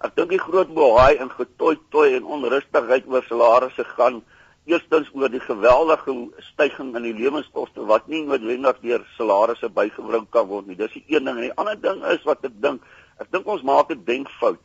Ek 0.00 0.16
dink 0.16 0.30
die 0.30 0.38
groot 0.38 0.74
bohaai 0.74 1.16
en 1.16 1.30
getoi 1.30 1.76
toi 1.90 2.14
en 2.14 2.24
onrustigheid 2.24 3.04
oor 3.06 3.24
salarisse 3.28 3.84
gaan 3.84 4.22
eerstens 4.64 5.08
oor 5.12 5.28
die 5.28 5.40
geweldige 5.40 6.14
stygings 6.38 6.96
in 6.96 7.02
die 7.02 7.14
lewenskoste 7.14 7.84
wat 7.86 8.08
nie 8.08 8.24
noodwendig 8.24 8.80
deur 8.80 9.06
salarisse 9.16 9.68
bygebring 9.68 10.26
kan 10.30 10.46
word 10.46 10.66
nie. 10.66 10.76
Dis 10.76 10.92
die 10.92 11.04
een 11.06 11.24
ding 11.24 11.36
en 11.36 11.48
die 11.48 11.56
ander 11.56 11.80
ding 11.80 12.04
is 12.04 12.22
wat 12.24 12.44
ek 12.44 12.60
dink, 12.62 12.82
ek 13.18 13.30
dink 13.30 13.46
ons 13.46 13.62
maak 13.62 13.90
'n 13.90 14.04
denkfout 14.04 14.60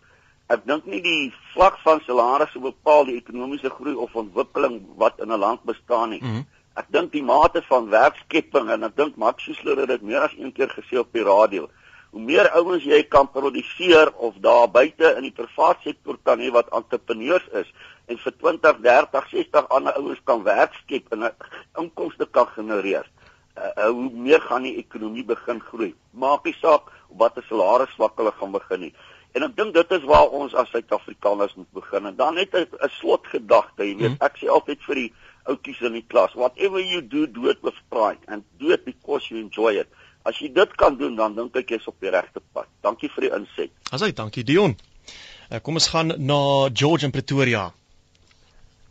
ek 0.53 0.65
dink 0.65 0.85
nie 0.85 1.01
die 1.03 1.33
vlak 1.53 1.79
van 1.83 1.99
salarisse 2.05 2.59
bepaal 2.59 3.05
die 3.09 3.17
ekonomiese 3.19 3.69
groei 3.69 3.95
of 3.95 4.15
ontwikkeling 4.15 4.79
wat 4.95 5.19
in 5.19 5.31
'n 5.31 5.39
land 5.39 5.63
bestaan 5.63 6.09
nie. 6.09 6.21
Mm 6.21 6.33
-hmm. 6.33 6.45
Ek 6.77 6.85
dink 6.93 7.11
die 7.11 7.23
mate 7.23 7.61
van 7.65 7.89
werkskepping 7.89 8.69
en 8.69 8.83
ek 8.83 8.95
dink 8.95 9.15
Max 9.17 9.43
Schuessler 9.43 9.77
het 9.77 9.87
dit 9.87 10.01
meer 10.01 10.21
as 10.21 10.35
een 10.37 10.53
keer 10.53 10.69
gesê 10.69 10.99
op 10.99 11.11
die 11.11 11.23
radio. 11.23 11.69
Hoe 12.11 12.21
meer 12.21 12.49
ouens 12.49 12.83
jy 12.83 13.03
kan 13.03 13.31
produseer 13.31 14.13
of 14.15 14.35
daar 14.45 14.69
buite 14.71 15.15
in 15.17 15.25
die 15.25 15.33
private 15.35 15.81
sektor 15.81 16.17
kan 16.23 16.39
hê 16.39 16.51
wat 16.53 16.69
entrepreneurs 16.69 17.47
is 17.51 17.73
en 18.07 18.17
vir 18.17 18.33
20, 18.37 18.79
30, 18.85 19.29
60 19.29 19.69
ander 19.69 19.97
ouens 19.99 20.21
kan 20.23 20.43
werk 20.43 20.73
skep 20.83 21.11
en 21.11 21.31
inkomste 21.81 22.27
kan 22.31 22.47
genereer. 22.55 23.09
Uh, 23.57 23.89
hoe 23.89 24.09
meer 24.13 24.41
gaan 24.45 24.63
die 24.63 24.77
ekonomie 24.77 25.25
begin 25.25 25.59
groei. 25.59 25.95
Maak 26.13 26.45
nie 26.45 26.55
saak 26.61 26.91
wat 27.09 27.37
'n 27.37 27.45
salaris 27.49 27.89
swak 27.95 28.17
hulle 28.17 28.31
gaan 28.31 28.51
begin 28.51 28.79
nie. 28.79 28.93
En 29.35 29.43
ek 29.43 29.55
dink 29.57 29.73
dit 29.73 29.91
is 29.91 30.05
waar 30.09 30.29
ons 30.33 30.53
as 30.57 30.69
Suid-Afrikaners 30.69 31.55
moet 31.55 31.71
begin. 31.71 32.05
En 32.05 32.15
dan 32.15 32.33
net 32.33 32.53
'n 32.55 32.89
slotgedagte, 32.99 33.83
jy 33.83 33.95
weet, 33.95 34.15
mhm. 34.15 34.23
ek 34.23 34.37
sê 34.37 34.47
altyd 34.49 34.81
vir 34.87 34.95
die 34.95 35.13
ouetjies 35.47 35.81
in 35.81 35.93
die 35.93 36.05
klas, 36.07 36.33
whatever 36.33 36.79
you 36.79 37.01
do, 37.01 37.27
do 37.27 37.49
it 37.49 37.61
with 37.61 37.77
pride 37.89 38.23
and 38.27 38.43
do 38.59 38.71
it 38.71 38.85
because 38.85 39.29
you 39.29 39.39
enjoy 39.39 39.73
it. 39.79 39.87
As 40.27 40.39
jy 40.39 40.51
dit 40.53 40.75
kan 40.75 40.97
doen, 40.97 41.15
dan 41.15 41.35
dink 41.35 41.55
ek 41.55 41.69
jy's 41.69 41.87
op 41.87 41.95
die 42.03 42.11
regte 42.11 42.41
pad. 42.53 42.67
Dankie 42.83 43.09
vir 43.09 43.27
die 43.27 43.33
inset. 43.37 43.71
Asai, 43.91 44.11
dankie 44.11 44.43
Dion. 44.43 44.75
Uh, 45.47 45.59
kom 45.63 45.79
ons 45.79 45.87
gaan 45.87 46.11
na 46.17 46.39
George 46.73 47.05
in 47.07 47.11
Pretoria. 47.11 47.71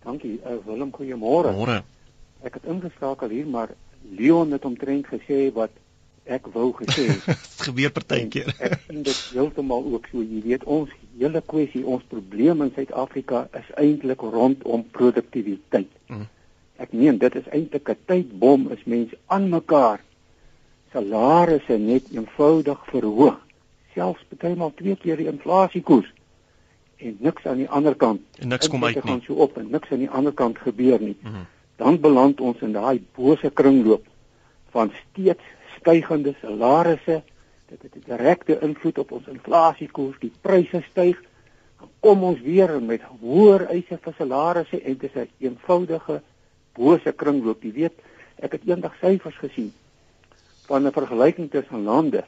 Dankie. 0.06 0.38
Uh, 0.40 0.56
Willem, 0.64 0.92
goeiemôre. 0.94 1.52
Môre. 1.52 1.82
Ek 2.46 2.56
het 2.56 2.64
ingeskakel 2.64 3.34
hier, 3.36 3.46
maar 3.46 3.74
Leon 4.16 4.54
het 4.54 4.64
omtrent 4.64 5.08
gesê 5.10 5.50
wat 5.52 5.74
ek 6.26 6.48
wou 6.54 6.72
gesê. 6.80 7.06
Dit 7.06 7.42
gebeur 7.68 7.92
partykeer. 7.94 8.52
Ek 8.58 8.80
sien 8.86 9.02
dit 9.06 9.20
heeltemal 9.34 9.86
ook 9.94 10.08
so. 10.10 10.22
Jy 10.22 10.42
weet 10.46 10.64
ons 10.64 10.90
hele 11.18 11.42
kwessie, 11.52 11.84
ons 11.86 12.04
probleem 12.10 12.64
in 12.64 12.72
Suid-Afrika 12.74 13.46
is 13.56 13.68
eintlik 13.80 14.24
rondom 14.24 14.84
produktiwiteit. 14.96 15.92
Mm. 16.10 16.26
Ek 16.82 16.92
meen 16.92 17.18
dit 17.22 17.38
is 17.40 17.48
eintlik 17.54 17.88
'n 17.88 17.98
tydbom 18.10 18.68
as 18.74 18.82
mense 18.84 19.16
aan 19.26 19.48
mekaar 19.48 20.02
salarisse 20.92 21.78
net 21.78 22.10
eenvoudig 22.12 22.84
verhoog, 22.90 23.40
selfs 23.94 24.24
partymal 24.28 24.72
twee 24.76 24.96
keer 24.96 25.16
die 25.16 25.28
inflasiekoers 25.30 26.12
en 26.96 27.16
niks 27.20 27.44
aan 27.44 27.60
die 27.60 27.68
ander 27.68 27.94
kant. 27.94 28.22
En 28.40 28.48
niks 28.48 28.68
kom 28.72 28.84
uit 28.84 28.94
nie. 28.94 29.02
Dit 29.02 29.10
gaan 29.10 29.22
so 29.26 29.34
op 29.44 29.56
en 29.60 29.68
niks 29.70 29.90
aan 29.92 30.04
die 30.04 30.10
ander 30.10 30.32
kant 30.32 30.58
gebeur 30.58 31.00
nie. 31.00 31.16
Mm. 31.20 31.46
Dan 31.76 32.00
beland 32.00 32.40
ons 32.40 32.60
in 32.64 32.72
daai 32.72 33.02
bose 33.16 33.50
kringloop 33.50 34.06
van 34.72 34.92
steeds 35.02 35.44
stygende 35.86 36.34
salarisse. 36.40 37.22
Dit 37.68 37.82
het 37.82 37.94
'n 37.94 38.02
direkte 38.10 38.58
invloed 38.60 38.98
op 38.98 39.12
ons 39.12 39.26
inflasiekoers, 39.26 40.18
die 40.18 40.32
pryse 40.40 40.82
styg. 40.90 41.22
Kom 42.00 42.22
ons 42.22 42.40
weer 42.40 42.82
met 42.82 43.02
hoër 43.20 43.66
eise 43.66 43.98
vir 44.00 44.14
salarisse 44.18 44.80
en 44.82 44.96
dit 44.96 45.10
is 45.14 45.22
'n 45.22 45.30
eenvoudige 45.38 46.22
bose 46.72 47.12
kringloop. 47.12 47.62
Jy 47.62 47.72
weet, 47.72 47.92
ek 48.36 48.52
het 48.52 48.62
eendag 48.66 48.94
syfers 49.00 49.36
gesien 49.36 49.72
van 50.66 50.86
'n 50.86 50.92
vergelyking 50.92 51.50
tussen 51.50 51.82
lande 51.82 52.24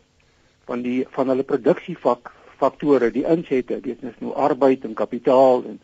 van 0.65 0.83
die 0.83 1.07
van 1.11 1.29
hulle 1.29 1.43
produksiefak 1.43 2.33
faktore, 2.57 3.11
die 3.11 3.25
insette, 3.25 3.81
dit 3.81 4.03
is 4.03 4.19
nou 4.19 4.35
arbeid 4.35 4.85
en 4.85 4.95
kapitaal 4.95 5.65
en 5.65 5.81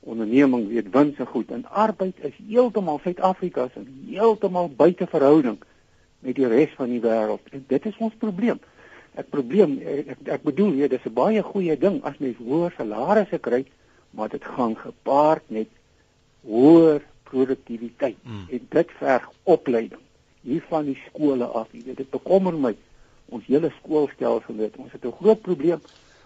onderneming, 0.00 0.68
weet 0.68 0.90
wins 0.90 1.18
en 1.18 1.26
goed. 1.26 1.50
En 1.50 1.66
arbeid 1.66 2.14
is 2.20 2.34
heeltemal 2.48 3.00
Suid-Afrika 3.02 3.68
se 3.74 3.80
heeltemal 4.06 4.68
buite 4.68 5.06
verhouding 5.06 5.58
met 6.24 6.34
die 6.34 6.48
res 6.48 6.74
van 6.76 6.90
die 6.90 7.00
wêreld. 7.00 7.52
En 7.52 7.64
dit 7.68 7.86
is 7.86 7.96
ons 7.98 8.14
probleem. 8.18 8.60
Ek 9.18 9.30
probleem 9.30 9.78
ek 9.82 10.16
ek, 10.24 10.42
bedoel 10.42 10.72
hier, 10.72 10.88
dis 10.88 11.06
'n 11.06 11.14
baie 11.14 11.42
goeie 11.42 11.76
ding 11.78 12.02
as 12.04 12.18
mens 12.18 12.36
hoër 12.38 12.74
salarisse 12.76 13.38
kry, 13.38 13.64
maar 14.10 14.28
dit 14.28 14.44
gaan 14.44 14.76
gepaard 14.76 15.42
met 15.50 15.68
hoër 16.42 17.02
produktiwiteit 17.22 18.16
mm. 18.22 18.46
en 18.50 18.66
dit 18.70 18.90
verg 18.98 19.30
opleiding 19.44 20.00
hier 20.42 20.64
van 20.68 20.84
die 20.84 20.98
skole 21.08 21.44
af. 21.44 21.68
Jy 21.72 21.82
weet 21.84 21.96
dit 21.96 22.10
bekommer 22.10 22.54
my 22.54 22.74
ons 23.28 23.44
hele 23.46 23.70
skoolstelsel 23.80 24.54
net. 24.54 24.76
Ons 24.76 24.92
het 24.92 25.04
'n 25.04 25.18
groot 25.20 25.42
probleem, 25.42 25.80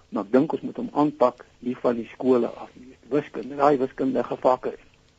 maar 0.09 0.25
ek 0.25 0.33
dink 0.33 0.53
ons 0.53 0.63
moet 0.63 0.77
hom 0.77 0.91
aanpak 0.93 1.45
hier 1.59 1.77
van 1.77 1.97
die 1.97 2.09
skole 2.13 2.47
af. 2.47 2.71
Jy 2.75 2.87
weet 2.89 3.11
wiskunde, 3.11 3.57
daai 3.57 3.77
wiskundige 3.77 4.37
vakke. 4.37 4.73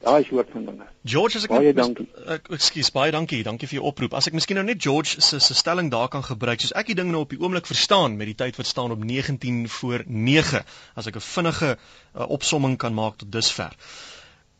Daai 0.03 0.23
soort 0.27 0.49
van 0.51 0.65
dinge. 0.65 0.87
George, 1.03 1.37
as 1.39 1.45
ek 1.47 1.53
baie 1.55 1.73
dankie. 1.73 2.07
Ek 2.35 2.49
ekskuus, 2.57 2.89
baie 2.91 3.11
dankie. 3.15 3.43
Dankie 3.47 3.69
vir 3.71 3.79
jou 3.79 3.85
oproep. 3.91 4.15
As 4.19 4.27
ek 4.27 4.35
miskien 4.35 4.59
nou 4.59 4.65
net 4.67 4.81
George 4.83 5.21
se 5.21 5.39
se 5.39 5.55
stelling 5.55 5.91
daar 5.91 6.09
kan 6.11 6.23
gebruik, 6.23 6.59
soos 6.59 6.75
ek 6.75 6.91
die 6.91 6.97
ding 6.99 7.11
nou 7.11 7.23
op 7.23 7.31
die 7.31 7.39
oomblik 7.39 7.69
verstaan 7.69 8.17
met 8.19 8.31
die 8.31 8.37
tyd 8.43 8.59
wat 8.59 8.67
staan 8.67 8.91
op 8.91 9.03
19 9.03 9.63
voor 9.77 10.03
9, 10.07 10.63
as 10.95 11.07
ek 11.07 11.15
'n 11.21 11.27
vinnige 11.29 11.71
uh, 11.77 12.27
opsomming 12.27 12.77
kan 12.77 12.93
maak 12.93 13.17
tot 13.17 13.31
dusver. 13.31 13.71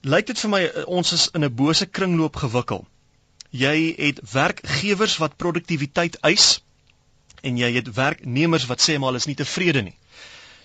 Lyk 0.04 0.32
dit 0.32 0.40
vir 0.40 0.50
my 0.50 0.64
uh, 0.64 0.88
ons 0.88 1.12
is 1.12 1.30
in 1.34 1.44
'n 1.44 1.56
bose 1.56 1.86
kringloop 1.86 2.36
gewikkel 2.36 2.88
jy 3.54 3.94
het 3.98 4.20
werkgewers 4.32 5.18
wat 5.22 5.38
produktiwiteit 5.38 6.18
eis 6.26 6.64
en 7.46 7.58
jy 7.58 7.70
het 7.76 7.92
werknemers 7.94 8.66
wat 8.66 8.82
sê 8.82 8.98
maar 8.98 9.16
is 9.16 9.28
nie 9.30 9.38
tevrede 9.38 9.84
nie. 9.86 9.96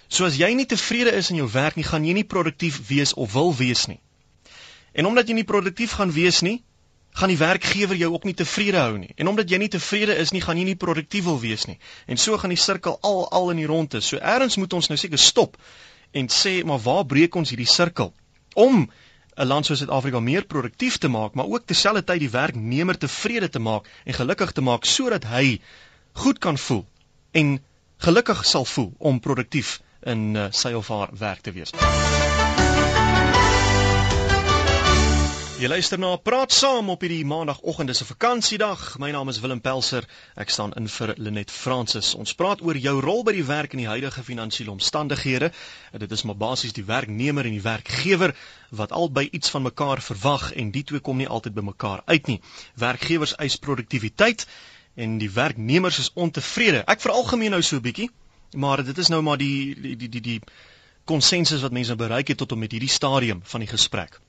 So 0.09 0.25
as 0.25 0.39
jy 0.41 0.49
nie 0.57 0.67
tevrede 0.67 1.13
is 1.13 1.29
in 1.31 1.37
jou 1.37 1.49
werk 1.53 1.77
nie, 1.77 1.85
gaan 1.85 2.07
jy 2.07 2.15
nie 2.17 2.25
produktief 2.25 2.81
wees 2.89 3.13
of 3.13 3.35
wil 3.37 3.53
wees 3.55 3.87
nie. 3.91 4.01
En 4.99 5.07
omdat 5.07 5.29
jy 5.31 5.39
nie 5.39 5.47
produktief 5.47 5.95
gaan 5.95 6.11
wees 6.11 6.41
nie, 6.43 6.59
gaan 7.19 7.31
die 7.31 7.39
werkgewer 7.39 7.97
jou 7.97 8.13
ook 8.13 8.25
nie 8.27 8.35
tevrede 8.35 8.81
hou 8.83 8.97
nie. 8.99 9.13
En 9.17 9.31
omdat 9.31 9.51
jy 9.51 9.61
nie 9.63 9.71
tevrede 9.71 10.17
is 10.19 10.33
nie, 10.35 10.43
gaan 10.43 10.59
jy 10.59 10.65
nie 10.69 10.79
produktief 10.79 11.27
wil 11.27 11.39
wees 11.43 11.69
nie. 11.71 11.79
En 12.07 12.19
so 12.19 12.39
gaan 12.39 12.55
die 12.55 12.61
sirkel 12.61 12.99
al 13.07 13.27
al 13.31 13.51
in 13.55 13.63
die 13.63 13.69
ronde. 13.71 14.03
So 14.03 14.19
eers 14.19 14.59
moet 14.59 14.75
ons 14.75 14.91
nou 14.91 14.99
seker 14.99 15.23
stop 15.23 15.59
en 16.17 16.31
sê 16.33 16.61
maar 16.67 16.83
waar 16.83 17.05
breek 17.07 17.37
ons 17.37 17.51
hierdie 17.53 17.69
sirkel? 17.69 18.13
Om 18.55 18.89
'n 19.39 19.47
land 19.47 19.67
soos 19.67 19.79
Suid-Afrika 19.79 20.21
meer 20.21 20.45
produktief 20.45 20.99
te 20.99 21.09
maak, 21.09 21.35
maar 21.35 21.47
ook 21.47 21.67
terselfdertyd 21.67 22.21
die 22.21 22.31
werknemer 22.31 22.99
tevrede 22.99 23.49
te 23.49 23.59
maak 23.59 23.87
en 24.05 24.15
gelukkig 24.15 24.53
te 24.53 24.61
maak 24.61 24.85
sodat 24.85 25.25
hy 25.25 25.61
goed 26.13 26.39
kan 26.39 26.59
voel 26.59 26.87
en 27.33 27.61
gelukkig 27.99 28.45
sal 28.45 28.65
voel 28.65 28.93
om 28.99 29.21
produktief 29.21 29.81
in 30.03 30.35
uh, 30.35 30.49
sy 30.51 30.73
of 30.73 30.89
haar 30.89 31.11
werk 31.13 31.41
te 31.41 31.53
wees. 31.53 31.71
Jy 35.59 35.67
luister 35.67 35.99
na 35.99 36.13
Praat 36.23 36.53
Saam 36.55 36.87
op 36.93 37.01
hierdie 37.03 37.25
maandagooggend, 37.27 37.91
dis 37.91 38.01
'n 38.03 38.07
vakansiedag. 38.07 38.83
My 39.03 39.11
naam 39.11 39.29
is 39.29 39.41
Willem 39.43 39.61
Pelser. 39.61 40.05
Ek 40.37 40.51
staan 40.51 40.73
in 40.79 40.87
vir 40.89 41.15
Lenet 41.17 41.51
Fransis. 41.51 42.15
Ons 42.15 42.35
praat 42.35 42.61
oor 42.63 42.77
jou 42.77 43.01
rol 43.01 43.25
by 43.25 43.33
die 43.33 43.45
werk 43.45 43.73
in 43.73 43.79
die 43.83 43.89
huidige 43.89 44.23
finansiële 44.23 44.71
omstandighede. 44.71 45.51
Dit 45.99 46.13
is 46.13 46.23
maar 46.23 46.37
basies 46.37 46.73
die 46.73 46.85
werknemer 46.85 47.45
en 47.45 47.51
die 47.51 47.63
werkgewer 47.63 48.37
wat 48.71 48.93
albei 48.93 49.29
iets 49.33 49.51
van 49.51 49.63
mekaar 49.63 50.03
verwag 50.03 50.53
en 50.53 50.71
die 50.71 50.85
twee 50.85 51.01
kom 51.01 51.17
nie 51.17 51.29
altyd 51.29 51.55
by 51.55 51.63
mekaar 51.63 52.03
uit 52.07 52.27
nie. 52.27 52.41
Werkgewers 52.75 53.35
eis 53.35 53.57
produktiwiteit 53.57 54.47
en 54.95 55.19
die 55.19 55.31
werknemers 55.31 55.99
is 55.99 56.13
ontevrede. 56.15 56.85
Ek 56.87 57.01
veralgemeen 57.01 57.51
nou 57.51 57.63
so 57.63 57.77
'n 57.77 57.83
bietjie, 57.83 58.11
maar 58.55 58.85
dit 58.85 58.99
is 58.99 59.09
nou 59.09 59.23
maar 59.23 59.39
die 59.39 59.75
die 59.75 59.97
die 59.97 60.09
die 60.09 60.21
die 60.21 60.41
konsensus 61.05 61.61
wat 61.61 61.73
mense 61.73 61.97
bereik 61.97 62.29
het 62.29 62.39
tot 62.39 62.53
om 62.53 62.59
met 62.59 62.71
hierdie 62.71 62.95
stadium 63.01 63.41
van 63.43 63.61
die 63.61 63.69
gesprek. 63.69 64.21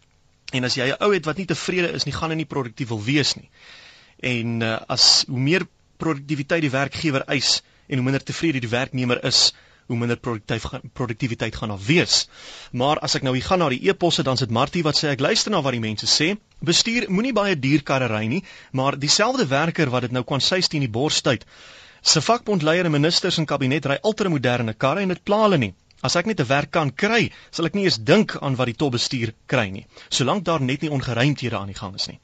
En 0.52 0.66
as 0.66 0.76
jy 0.76 0.90
'n 0.90 1.04
ou 1.04 1.14
het 1.14 1.26
wat 1.26 1.38
nie 1.38 1.46
tevrede 1.46 1.92
is 1.94 2.06
nie, 2.06 2.14
gaan 2.14 2.30
hy 2.34 2.36
nie 2.36 2.50
produktief 2.50 2.88
wil 2.88 3.04
wees 3.04 3.36
nie. 3.36 3.50
En 4.20 4.62
uh, 4.62 4.78
as 4.88 5.26
hoe 5.28 5.40
meer 5.40 5.68
produktiwiteit 5.98 6.62
die 6.62 6.74
werkgewer 6.74 7.26
eis 7.28 7.62
en 7.88 7.98
hoe 7.98 8.06
minder 8.06 8.24
tevrede 8.24 8.60
die 8.60 8.72
werknemer 8.72 9.24
is, 9.26 9.54
hoe 9.90 9.98
minder 9.98 10.18
produktief 10.18 10.66
produktiwiteit 10.94 11.56
gaan 11.56 11.74
daar 11.74 11.86
wees. 11.86 12.28
Maar 12.72 13.00
as 13.06 13.16
ek 13.18 13.26
nou 13.26 13.34
hier 13.34 13.46
gaan 13.46 13.60
na 13.64 13.70
die 13.74 13.82
e-posse 13.90 14.24
dan 14.24 14.38
sit 14.38 14.54
Martie 14.54 14.84
wat 14.86 14.98
sê 14.98 15.10
ek 15.14 15.24
luister 15.26 15.52
na 15.52 15.62
wat 15.66 15.74
die 15.74 15.84
mense 15.86 16.10
sê. 16.10 16.36
Bestuur 16.62 17.10
moenie 17.10 17.34
baie 17.34 17.58
duur 17.58 17.82
karre 17.84 18.10
ry 18.12 18.26
nie, 18.30 18.44
maar 18.72 19.00
dieselfde 19.00 19.48
werker 19.50 19.90
wat 19.90 20.06
dit 20.06 20.14
nou 20.14 20.24
kan 20.24 20.42
sy 20.46 20.62
steen 20.62 20.86
die 20.86 20.94
bors 21.00 21.22
tyd. 21.26 21.46
Se 22.02 22.22
vakbondleier 22.22 22.86
en 22.86 22.96
ministers 22.96 23.38
en 23.42 23.50
kabinet 23.50 23.90
ry 23.90 23.98
ultramoderne 24.04 24.78
karre 24.78 25.02
en 25.02 25.16
dit 25.16 25.24
pla 25.26 25.42
hulle 25.48 25.62
nie. 25.66 25.74
As 26.02 26.16
ek 26.16 26.26
net 26.26 26.40
'n 26.40 26.48
werk 26.48 26.72
kan 26.72 26.92
kry, 26.96 27.32
sal 27.52 27.66
ek 27.66 27.74
nie 27.76 27.84
eens 27.84 27.98
dink 27.98 28.36
aan 28.40 28.56
wat 28.56 28.68
die 28.72 28.80
topbestuur 28.82 29.34
kry 29.48 29.68
nie, 29.70 29.86
solank 30.10 30.46
daar 30.46 30.62
net 30.62 30.82
nie 30.82 30.92
ongeruimthede 30.92 31.58
aan 31.58 31.68
die 31.68 31.80
gang 31.80 31.96
is 31.96 32.08
nie. 32.08 32.20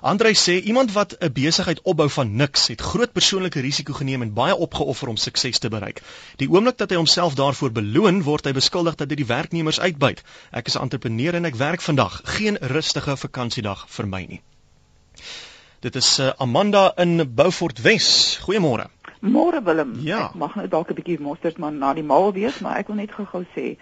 Andrei 0.00 0.32
sê 0.34 0.58
iemand 0.60 0.92
wat 0.92 1.14
'n 1.20 1.32
besigheid 1.32 1.82
opbou 1.82 2.08
van 2.10 2.34
niks, 2.36 2.66
het 2.68 2.80
groot 2.80 3.12
persoonlike 3.12 3.60
risiko 3.60 3.92
geneem 3.92 4.22
en 4.22 4.34
baie 4.34 4.56
opgeoffer 4.56 5.08
om 5.08 5.16
sukses 5.16 5.58
te 5.58 5.68
bereik. 5.68 6.02
Die 6.36 6.48
oomblik 6.50 6.78
dat 6.78 6.90
hy 6.90 6.96
homself 6.96 7.34
daarvoor 7.34 7.70
beloon, 7.70 8.22
word 8.22 8.44
hy 8.44 8.52
beskuldig 8.52 8.96
dat 8.96 9.10
hy 9.10 9.16
die 9.16 9.26
werknemers 9.26 9.80
uitbuit. 9.80 10.22
Ek 10.50 10.66
is 10.66 10.76
'n 10.76 10.82
entrepreneur 10.82 11.34
en 11.34 11.44
ek 11.44 11.54
werk 11.54 11.80
vandag, 11.80 12.20
geen 12.24 12.58
rustige 12.60 13.16
vakansiedag 13.16 13.86
vir 13.88 14.06
my 14.06 14.26
nie. 14.26 14.42
Dit 15.80 15.96
is 15.96 16.18
uh, 16.18 16.32
Amanda 16.38 16.92
in 16.96 17.34
Beaufort 17.34 17.80
Wes. 17.82 18.38
Goeiemôre. 18.42 18.90
Môre 19.22 19.62
Willem. 19.64 19.94
Ja. 20.02 20.24
Ek 20.26 20.34
mag 20.34 20.54
nou 20.58 20.66
dalk 20.68 20.90
'n 20.90 20.98
bietjie 20.98 21.20
mosterd 21.20 21.58
maar 21.58 21.72
na 21.72 21.94
die 21.94 22.02
maal 22.02 22.32
wees, 22.32 22.58
maar 22.58 22.76
ek 22.78 22.88
wil 22.88 22.96
net 22.96 23.12
gou-gou 23.12 23.44
sê, 23.54 23.76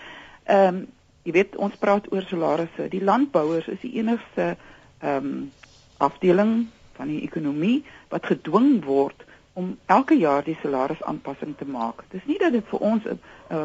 ehm 0.44 0.74
um, 0.74 0.86
jy 1.22 1.32
weet 1.32 1.56
ons 1.56 1.76
praat 1.76 2.12
oor 2.12 2.22
salarisse. 2.22 2.88
Die 2.88 3.04
landbouers 3.04 3.68
is 3.68 3.80
die 3.80 3.94
enigste 3.96 4.56
ehm 5.00 5.16
um, 5.16 5.50
afdeling 5.96 6.68
van 6.92 7.08
die 7.08 7.22
ekonomie 7.22 7.84
wat 8.08 8.26
gedwing 8.26 8.84
word 8.84 9.24
om 9.52 9.78
elke 9.86 10.14
jaar 10.14 10.44
die 10.44 10.58
salarisaanpassing 10.62 11.56
te 11.56 11.64
maak. 11.64 12.04
Dis 12.10 12.24
nie 12.24 12.38
dat 12.38 12.52
dit 12.52 12.64
vir 12.68 12.80
ons 12.80 13.04
'n 13.04 13.18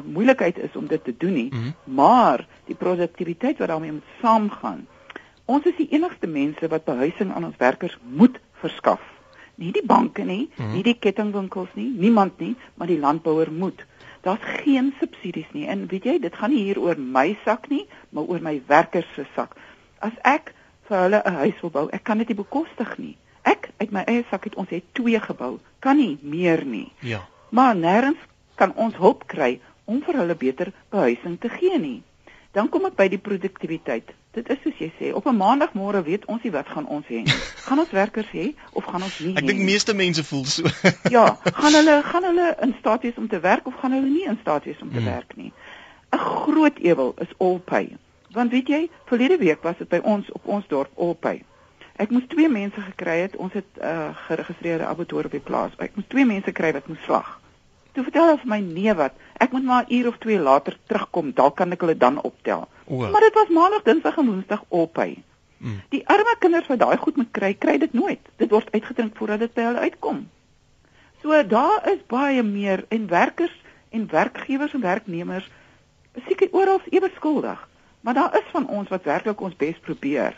moeilikheid 0.06 0.58
is 0.58 0.76
om 0.76 0.88
dit 0.88 1.04
te 1.04 1.16
doen 1.18 1.34
nie, 1.34 1.50
mm 1.52 1.60
-hmm. 1.60 1.73
maar 1.96 2.48
die 2.65 2.76
produktiwiteit 2.76 3.58
wat 3.58 3.67
daarmee 3.67 3.92
moet 3.92 4.12
saamgaan. 4.21 4.88
Ons 5.46 5.65
is 5.65 5.76
die 5.76 5.90
enigste 5.92 6.28
mense 6.28 6.67
wat 6.67 6.84
behuising 6.84 7.34
aan 7.34 7.46
ons 7.46 7.58
werkers 7.58 7.98
moet 8.02 8.40
verskaf 8.54 9.15
nie 9.56 9.71
die 9.71 9.85
banke 9.85 10.23
nie, 10.23 10.49
mm 10.49 10.65
-hmm. 10.65 10.73
nie 10.73 10.83
die 10.83 10.99
kettingwinkels 10.99 11.69
nie, 11.73 11.89
niemand 11.97 12.39
nie, 12.39 12.56
maar 12.75 12.87
die 12.87 12.99
landbouer 12.99 13.51
moet. 13.51 13.85
Daar's 14.21 14.41
geen 14.63 14.93
subsidies 14.99 15.51
nie. 15.51 15.67
En 15.67 15.87
weet 15.87 16.03
jy, 16.03 16.19
dit 16.19 16.35
gaan 16.35 16.49
nie 16.49 16.63
hier 16.63 16.79
oor 16.79 16.97
my 16.97 17.37
sak 17.43 17.69
nie, 17.69 17.87
maar 18.10 18.23
oor 18.23 18.41
my 18.41 18.62
werkers 18.67 19.13
se 19.15 19.25
sak. 19.35 19.56
As 19.99 20.15
ek 20.23 20.53
vir 20.87 20.97
hulle 20.97 21.21
'n 21.25 21.33
huis 21.33 21.62
wil 21.62 21.69
bou, 21.69 21.89
ek 21.89 22.03
kan 22.03 22.17
dit 22.17 22.27
nie 22.27 22.37
bekostig 22.37 22.97
nie. 22.97 23.17
Ek 23.43 23.69
uit 23.77 23.91
my 23.91 24.01
eie 24.10 24.23
sak 24.29 24.43
het 24.43 24.56
ons 24.56 24.69
het 24.69 24.83
twee 24.93 25.19
gebou, 25.19 25.60
kan 25.79 25.97
nie 25.97 26.17
meer 26.21 26.65
nie. 26.65 26.91
Ja. 26.99 27.27
Maar 27.49 27.75
nêrens 27.75 28.17
kan 28.56 28.73
ons 28.75 28.95
hulp 28.95 29.27
kry 29.27 29.60
om 29.85 30.01
vir 30.01 30.17
hulle 30.17 30.35
beter 30.35 30.73
behuising 30.89 31.39
te 31.39 31.49
gee 31.49 31.79
nie. 31.79 32.03
Dan 32.51 32.69
kom 32.69 32.85
ek 32.85 32.95
by 32.95 33.08
die 33.08 33.21
produktiwiteit. 33.21 34.13
Dit 34.36 34.50
is 34.52 34.58
soos 34.63 34.79
jy 34.83 34.92
sê, 35.00 35.12
op 35.15 35.27
'n 35.31 35.38
maandagmôre 35.40 36.04
weet 36.04 36.25
ons 36.25 36.44
nie 36.44 36.52
wat 36.52 36.67
gaan 36.67 36.88
ons 36.88 37.06
hê 37.08 37.23
nie. 37.23 37.40
Gaan 37.65 37.79
ons 37.79 37.92
werkers 37.92 38.31
hê 38.31 38.54
of 38.71 38.83
gaan 38.83 39.04
ons 39.04 39.19
nie? 39.19 39.36
Ek 39.40 39.48
dink 39.48 39.63
meeste 39.63 39.96
mense 39.96 40.23
voel 40.23 40.46
so. 40.46 40.63
ja, 41.15 41.25
gaan 41.44 41.73
hulle 41.79 42.02
gaan 42.04 42.23
hulle 42.23 42.48
in 42.67 42.75
staat 42.79 43.02
wees 43.08 43.15
om 43.15 43.27
te 43.27 43.40
werk 43.40 43.67
of 43.67 43.79
gaan 43.79 43.96
hulle 43.96 44.10
nie 44.10 44.25
in 44.27 44.38
staat 44.42 44.67
wees 44.67 44.81
om 44.81 44.92
te 44.92 45.00
hmm. 45.00 45.12
werk 45.13 45.36
nie? 45.36 45.54
'n 46.12 46.17
Groot 46.17 46.77
ewel 46.79 47.13
is 47.19 47.31
all 47.38 47.60
pay. 47.60 47.98
Want 48.36 48.52
weet 48.52 48.67
jy, 48.67 48.90
verlede 49.06 49.38
week 49.38 49.63
was 49.63 49.77
dit 49.77 49.90
by 49.90 50.00
ons 50.04 50.31
op 50.31 50.46
ons 50.46 50.67
dorp 50.67 50.92
Olpy. 50.96 51.42
Ek 51.96 52.12
moes 52.12 52.27
twee 52.27 52.50
mense 52.52 52.81
gekry 52.81 53.21
het. 53.23 53.36
Ons 53.36 53.54
het 53.54 53.67
'n 53.79 53.83
uh, 53.83 54.10
geregistreerde 54.27 54.86
abattoir 54.86 55.25
op 55.25 55.31
die 55.31 55.40
plaas. 55.40 55.71
Ek 55.77 55.96
moes 55.96 56.08
twee 56.08 56.25
mense 56.25 56.52
kry 56.52 56.73
wat 56.73 56.88
moes 56.88 57.04
slag. 57.04 57.40
Toe 57.96 58.04
vertel 58.04 58.25
hulle 58.27 58.41
vir 58.41 58.52
my 58.52 58.60
nee 58.60 58.93
wat, 59.00 59.13
ek 59.39 59.54
moet 59.56 59.63
maar 59.63 59.85
'n 59.87 59.93
uur 59.96 60.08
of 60.08 60.17
twee 60.19 60.39
later 60.39 60.77
terugkom, 60.87 61.31
dalk 61.31 61.56
kan 61.56 61.71
ek 61.71 61.81
hulle 61.81 61.98
dan 61.98 62.21
optel. 62.21 62.67
O. 62.85 62.98
Maar 62.98 63.21
dit 63.21 63.33
was 63.33 63.48
maandag, 63.50 63.83
dinsdag 63.83 64.17
en 64.17 64.25
woensdag 64.25 64.63
Olpy. 64.67 65.23
Mm. 65.58 65.81
Die 65.89 66.04
arme 66.08 66.35
kinders 66.39 66.67
wat 66.67 66.79
daai 66.79 66.98
goed 66.98 67.15
moet 67.15 67.31
kry, 67.31 67.54
kry 67.54 67.77
dit 67.77 67.93
nooit. 67.93 68.19
Dit 68.35 68.52
word 68.52 68.71
uitgedrink 68.71 69.15
voordat 69.17 69.39
dit 69.39 69.54
by 69.54 69.62
hulle 69.62 69.79
uitkom. 69.79 70.27
So 71.21 71.43
daar 71.48 71.87
is 71.89 72.04
baie 72.12 72.43
meer 72.43 72.85
en 72.89 73.08
werkers 73.08 73.56
en 73.89 74.08
werkgewers 74.12 74.73
en 74.73 74.81
werknemers 74.81 75.48
seker 76.27 76.52
oral 76.52 76.81
ewe 76.89 77.10
skuldig. 77.15 77.69
Maar 78.02 78.13
daar 78.13 78.35
is 78.37 78.52
van 78.52 78.67
ons 78.67 78.89
wat 78.89 79.04
werklik 79.04 79.41
ons 79.41 79.56
bes 79.56 79.79
probeer 79.81 80.35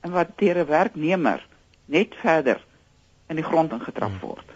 en 0.00 0.10
wat 0.10 0.38
deur 0.38 0.58
'n 0.58 0.66
werknemer 0.66 1.46
net 1.84 2.14
verder 2.14 2.64
in 3.28 3.36
die 3.36 3.44
grond 3.44 3.72
ingetrap 3.72 4.10
hmm. 4.10 4.20
word. 4.20 4.48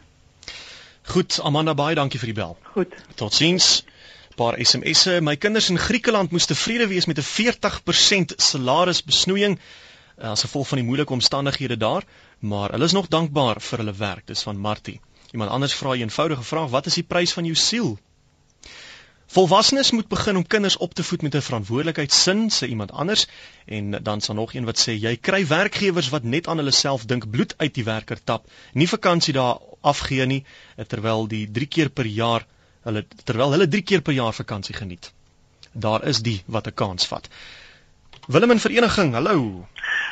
Goed, 1.09 1.39
Amanda 1.41 1.73
baie 1.73 1.95
dankie 1.97 2.19
vir 2.21 2.29
die 2.29 2.37
bel. 2.37 2.57
Goed. 2.75 2.93
Totsiens. 3.17 3.69
Paar 4.37 4.59
SMS'e. 4.61 5.23
My 5.25 5.39
kinders 5.41 5.71
in 5.73 5.81
Griekeland 5.81 6.35
moes 6.37 6.47
tevrede 6.51 6.87
wees 6.91 7.07
met 7.09 7.19
'n 7.19 7.25
40% 7.25 8.35
salarisbesnoeiing 8.37 9.59
as 10.19 10.45
gevolg 10.45 10.69
van 10.69 10.79
die 10.79 10.87
moeilike 10.87 11.13
omstandighede 11.13 11.77
daar, 11.77 12.05
maar 12.39 12.71
hulle 12.71 12.85
is 12.85 12.93
nog 12.93 13.09
dankbaar 13.09 13.61
vir 13.61 13.79
hulle 13.79 13.95
werk. 13.95 14.27
Dis 14.27 14.43
van 14.43 14.59
Martie. 14.59 15.01
Iemand 15.33 15.51
anders 15.51 15.75
vra 15.75 15.95
'n 15.95 16.01
eenvoudige 16.01 16.43
vraag: 16.43 16.71
Wat 16.71 16.87
is 16.87 16.95
die 16.95 17.09
prys 17.09 17.33
van 17.33 17.45
jou 17.45 17.57
siel? 17.57 17.99
Volwassenes 19.29 19.91
moet 19.91 20.09
begin 20.09 20.37
om 20.37 20.47
kinders 20.47 20.77
op 20.77 20.95
te 20.95 21.05
voed 21.05 21.23
met 21.23 21.35
'n 21.35 21.41
verantwoordelikheidsin, 21.41 22.51
sê 22.51 22.69
iemand 22.69 22.93
anders, 22.93 23.27
en 23.67 23.91
dan 24.03 24.21
sal 24.21 24.35
nog 24.35 24.55
een 24.55 24.65
wat 24.65 24.79
sê 24.79 24.93
jy 24.93 25.17
kry 25.17 25.47
werkgewers 25.47 26.09
wat 26.09 26.23
net 26.23 26.47
aan 26.47 26.57
hulle 26.57 26.71
self 26.71 27.05
dink, 27.05 27.31
bloed 27.31 27.55
uit 27.57 27.75
die 27.75 27.85
werker 27.85 28.25
tap, 28.25 28.51
nie 28.73 28.89
vakansie 28.89 29.33
daar 29.33 29.59
afgee 29.89 30.27
nie, 30.27 30.43
terwyl 30.93 31.27
die 31.29 31.45
3 31.51 31.67
keer 31.67 31.91
per 31.91 32.07
jaar 32.07 32.47
hulle 32.87 33.05
terwyl 33.25 33.53
hulle 33.57 33.69
3 33.69 33.83
keer 33.83 34.03
per 34.05 34.17
jaar 34.17 34.37
vakansie 34.37 34.77
geniet. 34.77 35.13
Daar 35.73 36.05
is 36.09 36.23
die 36.23 36.43
wat 36.47 36.67
'n 36.67 36.75
kans 36.75 37.07
vat. 37.07 37.29
Willem 38.29 38.51
in 38.51 38.61
vereniging, 38.61 39.15
hallo. 39.15 39.67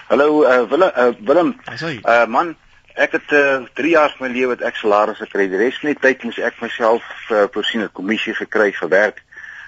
Hallo, 0.09 0.45
uh, 0.45 0.69
Willem, 0.71 0.93
uh, 0.97 1.13
Willem. 1.21 1.61
Uh, 1.83 2.27
man, 2.27 2.57
Ek 2.97 3.13
het 3.13 3.33
uh, 3.33 3.55
eh, 3.55 3.63
3 3.75 3.91
jaar 3.91 4.15
van 4.17 4.27
my 4.27 4.33
lewe 4.33 4.55
wat 4.55 4.63
ek 4.65 4.79
salaris 4.81 5.19
gekry. 5.21 5.45
Die 5.53 5.59
res 5.61 5.77
van 5.83 5.91
die 5.91 6.01
tyd 6.01 6.23
moes 6.25 6.39
ek 6.41 6.63
myself 6.65 7.05
uh, 7.29 7.45
voorsien 7.53 7.83
'n 7.85 7.93
kommissie 7.93 8.33
gekry 8.35 8.71
vir 8.73 8.89
werk. 8.89 9.19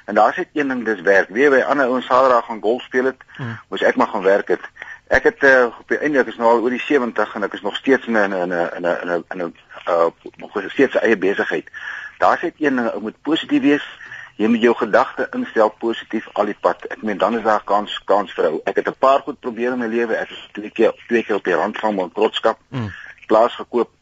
En 0.09 0.14
daar's 0.16 0.36
net 0.36 0.48
een 0.52 0.68
ding 0.68 0.84
dis 0.84 1.00
werk. 1.04 1.28
Wie 1.28 1.50
by 1.52 1.61
ander 1.61 1.86
ouens 1.92 2.06
Saterdag 2.06 2.46
gaan 2.46 2.61
golf 2.61 2.82
speel 2.82 3.04
het, 3.12 3.20
hmm. 3.36 3.59
moes 3.68 3.84
ek 3.84 3.96
maar 4.00 4.09
gaan 4.09 4.24
werk 4.24 4.48
het. 4.48 4.64
Ek 5.09 5.28
het 5.28 5.44
uh, 5.44 5.68
op 5.80 5.88
die 5.88 5.98
einde 5.98 6.18
ek 6.24 6.32
is 6.32 6.40
nou 6.40 6.48
al 6.48 6.62
oor 6.64 6.72
die 6.72 6.80
70 6.80 7.34
en 7.34 7.44
ek 7.44 7.52
is 7.52 7.61
nog 7.61 7.76
steeds 7.76 8.06
in 8.06 8.16
'n 8.16 8.32
in 8.32 8.48
'n 8.48 8.70
in 8.76 8.86
'n 8.86 8.96
in 9.02 9.12
'n 9.12 9.24
in 9.36 9.44
'n 9.44 9.54
uh 9.89 10.11
nog 10.36 10.62
steeds 10.68 10.99
eie 10.99 11.16
besigheid. 11.16 11.70
Daar's 12.18 12.43
net 12.43 12.55
een 12.59 12.76
ding, 12.76 12.91
ou 12.91 13.01
moet 13.01 13.22
positief 13.22 13.62
wees. 13.62 13.86
Jy 14.36 14.47
moet 14.47 14.62
jou 14.62 14.74
gedagte 14.76 15.26
instel 15.34 15.68
positief 15.68 16.28
al 16.32 16.45
die 16.45 16.57
pad. 16.61 16.84
Ek 16.86 17.03
meen 17.03 17.18
dan 17.18 17.36
is 17.39 17.43
daar 17.43 17.64
kans 17.64 18.01
kans 18.05 18.32
vir 18.32 18.45
jou. 18.45 18.61
Ek 18.64 18.76
het 18.76 18.89
'n 18.89 18.99
paar 18.99 19.20
goed 19.20 19.41
probeer 19.41 19.72
in 19.72 19.78
my 19.78 19.86
lewe. 19.86 20.14
Ek 20.14 20.28
het 20.28 20.53
twee 20.53 20.70
keer 20.70 20.93
twee 21.09 21.22
keer 21.22 21.36
op 21.36 21.45
die 21.45 21.55
rand 21.55 21.78
van 21.78 21.97
bankrotskap. 21.97 22.59
Hmm 22.68 22.93
plaas 23.28 23.57
gekoop 23.61 23.93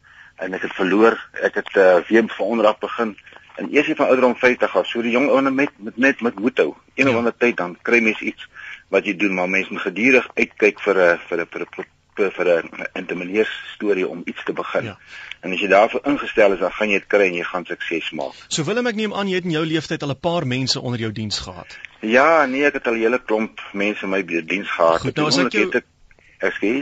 en 0.43 0.55
ek 0.57 0.67
het 0.67 0.75
verloor. 0.77 1.17
Ek 1.43 1.59
het 1.59 1.73
uh, 1.75 1.99
weer 2.09 2.29
van 2.37 2.53
onder 2.53 2.69
af 2.71 2.79
begin 2.83 3.15
en 3.57 3.69
eers 3.73 3.89
van 3.97 4.05
ouderdom 4.05 4.35
50 4.37 4.77
af. 4.77 4.87
So 4.87 5.03
die 5.05 5.15
jong 5.15 5.29
ouene 5.33 5.51
met 5.51 5.73
met 5.81 5.97
net 5.97 6.21
met 6.21 6.39
moed 6.39 6.61
hou. 6.61 6.71
Een 6.95 7.09
of 7.09 7.19
ander 7.21 7.35
tyd 7.35 7.57
dan 7.57 7.77
kry 7.81 8.01
mens 8.05 8.21
iets 8.21 8.49
wat 8.93 9.05
jy 9.05 9.17
doen, 9.19 9.33
maar 9.35 9.49
mens 9.49 9.69
moet 9.73 9.87
gedurig 9.89 10.27
uitkyk 10.35 10.83
vir 10.85 11.01
'n 11.05 11.17
vir 11.29 11.41
'n 11.41 11.49
'n 12.25 12.31
vir 12.31 12.47
'n 12.57 12.87
intimideer 12.93 13.49
storie 13.73 14.07
om 14.07 14.21
iets 14.25 14.43
te 14.43 14.53
begin. 14.53 14.83
Ja. 14.83 14.97
En 15.41 15.53
as 15.53 15.59
jy 15.59 15.67
daarvoor 15.67 16.01
ingestel 16.03 16.53
is, 16.53 16.59
dan 16.59 16.71
gaan 16.71 16.89
jy 16.89 16.99
dit 16.99 17.07
kry 17.07 17.27
en 17.27 17.33
jy 17.33 17.43
gaan 17.43 17.65
sukses 17.65 18.11
maak. 18.11 18.33
So 18.47 18.63
wil 18.63 18.87
ek 18.87 18.95
neem 18.95 19.13
aan 19.13 19.27
jy 19.27 19.35
het 19.35 19.45
in 19.45 19.51
jou 19.51 19.65
lewenstyd 19.65 20.03
al 20.03 20.09
'n 20.15 20.19
paar 20.19 20.47
mense 20.47 20.81
onder 20.81 20.99
jou 20.99 21.11
diens 21.11 21.39
gehad. 21.39 21.77
Ja, 22.01 22.45
nee, 22.45 22.65
ek 22.65 22.73
het 22.73 22.87
al 22.87 22.93
'n 22.93 22.99
hele 22.99 23.19
klomp 23.19 23.61
mense 23.73 24.03
in 24.03 24.09
my 24.09 24.23
diens 24.25 24.69
gehad. 24.69 25.01
Goed, 25.01 25.15
nou, 25.15 25.27
as 25.27 25.37
ek 25.37 25.51
jou, 25.51 25.69
ek 25.69 25.85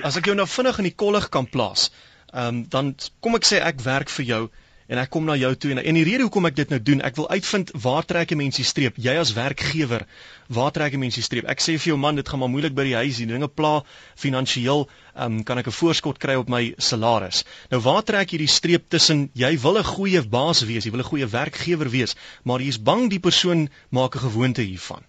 As 0.04 0.18
ek 0.18 0.26
jou 0.26 0.36
nou 0.36 0.48
vinnig 0.48 0.78
in 0.78 0.84
die 0.84 0.96
kollig 0.96 1.30
kan 1.30 1.50
plaas, 1.50 1.92
ehm 2.34 2.48
um, 2.48 2.66
dan 2.70 2.96
kom 3.20 3.36
ek 3.36 3.46
sê 3.48 3.62
ek 3.64 3.80
werk 3.82 4.10
vir 4.10 4.26
jou 4.26 4.50
en 4.88 5.00
ek 5.02 5.10
kom 5.10 5.26
na 5.26 5.36
jou 5.40 5.52
toe 5.56 5.72
en 5.74 5.82
en 5.82 5.98
die 5.98 6.04
rede 6.08 6.26
hoekom 6.28 6.46
ek 6.50 6.58
dit 6.60 6.70
nou 6.74 6.80
doen, 6.80 7.02
ek 7.08 7.16
wil 7.20 7.30
uitvind 7.30 7.72
waar 7.86 8.06
trek 8.06 8.32
'n 8.32 8.38
mens 8.38 8.60
die 8.60 8.68
streep? 8.68 8.98
Jy 8.98 9.16
as 9.20 9.34
werkgewer, 9.34 10.06
waar 10.48 10.72
trek 10.72 10.94
'n 10.94 11.00
mens 11.00 11.16
die 11.16 11.24
streep? 11.26 11.46
Ek 11.50 11.60
sê 11.60 11.78
vir 11.80 11.94
jou 11.94 11.98
man, 11.98 12.16
dit 12.16 12.30
gaan 12.30 12.40
maar 12.40 12.50
moeilik 12.50 12.76
by 12.76 12.84
die 12.84 12.96
huis, 12.96 13.18
die 13.18 13.26
dinge 13.26 13.48
pla 13.48 13.84
finansiëel, 14.16 14.88
ehm 15.16 15.26
um, 15.26 15.44
kan 15.44 15.58
ek 15.58 15.68
'n 15.68 15.80
voorskot 15.82 16.18
kry 16.18 16.36
op 16.36 16.50
my 16.50 16.74
salaris. 16.78 17.46
Nou 17.72 17.82
waar 17.82 18.04
trek 18.04 18.32
jy 18.32 18.38
die 18.38 18.48
streep 18.48 18.90
tussen 18.90 19.30
jy 19.34 19.58
wil 19.58 19.78
'n 19.78 19.84
goeie 19.84 20.22
baas 20.22 20.62
wees, 20.62 20.86
jy 20.86 20.92
wil 20.92 21.02
'n 21.02 21.12
goeie 21.12 21.28
werkgewer 21.28 21.90
wees, 21.90 22.16
maar 22.44 22.60
jy's 22.60 22.78
bang 22.78 23.10
die 23.10 23.20
persoon 23.20 23.70
maak 23.90 24.16
'n 24.16 24.20
gewoonte 24.30 24.62
hiervan? 24.62 25.04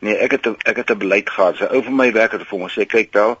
Nee, 0.00 0.14
ek 0.14 0.30
het 0.30 0.46
ek 0.46 0.76
het 0.76 0.90
'n 0.90 0.98
beleid 0.98 1.30
gehad. 1.30 1.56
Sy 1.56 1.64
ou 1.64 1.82
vir 1.82 1.92
my 1.92 2.12
werk 2.12 2.32
het 2.32 2.46
vir 2.46 2.58
my 2.58 2.68
sê 2.68 2.86
kyk 2.86 3.12
wel, 3.12 3.38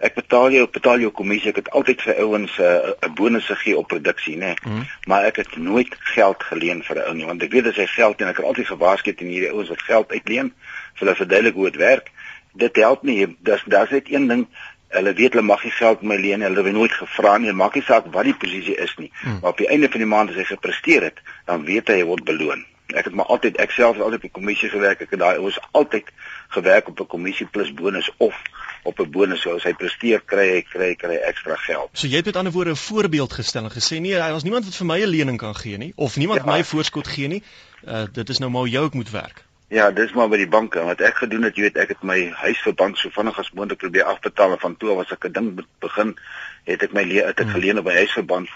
ek 0.00 0.14
betaal 0.16 0.50
jou 0.54 0.66
betaal 0.72 1.02
jou 1.04 1.10
kommissie. 1.14 1.50
Ek 1.52 1.60
het 1.60 1.70
altyd 1.76 2.02
vir 2.06 2.20
ouens 2.24 2.56
'n 2.58 2.62
uh, 2.62 3.08
'n 3.08 3.14
bonus 3.14 3.46
gegee 3.46 3.76
op 3.76 3.88
produksie 3.88 4.36
nê 4.36 4.52
nee. 4.52 4.56
mm. 4.64 4.86
maar 5.06 5.24
ek 5.24 5.36
het 5.36 5.56
nooit 5.56 5.94
geld 6.14 6.42
geleen 6.42 6.82
vir 6.82 6.96
'n 6.96 7.06
ou 7.08 7.14
nie 7.14 7.26
want 7.26 7.42
ek 7.42 7.52
weet 7.52 7.66
as 7.66 7.76
hy 7.76 7.86
geld 7.86 8.20
en 8.20 8.28
ek 8.28 8.36
het 8.36 8.46
altyd 8.46 8.66
gewaarsku 8.66 9.14
teen 9.14 9.28
hierdie 9.28 9.52
ouens 9.52 9.68
wat 9.68 9.82
geld 9.82 10.12
uitleen 10.12 10.52
vir 10.94 11.06
hulle 11.06 11.16
verduidelik 11.16 11.54
hoe 11.54 11.70
dit 11.70 11.76
werk. 11.76 12.10
Dit 12.52 12.76
help 12.76 13.02
nie. 13.02 13.36
Dis 13.40 13.62
daar's 13.66 13.90
net 13.90 14.10
een 14.10 14.26
ding. 14.28 14.46
Hulle 14.88 15.12
weet 15.12 15.32
hulle 15.32 15.46
mag 15.46 15.64
nie 15.64 15.72
geld 15.72 16.02
my 16.02 16.16
leen 16.16 16.40
hulle 16.40 16.62
het 16.62 16.72
nooit 16.72 16.92
gevra 16.92 17.38
nie. 17.38 17.52
Maak 17.52 17.74
nie 17.74 17.82
saak 17.82 18.08
wat 18.12 18.24
die 18.24 18.34
posisie 18.34 18.76
is 18.76 18.96
nie. 18.96 19.12
Mm. 19.22 19.38
maar 19.40 19.50
op 19.50 19.58
die 19.58 19.68
einde 19.68 19.88
van 19.88 20.00
die 20.00 20.12
maand 20.14 20.30
as 20.30 20.36
hy 20.36 20.44
gepresteer 20.44 21.02
het 21.02 21.18
dan 21.44 21.64
weet 21.64 21.88
hy 21.88 22.00
hy 22.00 22.04
word 22.04 22.24
beloon. 22.24 22.64
Ek 22.94 23.04
het 23.04 23.14
maar 23.14 23.26
altyd 23.26 23.56
ek 23.56 23.70
self 23.70 23.94
het 23.94 24.02
altyd 24.02 24.16
op 24.16 24.28
die 24.28 24.38
kommissie 24.38 24.68
gewerk. 24.68 25.00
Ek 25.00 25.10
het 25.10 25.20
daai 25.20 25.38
ouens 25.38 25.58
altyd 25.70 26.08
gewerk 26.48 26.88
op 26.88 27.00
'n 27.00 27.06
kommissie 27.06 27.46
plus 27.46 27.74
bonus 27.74 28.10
of 28.16 28.34
op 28.82 28.98
'n 29.00 29.10
bonus 29.10 29.40
so 29.40 29.54
as 29.54 29.62
hy 29.62 29.74
presteer 29.74 30.22
kry 30.24 30.46
hy 30.50 30.62
kry 30.62 30.94
kry 30.94 31.16
ekstra 31.16 31.56
geld. 31.56 31.90
So 31.92 32.06
jy 32.06 32.16
het 32.16 32.24
met 32.24 32.36
ander 32.36 32.52
woorde 32.52 32.70
'n 32.70 32.76
voorbeeld 32.76 33.32
gestel 33.32 33.64
en 33.64 33.70
gesê 33.70 34.00
nee, 34.00 34.14
daar 34.14 34.36
is 34.36 34.42
niemand 34.42 34.64
wat 34.64 34.76
vir 34.76 34.86
my 34.86 35.00
'n 35.00 35.08
lening 35.08 35.38
kan 35.38 35.56
gee 35.56 35.76
nie 35.76 35.92
of 35.96 36.16
niemand 36.16 36.44
ja. 36.44 36.52
my 36.52 36.64
voorskot 36.64 37.08
gee 37.08 37.28
nie. 37.28 37.42
Uh 37.84 38.04
dit 38.12 38.28
is 38.28 38.38
nou 38.38 38.50
maar 38.50 38.66
jou 38.66 38.86
ek 38.86 38.94
moet 38.94 39.10
werk. 39.10 39.44
Ja, 39.68 39.90
dis 39.90 40.12
maar 40.12 40.28
by 40.28 40.36
die 40.36 40.48
banke 40.48 40.82
wat 40.82 41.00
ek 41.00 41.20
gedoen 41.22 41.42
het, 41.42 41.54
jy 41.56 41.62
weet, 41.62 41.76
ek 41.76 41.88
het 41.88 42.00
my 42.02 42.30
huisverband 42.34 42.98
so 42.98 43.08
vinnig 43.14 43.38
as 43.38 43.52
moontlik 43.54 43.78
probeer 43.78 44.08
afbetaal 44.10 44.52
en 44.52 44.58
van 44.58 44.76
toe 44.76 44.96
was 44.98 45.12
ek 45.14 45.28
'n 45.28 45.32
ding 45.32 45.66
begin 45.78 46.16
het 46.64 46.82
ek 46.82 46.92
my 46.92 47.04
het 47.06 47.38
ek 47.38 47.46
hmm. 47.46 47.54
geleen 47.54 47.78
op 47.78 47.84
my 47.84 47.94
huisverband 47.94 48.48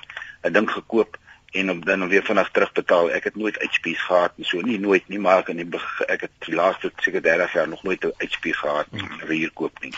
'n 0.42 0.52
ding 0.52 0.70
gekoop 0.70 1.16
en 1.54 1.70
om 1.70 1.84
dan 1.84 2.08
weer 2.08 2.24
vinnig 2.26 2.50
terugbetaal. 2.50 3.10
Ek 3.14 3.28
het 3.30 3.36
nooit 3.36 3.58
HP's 3.62 4.02
gehad 4.08 4.32
nie, 4.36 4.46
so 4.46 4.60
nie 4.60 4.78
nooit 4.82 5.06
nie, 5.08 5.20
maar 5.22 5.44
ek 5.44 5.52
in 5.52 5.62
die 5.62 5.80
ek 6.10 6.26
het 6.26 6.32
die 6.46 6.54
laaste 6.58 6.90
seker 7.04 7.22
30 7.22 7.52
jaar 7.54 7.68
nog 7.70 7.82
nooit 7.86 8.04
'n 8.04 8.14
HP 8.18 8.50
gehad 8.58 8.90
hmm. 8.90 9.20
huur 9.28 9.52
koop 9.54 9.78
nie. 9.82 9.92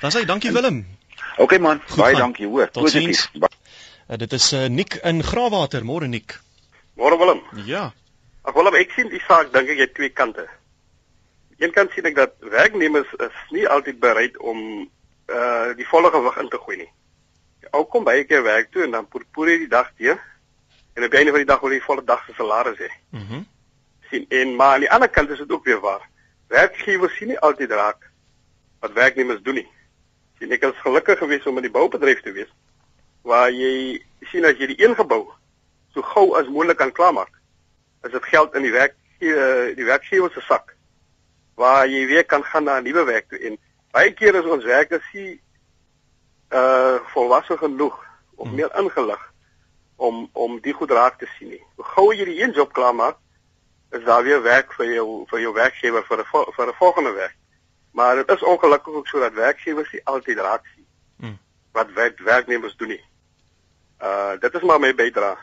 Dan 0.00 0.14
sê 0.14 0.24
dankie 0.24 0.52
Willem. 0.52 0.86
OK 1.36 1.58
man, 1.58 1.82
Goed 1.86 1.96
baie 1.96 2.12
man. 2.12 2.22
dankie 2.22 2.46
hoor. 2.46 2.70
Positief. 2.70 3.26
Uh, 3.34 4.16
dit 4.16 4.32
is 4.32 4.52
uh, 4.52 4.66
Nik 4.66 4.94
in 5.02 5.22
Graafwater, 5.22 5.84
môre 5.84 6.06
Nik. 6.06 6.40
Môre 6.94 7.18
Willem. 7.18 7.42
Ja. 7.64 7.92
Ag 8.42 8.54
Willem, 8.54 8.74
ek 8.74 8.94
sien 8.94 9.10
die 9.10 9.22
saak 9.26 9.52
dink 9.52 9.68
ek 9.68 9.82
jy 9.82 9.90
twee 9.92 10.14
kante. 10.14 10.46
Een 11.58 11.74
kant 11.74 11.90
sien 11.90 12.06
ek 12.06 12.16
dat 12.16 12.34
werknemers 12.38 13.10
is 13.18 13.44
nie 13.50 13.68
altyd 13.68 13.98
bereid 14.00 14.38
om 14.38 14.88
uh 15.26 15.74
die 15.76 15.86
volle 15.90 16.10
gewig 16.10 16.38
in 16.38 16.48
te 16.48 16.58
gooi 16.58 16.76
nie. 16.76 16.90
Ou 17.74 17.84
kom 17.84 18.04
baie 18.04 18.24
keer 18.24 18.42
werk 18.42 18.70
toe 18.70 18.86
en 18.86 18.90
dan 18.90 19.10
poer 19.10 19.48
jy 19.50 19.58
die 19.66 19.74
dag 19.74 19.90
teë 19.98 20.20
en 20.94 21.04
op 21.04 21.10
die 21.10 21.18
einde 21.18 21.30
van 21.30 21.40
die 21.40 21.48
dag 21.48 21.60
wil 21.60 21.72
jy 21.72 21.80
volle 21.80 22.04
dag 22.04 22.24
se 22.26 22.34
salaris 22.34 22.78
hê. 22.78 22.90
Mhm. 23.10 23.34
Mm 23.34 23.48
sien 24.10 24.24
en 24.28 24.56
maar 24.56 24.74
aan 24.74 24.80
die 24.80 24.90
ander 24.90 25.08
kant 25.08 25.30
is 25.30 25.38
dit 25.38 25.52
ook 25.52 25.64
weer 25.64 25.80
waar. 25.80 26.08
Werkgewers 26.48 27.16
sien 27.16 27.28
nie 27.28 27.38
altyd 27.38 27.70
raak 27.70 28.10
wat 28.80 28.92
werknemers 28.92 29.42
doen 29.42 29.54
nie. 29.54 29.68
Sien 30.38 30.50
ek 30.50 30.64
is 30.66 30.80
gelukkig 30.82 31.18
geweest 31.18 31.46
om 31.46 31.56
in 31.56 31.68
die 31.68 31.70
boubedryf 31.70 32.22
te 32.22 32.32
wees 32.32 32.50
waar 33.22 33.50
jy 33.52 34.00
sien 34.32 34.44
as 34.48 34.58
jy 34.58 34.66
die 34.72 34.80
een 34.82 34.96
gebou 34.96 35.28
so 35.94 36.02
gou 36.02 36.32
as 36.38 36.48
moontlik 36.48 36.80
kan 36.80 36.92
klaarmaak. 36.92 37.30
Is 38.02 38.10
dit 38.10 38.24
geld 38.32 38.54
in 38.54 38.66
die 38.66 38.74
werk 38.74 38.96
eh, 39.20 39.76
die 39.76 39.84
werkgewer 39.84 40.32
se 40.34 40.40
sak 40.40 40.74
waar 41.60 41.86
jy 41.86 42.06
weer 42.06 42.24
kan 42.24 42.44
gaan 42.44 42.64
na 42.64 42.78
'n 42.80 42.84
nuwe 42.84 43.04
werk 43.04 43.28
toe 43.28 43.38
en 43.38 43.58
baie 43.92 44.12
keer 44.12 44.34
is 44.34 44.44
ons 44.44 44.64
werkers 44.64 45.04
sie 45.12 45.40
uh 46.50 46.98
volwasse 47.12 47.56
genoeg 47.56 47.98
of 48.36 48.46
hmm. 48.46 48.56
meer 48.56 48.72
ingelig 48.78 49.20
om 50.00 50.30
om 50.32 50.60
die 50.64 50.72
goed 50.72 50.90
raak 50.90 51.18
te 51.18 51.28
sien 51.36 51.52
nie. 51.54 51.62
Hoe 51.76 51.84
gou 51.94 52.06
jy 52.14 52.24
die 52.24 52.38
een 52.42 52.54
job 52.56 52.72
klaar 52.72 52.94
maak, 52.96 53.18
is 53.90 54.04
daar 54.04 54.24
weer 54.24 54.42
werk 54.42 54.72
vir 54.78 54.94
jou 54.94 55.06
vir 55.32 55.42
jou 55.44 55.52
werkgewer 55.54 56.06
vir 56.08 56.22
'n 56.22 56.52
vir 56.56 56.68
'n 56.68 56.78
volgende 56.78 57.12
werk. 57.12 57.36
Maar 57.92 58.16
dit 58.16 58.30
is 58.30 58.42
ongelukkig 58.42 58.94
ook 58.94 59.06
so 59.06 59.20
dat 59.20 59.32
werkgewers 59.32 59.92
nie 59.92 60.04
altyd 60.04 60.38
raak 60.38 60.64
sien 60.74 60.86
hmm. 61.20 61.38
wat 61.72 61.92
werk, 61.92 62.18
werknemers 62.18 62.76
doen 62.76 62.88
nie. 62.88 63.04
Uh 64.02 64.40
dit 64.40 64.54
is 64.54 64.62
maar 64.62 64.80
my 64.80 64.94
bydrae. 64.94 65.36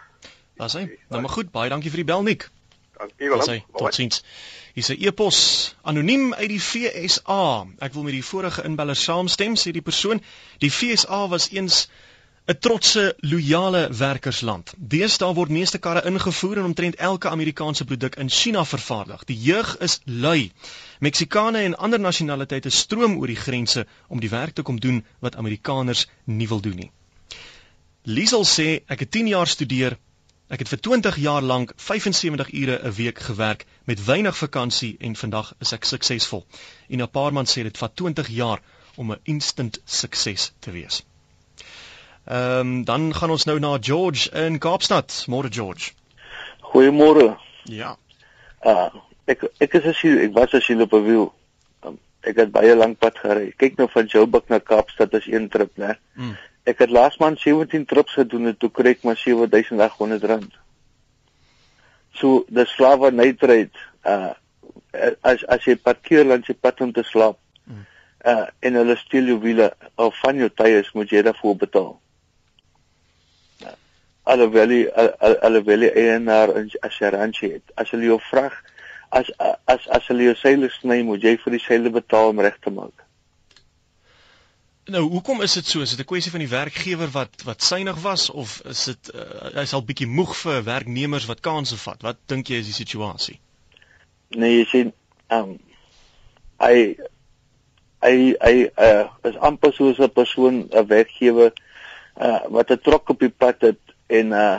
Daar's 0.55 0.73
hy. 0.73 0.97
Nou 1.09 1.21
maar 1.21 1.35
goed, 1.37 1.51
baie 1.51 1.69
dankie 1.69 1.89
vir 1.89 2.03
die 2.03 2.11
bel 2.13 2.23
Nik. 2.23 2.49
Dankie 2.97 3.29
Willem. 3.29 3.63
Totsiens. 3.73 4.23
Hier's 4.73 4.89
'n 4.89 5.03
e-pos 5.05 5.75
anoniem 5.81 6.33
uit 6.33 6.49
die 6.49 6.61
FSA. 6.61 7.65
Ek 7.79 7.93
wil 7.93 8.03
met 8.03 8.13
die 8.13 8.25
vorige 8.25 8.63
inbeller 8.63 8.95
saamstem, 8.95 9.55
sê 9.55 9.71
die 9.71 9.85
persoon. 9.85 10.23
Die 10.57 10.71
FSA 10.71 11.27
was 11.27 11.49
eens 11.51 11.89
'n 12.47 12.59
trotse, 12.59 13.15
loyale 13.19 13.87
werkersland. 13.91 14.73
Deesdae 14.77 15.33
word 15.35 15.49
meeste 15.51 15.79
karre 15.83 16.03
ingevoer 16.07 16.57
en 16.57 16.67
omtrent 16.69 16.95
elke 16.95 17.29
Amerikaanse 17.29 17.85
produk 17.85 18.15
in 18.15 18.29
China 18.29 18.61
vervaardig. 18.65 19.23
Die 19.23 19.35
jeug 19.47 19.77
is 19.87 19.99
lui. 20.05 20.51
Meksikane 20.99 21.59
en 21.59 21.75
ander 21.75 21.99
nasionaliteite 21.99 22.69
stroom 22.69 23.17
oor 23.17 23.27
die 23.27 23.35
grense 23.35 23.83
om 24.07 24.19
die 24.23 24.29
werk 24.29 24.55
te 24.55 24.61
kom 24.61 24.79
doen 24.79 25.01
wat 25.19 25.35
Amerikaners 25.35 26.05
nie 26.23 26.47
wil 26.47 26.61
doen 26.61 26.79
nie. 26.83 26.91
Liesel 28.03 28.47
sê 28.47 28.67
ek 28.87 29.03
het 29.03 29.11
10 29.11 29.27
jaar 29.27 29.51
studeer. 29.55 29.97
Ek 30.47 30.63
het 30.63 30.71
vir 30.71 30.81
20 30.87 31.19
jaar 31.25 31.43
lank 31.43 31.75
75 31.75 32.53
ure 32.53 32.79
'n 32.79 32.95
week 33.01 33.19
gewerk 33.19 33.65
met 33.83 34.05
weinig 34.05 34.37
vakansie 34.37 34.95
en 34.99 35.15
vandag 35.15 35.53
is 35.59 35.73
ek 35.73 35.83
suksesvol. 35.83 36.47
En 36.87 37.01
'n 37.01 37.11
paar 37.11 37.33
man 37.33 37.45
sê 37.45 37.67
dit 37.67 37.77
vat 37.77 37.95
20 37.95 38.27
jaar 38.27 38.61
om 38.95 39.11
'n 39.11 39.19
instant 39.23 39.81
sukses 39.83 40.51
te 40.59 40.71
wees. 40.71 41.03
Ehm 42.27 42.59
um, 42.59 42.83
dan 42.83 43.15
gaan 43.15 43.29
ons 43.29 43.43
nou 43.43 43.59
na 43.59 43.77
George 43.81 44.31
in 44.31 44.57
Kaapstad. 44.59 45.25
Môre 45.27 45.47
George. 45.49 45.91
Goeiemôre. 46.59 47.37
Ja. 47.63 47.95
Uh 48.61 48.89
ek 49.31 49.45
ek 49.63 49.73
is 49.79 49.85
as 49.87 50.01
ek 50.03 50.33
was 50.35 50.53
as 50.53 50.65
jy 50.67 50.75
op 50.83 50.93
'n 50.93 51.03
wiel. 51.05 51.27
Um, 51.87 51.99
ek 52.21 52.35
het 52.35 52.51
baie 52.51 52.75
lank 52.75 52.99
pad 52.99 53.15
gery. 53.17 53.53
Kyk 53.55 53.77
nou 53.77 53.87
van 53.91 54.05
Joburg 54.11 54.43
na 54.47 54.59
Kaapstad 54.59 55.13
is 55.13 55.27
een 55.27 55.47
trip, 55.49 55.71
né? 55.77 55.95
Mm. 56.15 56.35
Ek 56.63 56.79
het 56.83 56.89
laas 56.89 57.17
maand 57.17 57.39
17 57.39 57.85
trips 57.85 58.13
gedoen 58.13 58.47
en 58.47 58.57
toe 58.57 58.71
kry 58.71 58.89
ek 58.89 59.03
maar 59.03 59.15
7800 59.15 60.23
rand. 60.23 60.51
So 62.13 62.43
dis 62.49 62.73
slawe 62.75 63.11
nitrate 63.11 63.71
uh 64.03 64.33
as 65.21 65.45
as 65.47 65.63
jy 65.63 65.75
parkeer 65.75 66.25
langs 66.25 66.47
die 66.47 66.59
pad 66.59 66.81
om 66.81 66.91
te 66.91 67.03
slaap. 67.03 67.39
Mm. 67.63 67.87
Uh 68.25 68.45
en 68.59 68.73
hulle 68.73 68.97
steel 68.97 69.31
jou 69.31 69.39
wiele 69.39 69.71
of 69.95 70.19
van 70.19 70.35
jou 70.35 70.49
tyres 70.49 70.91
moet 70.91 71.09
jy 71.09 71.21
daarvoor 71.21 71.55
betaal. 71.55 71.95
Alhoewel 74.27 74.73
jy 74.75 74.83
alhoewel 75.47 75.87
jy 75.87 75.91
eienaar 76.03 76.51
as 76.83 76.99
jy 76.99 77.11
ranchie 77.13 77.53
het. 77.57 77.75
As 77.79 77.93
hulle 77.95 78.09
jou 78.11 78.19
vra 78.31 78.49
as 79.09 79.31
as 79.65 79.87
as 79.87 80.07
hulle 80.11 80.29
jou 80.29 80.35
seile 80.35 80.69
sny 80.79 81.01
moet 81.07 81.23
jy 81.23 81.37
vir 81.43 81.55
die 81.55 81.63
seile 81.63 81.91
betaal 81.93 82.33
om 82.33 82.41
reg 82.43 82.57
te 82.63 82.73
maak. 82.73 83.05
Nou, 84.87 85.03
hoekom 85.11 85.41
is 85.43 85.57
dit 85.59 85.67
so? 85.67 85.81
Is 85.83 85.95
dit 85.95 85.99
'n 85.99 86.07
kwessie 86.07 86.31
van 86.31 86.39
die 86.39 86.51
werkgewer 86.51 87.11
wat 87.11 87.43
wat 87.43 87.61
synig 87.61 87.99
was 88.03 88.29
of 88.29 88.61
is 88.65 88.85
dit 88.85 89.11
uh, 89.15 89.51
hy's 89.59 89.73
al 89.73 89.83
bietjie 89.83 90.07
moeg 90.07 90.35
vir 90.35 90.63
werknemers 90.63 91.27
wat 91.27 91.43
kansse 91.43 91.77
vat? 91.77 92.01
Wat 92.01 92.17
dink 92.25 92.47
jy 92.47 92.59
is 92.63 92.71
die 92.71 92.79
situasie? 92.85 93.39
Nee, 94.29 94.59
jy 94.59 94.65
sien, 94.71 94.93
ehm 95.27 95.49
um, 95.49 95.59
hy 96.59 96.95
hy 98.01 98.15
hy 98.39 98.55
uh, 98.79 99.07
is 99.23 99.35
amper 99.37 99.73
soos 99.73 99.99
'n 99.99 100.09
persoon, 100.09 100.69
'n 100.71 100.87
werkgewer 100.87 101.51
uh, 102.15 102.39
wat 102.47 102.71
'n 102.71 102.79
trok 102.79 103.09
op 103.09 103.19
die 103.19 103.33
pad 103.43 103.61
het 103.61 103.86
en 104.07 104.33
uh 104.33 104.57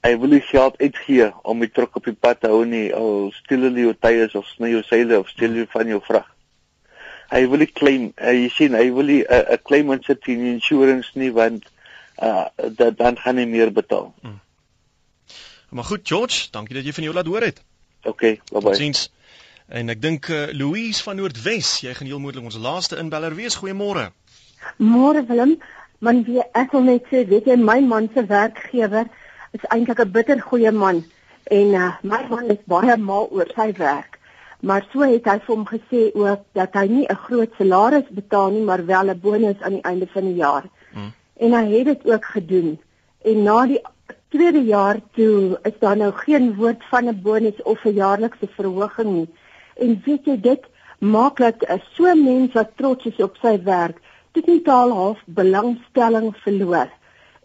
hy 0.00 0.14
wil 0.16 0.30
nie 0.32 0.40
geld 0.40 0.78
uitgee 0.80 1.26
om 1.44 1.60
die 1.60 1.68
trok 1.68 1.96
op 2.00 2.06
die 2.08 2.16
pad 2.16 2.38
te 2.40 2.48
hou 2.48 2.62
nie, 2.64 2.86
al 2.88 3.28
steel 3.36 3.66
hulle 3.66 3.82
jou 3.82 3.92
tyres 3.92 4.32
of 4.34 4.46
sny 4.48 4.70
jou 4.72 4.80
seile 4.88 5.18
of 5.20 5.28
steel 5.28 5.58
jy 5.58 5.66
van 5.68 5.90
jou 5.92 5.98
vrag 6.06 6.30
hy 7.30 7.42
wil 7.50 7.62
nie 7.62 7.68
claim 7.68 8.06
uh, 8.16 8.32
jy 8.32 8.48
sien 8.54 8.76
hy 8.78 8.86
wil 8.96 9.12
nie 9.12 9.20
'n 9.22 9.44
uh, 9.54 9.58
claim 9.62 9.92
on 9.94 10.02
sit 10.06 10.26
in 10.32 10.46
insurance 10.54 11.12
nie 11.14 11.30
want 11.36 11.68
uh, 12.22 12.46
dat 12.76 12.98
dan 12.98 13.18
gaan 13.18 13.36
hy 13.36 13.46
meer 13.46 13.72
betaal. 13.72 14.14
Hmm. 14.20 14.40
Maar 15.70 15.84
goed 15.84 16.00
George, 16.08 16.48
dankie 16.50 16.74
dat 16.74 16.84
jy 16.84 16.92
van 16.92 17.04
jou 17.04 17.14
laat 17.14 17.26
hoor 17.26 17.42
het. 17.42 17.62
OK, 18.02 18.20
bye 18.20 18.38
bye. 18.50 18.60
Totsiens. 18.60 19.10
En 19.68 19.88
ek 19.88 20.00
dink 20.02 20.26
uh, 20.28 20.48
Louise 20.52 21.02
van 21.02 21.16
Noordwes, 21.16 21.80
jy 21.80 21.94
gaan 21.94 22.10
heel 22.10 22.18
moontlik 22.18 22.44
ons 22.44 22.58
laaste 22.58 22.98
inbeller 22.98 23.34
wees. 23.38 23.54
Goeiemôre. 23.54 24.10
Môre 24.82 25.22
Willem, 25.28 25.60
man 26.00 26.24
wie 26.24 26.42
ek 26.52 26.72
wil 26.72 26.82
net 26.82 27.04
sê, 27.10 27.24
weet 27.28 27.46
jy 27.46 27.56
my 27.56 27.80
man 27.80 28.08
se 28.14 28.26
werkgewer 28.26 29.06
is 29.52 29.66
eintlik 29.70 30.00
'n 30.00 30.12
bitter 30.12 30.40
goeie 30.40 30.72
man 30.72 31.04
en 31.50 31.74
uh, 31.74 31.92
my 32.02 32.22
man 32.30 32.50
is 32.50 32.62
baie 32.66 32.96
mal 32.96 33.28
oor 33.30 33.48
sy 33.56 33.72
werk 33.78 34.20
maar 34.60 34.86
so 34.92 35.00
het 35.00 35.28
hy 35.28 35.36
vir 35.44 35.54
hom 35.54 35.64
gesê 35.68 36.02
ook 36.14 36.42
dat 36.56 36.74
hy 36.76 36.86
nie 36.88 37.06
'n 37.08 37.22
groot 37.26 37.52
salaris 37.58 38.08
betaal 38.10 38.50
nie, 38.50 38.64
maar 38.64 38.84
wel 38.86 39.10
'n 39.10 39.20
bonus 39.20 39.60
aan 39.60 39.78
die 39.78 39.88
einde 39.90 40.06
van 40.06 40.24
die 40.24 40.34
jaar. 40.34 40.64
Hmm. 40.92 41.12
En 41.36 41.52
hy 41.52 41.78
het 41.78 41.84
dit 41.84 42.12
ook 42.12 42.24
gedoen. 42.24 42.80
En 43.24 43.42
na 43.42 43.66
die 43.66 43.80
tweede 44.28 44.64
jaar 44.64 45.00
toe 45.14 45.58
is 45.62 45.78
daar 45.78 45.96
nou 45.96 46.12
geen 46.12 46.54
woord 46.56 46.84
van 46.90 47.08
'n 47.08 47.20
bonus 47.22 47.62
of 47.62 47.84
'n 47.84 47.94
jaarlikse 47.94 48.48
verhoging 48.48 49.10
nie. 49.12 49.28
En 49.76 50.02
weet 50.04 50.24
jy 50.24 50.40
dit 50.40 50.64
maak 50.98 51.36
dat 51.36 51.54
so 51.92 52.04
'n 52.04 52.24
mens 52.24 52.52
wat 52.52 52.70
trots 52.76 53.04
is 53.04 53.22
op 53.22 53.36
sy 53.36 53.62
werk, 53.62 53.98
dit 54.32 54.46
nie 54.46 54.62
taal 54.62 54.92
half 54.94 55.20
belangstelling 55.26 56.34
verloor. 56.44 56.90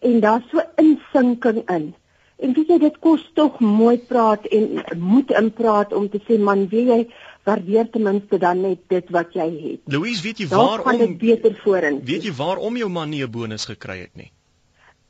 En 0.01 0.19
daar's 0.19 0.49
so 0.51 0.61
insinking 0.81 1.63
in. 1.69 1.93
En 2.35 2.53
weet 2.53 2.67
jy 2.67 2.77
dit 2.79 2.97
kos 2.99 3.23
tog 3.33 3.59
mooi 3.63 3.97
praat 3.97 4.45
en 4.51 4.81
moed 4.99 5.31
in 5.31 5.51
praat 5.55 5.93
om 5.95 6.09
te 6.11 6.19
sê 6.27 6.37
man, 6.39 6.67
weet 6.67 6.89
jy, 6.91 6.99
waardeer 7.47 7.89
ten 7.89 8.03
minste 8.03 8.37
dan 8.41 8.61
net 8.65 8.81
dit 8.91 9.11
wat 9.15 9.35
jy 9.37 9.45
het. 9.51 9.81
Louise, 9.93 10.23
weet 10.25 10.41
jy 10.43 10.47
waarom 10.51 10.97
dit 10.99 11.17
beter 11.21 11.55
vorentoe? 11.63 12.07
Weet 12.09 12.27
jy 12.27 12.33
waarom 12.35 12.77
jou 12.77 12.89
man 12.89 13.09
nie 13.09 13.23
'n 13.23 13.31
bonus 13.31 13.65
gekry 13.65 13.99
het 13.99 14.15
nie? 14.15 14.31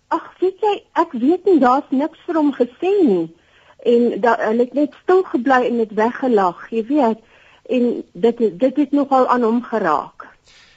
Ag, 0.07 0.33
weet 0.39 0.59
jy, 0.61 0.75
ek 0.93 1.11
weet 1.11 1.45
nie 1.45 1.59
daar's 1.59 1.89
niks 1.89 2.19
vir 2.25 2.35
hom 2.35 2.53
gesê 2.53 2.93
nie. 3.07 3.33
En 3.85 4.21
dat 4.21 4.39
hulle 4.39 4.63
het 4.63 4.73
net 4.73 4.93
stil 5.03 5.23
gebly 5.23 5.61
en 5.69 5.77
dit 5.77 5.93
weggelag, 5.93 6.69
jy 6.69 6.85
weet. 6.85 7.19
En 7.69 8.03
dit 8.13 8.37
dit 8.59 8.75
het 8.75 8.91
nogal 8.91 9.27
aan 9.27 9.41
hom 9.41 9.63
geraak. 9.63 10.14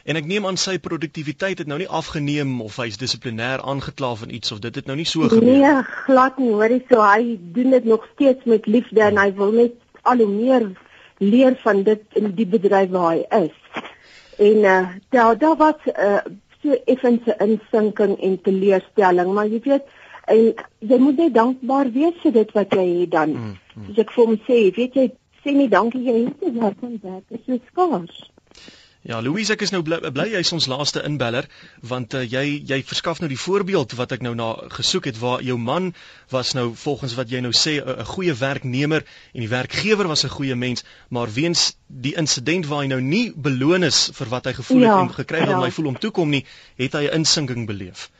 En 0.09 0.17
ek 0.17 0.25
neem 0.25 0.47
aan 0.49 0.57
sy 0.57 0.79
produktiwiteit 0.81 1.59
het 1.61 1.69
nou 1.69 1.77
nie 1.83 1.89
afgeneem 2.01 2.55
of 2.65 2.79
hy's 2.81 2.97
dissiplinêr 3.01 3.61
aangekla 3.61 4.15
van 4.23 4.31
iets 4.33 4.55
of 4.55 4.63
dit 4.65 4.79
het 4.81 4.87
nou 4.89 4.97
nie 4.97 5.05
so 5.09 5.29
gebeur 5.29 5.45
nie. 5.45 5.59
Nee, 5.61 5.83
glad 6.07 6.39
nie, 6.41 6.53
hoorie, 6.57 6.81
so 6.89 7.05
hy 7.05 7.35
doen 7.57 7.75
dit 7.77 7.85
nog 7.85 8.07
steeds 8.15 8.49
met 8.49 8.67
liefde 8.67 9.03
en 9.05 9.21
hy 9.21 9.29
wil 9.37 9.53
net 9.53 9.77
al 10.09 10.23
hoe 10.25 10.31
meer 10.33 10.65
leer 11.21 11.59
van 11.61 11.83
dit 11.85 12.17
in 12.21 12.33
die 12.39 12.47
bedryf 12.49 12.89
waar 12.95 13.19
hy 13.19 13.45
is. 13.45 13.85
En 14.49 14.65
uh 14.71 14.79
daar 15.13 15.37
daar 15.39 15.59
was 15.61 15.85
'n 15.85 16.01
uh, 16.07 16.23
so 16.63 16.81
effense 16.95 17.37
insinking 17.45 18.17
en 18.21 18.41
teleurstelling, 18.49 19.35
maar 19.35 19.47
jy 19.47 19.61
weet 19.65 19.85
en 20.25 20.55
jy 20.79 20.99
moet 20.99 21.17
net 21.17 21.35
dankbaar 21.35 21.93
wees 21.93 22.17
vir 22.23 22.33
dit 22.33 22.53
wat 22.53 22.75
jy 22.75 22.87
het 23.01 23.11
dan. 23.11 23.31
Mm, 23.31 23.55
mm. 23.75 23.87
Dus 23.87 24.03
ek 24.05 24.11
vir 24.17 24.25
hom 24.25 24.41
sê, 24.49 24.59
weet 24.81 24.95
jy, 24.95 25.07
sê 25.45 25.53
nie 25.53 25.69
dankie 25.69 26.03
jy 26.03 26.19
het 26.25 26.41
dit 26.41 26.61
wat 26.63 26.81
van 26.81 26.99
werk 27.03 27.25
is 27.29 27.45
so 27.47 27.61
skaars. 27.71 28.31
Ja, 29.07 29.21
Louise, 29.23 29.53
ek 29.55 29.63
is 29.63 29.71
nou 29.71 29.79
bly, 29.87 30.01
bly 30.11 30.25
jy's 30.33 30.51
ons 30.57 30.67
laaste 30.67 31.05
inbeller 31.07 31.47
want 31.87 32.17
uh, 32.19 32.25
jy 32.27 32.59
jy 32.67 32.81
verskaf 32.83 33.21
nou 33.23 33.29
die 33.31 33.39
voorbeeld 33.39 33.95
wat 34.01 34.15
ek 34.17 34.25
nou 34.27 34.33
na 34.35 34.49
gesoek 34.75 35.07
het 35.07 35.21
waar 35.23 35.45
jou 35.47 35.55
man 35.59 35.93
was 36.35 36.51
nou 36.59 36.73
volgens 36.75 37.15
wat 37.15 37.31
jy 37.31 37.39
nou 37.45 37.53
sê 37.55 37.79
'n 37.79 38.09
goeie 38.11 38.35
werknemer 38.35 39.07
en 39.07 39.41
die 39.45 39.53
werkgewer 39.55 40.11
was 40.11 40.27
'n 40.27 40.35
goeie 40.35 40.59
mens, 40.59 40.85
maar 41.15 41.31
weens 41.31 41.79
die 41.87 42.17
insident 42.19 42.67
waar 42.67 42.83
hy 42.83 42.91
nou 42.91 43.01
nie 43.01 43.31
beloon 43.33 43.87
is 43.87 44.11
vir 44.19 44.29
wat 44.35 44.51
hy 44.51 44.53
gevoel 44.59 44.83
ja, 44.83 44.91
het 44.91 45.09
en 45.09 45.15
gekry 45.15 45.41
het 45.47 45.55
ja. 45.55 45.57
om 45.57 45.65
hy 45.65 45.71
voel 45.71 45.93
om 45.95 45.99
toe 45.99 46.11
kom 46.11 46.31
nie, 46.31 46.45
het 46.77 46.93
hy 46.93 47.07
'n 47.07 47.23
insinking 47.23 47.67
beleef. 47.67 48.11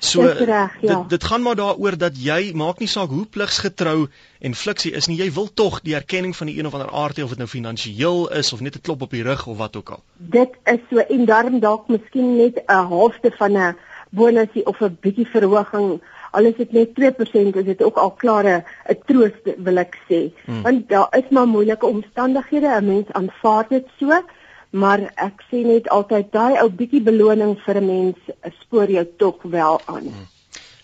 So 0.00 0.22
reg, 0.22 0.76
ja. 0.80 0.94
dit 0.94 1.08
dit 1.08 1.24
gaan 1.24 1.42
maar 1.42 1.56
daaroor 1.56 1.96
dat 1.98 2.16
jy 2.16 2.52
maak 2.56 2.78
nie 2.80 2.88
saak 2.88 3.10
hoe 3.12 3.26
pligsgetrou 3.26 4.08
en 4.40 4.54
fliksie 4.54 4.92
is 4.96 5.06
nie, 5.10 5.18
jy 5.20 5.28
wil 5.36 5.50
tog 5.54 5.80
die 5.84 5.94
erkenning 5.94 6.32
van 6.36 6.48
die 6.48 6.56
een 6.58 6.66
of 6.66 6.74
ander 6.74 6.90
aard 6.90 7.20
hê 7.20 7.24
of 7.24 7.34
dit 7.34 7.42
nou 7.42 7.48
finansiëel 7.48 8.30
is 8.40 8.52
of 8.56 8.60
net 8.64 8.76
'n 8.76 8.80
klop 8.80 9.02
op 9.02 9.10
die 9.10 9.22
rug 9.22 9.46
of 9.46 9.58
wat 9.58 9.76
ook 9.76 9.90
al. 9.90 10.02
Dit 10.16 10.56
is 10.64 10.80
so 10.90 10.98
en 10.98 11.24
daarom 11.24 11.60
dalk 11.60 11.88
miskien 11.88 12.36
net 12.36 12.62
'n 12.66 12.86
halfte 12.94 13.30
van 13.36 13.52
'n 13.52 13.76
bonusie 14.10 14.66
of 14.66 14.80
'n 14.80 14.96
bietjie 15.00 15.26
verhoging. 15.26 16.00
Al 16.30 16.44
is 16.44 16.56
dit 16.56 16.72
net 16.72 16.94
2%, 16.94 17.56
is 17.56 17.64
dit 17.64 17.82
ook 17.82 17.96
al 17.96 18.10
klare 18.10 18.64
'n 18.88 18.98
troost 19.06 19.44
wil 19.56 19.76
ek 19.76 19.98
sê. 20.08 20.32
Hmm. 20.44 20.62
Want 20.62 20.88
daar 20.88 21.08
is 21.10 21.28
maar 21.30 21.46
moeilike 21.46 21.86
omstandighede, 21.86 22.66
'n 22.80 22.86
mens 22.86 23.12
aanvaar 23.12 23.66
dit 23.68 23.86
so 23.98 24.22
maar 24.70 25.00
ek 25.16 25.42
sê 25.50 25.62
net 25.66 25.88
altyd 25.88 26.30
daai 26.32 26.60
ou 26.62 26.68
bietjie 26.70 27.02
beloning 27.02 27.56
vir 27.64 27.80
'n 27.80 27.86
mens 27.86 28.16
spoor 28.62 28.90
jou 28.90 29.06
tog 29.18 29.42
wel 29.42 29.80
aan. 29.86 30.06
Hmm. 30.08 30.28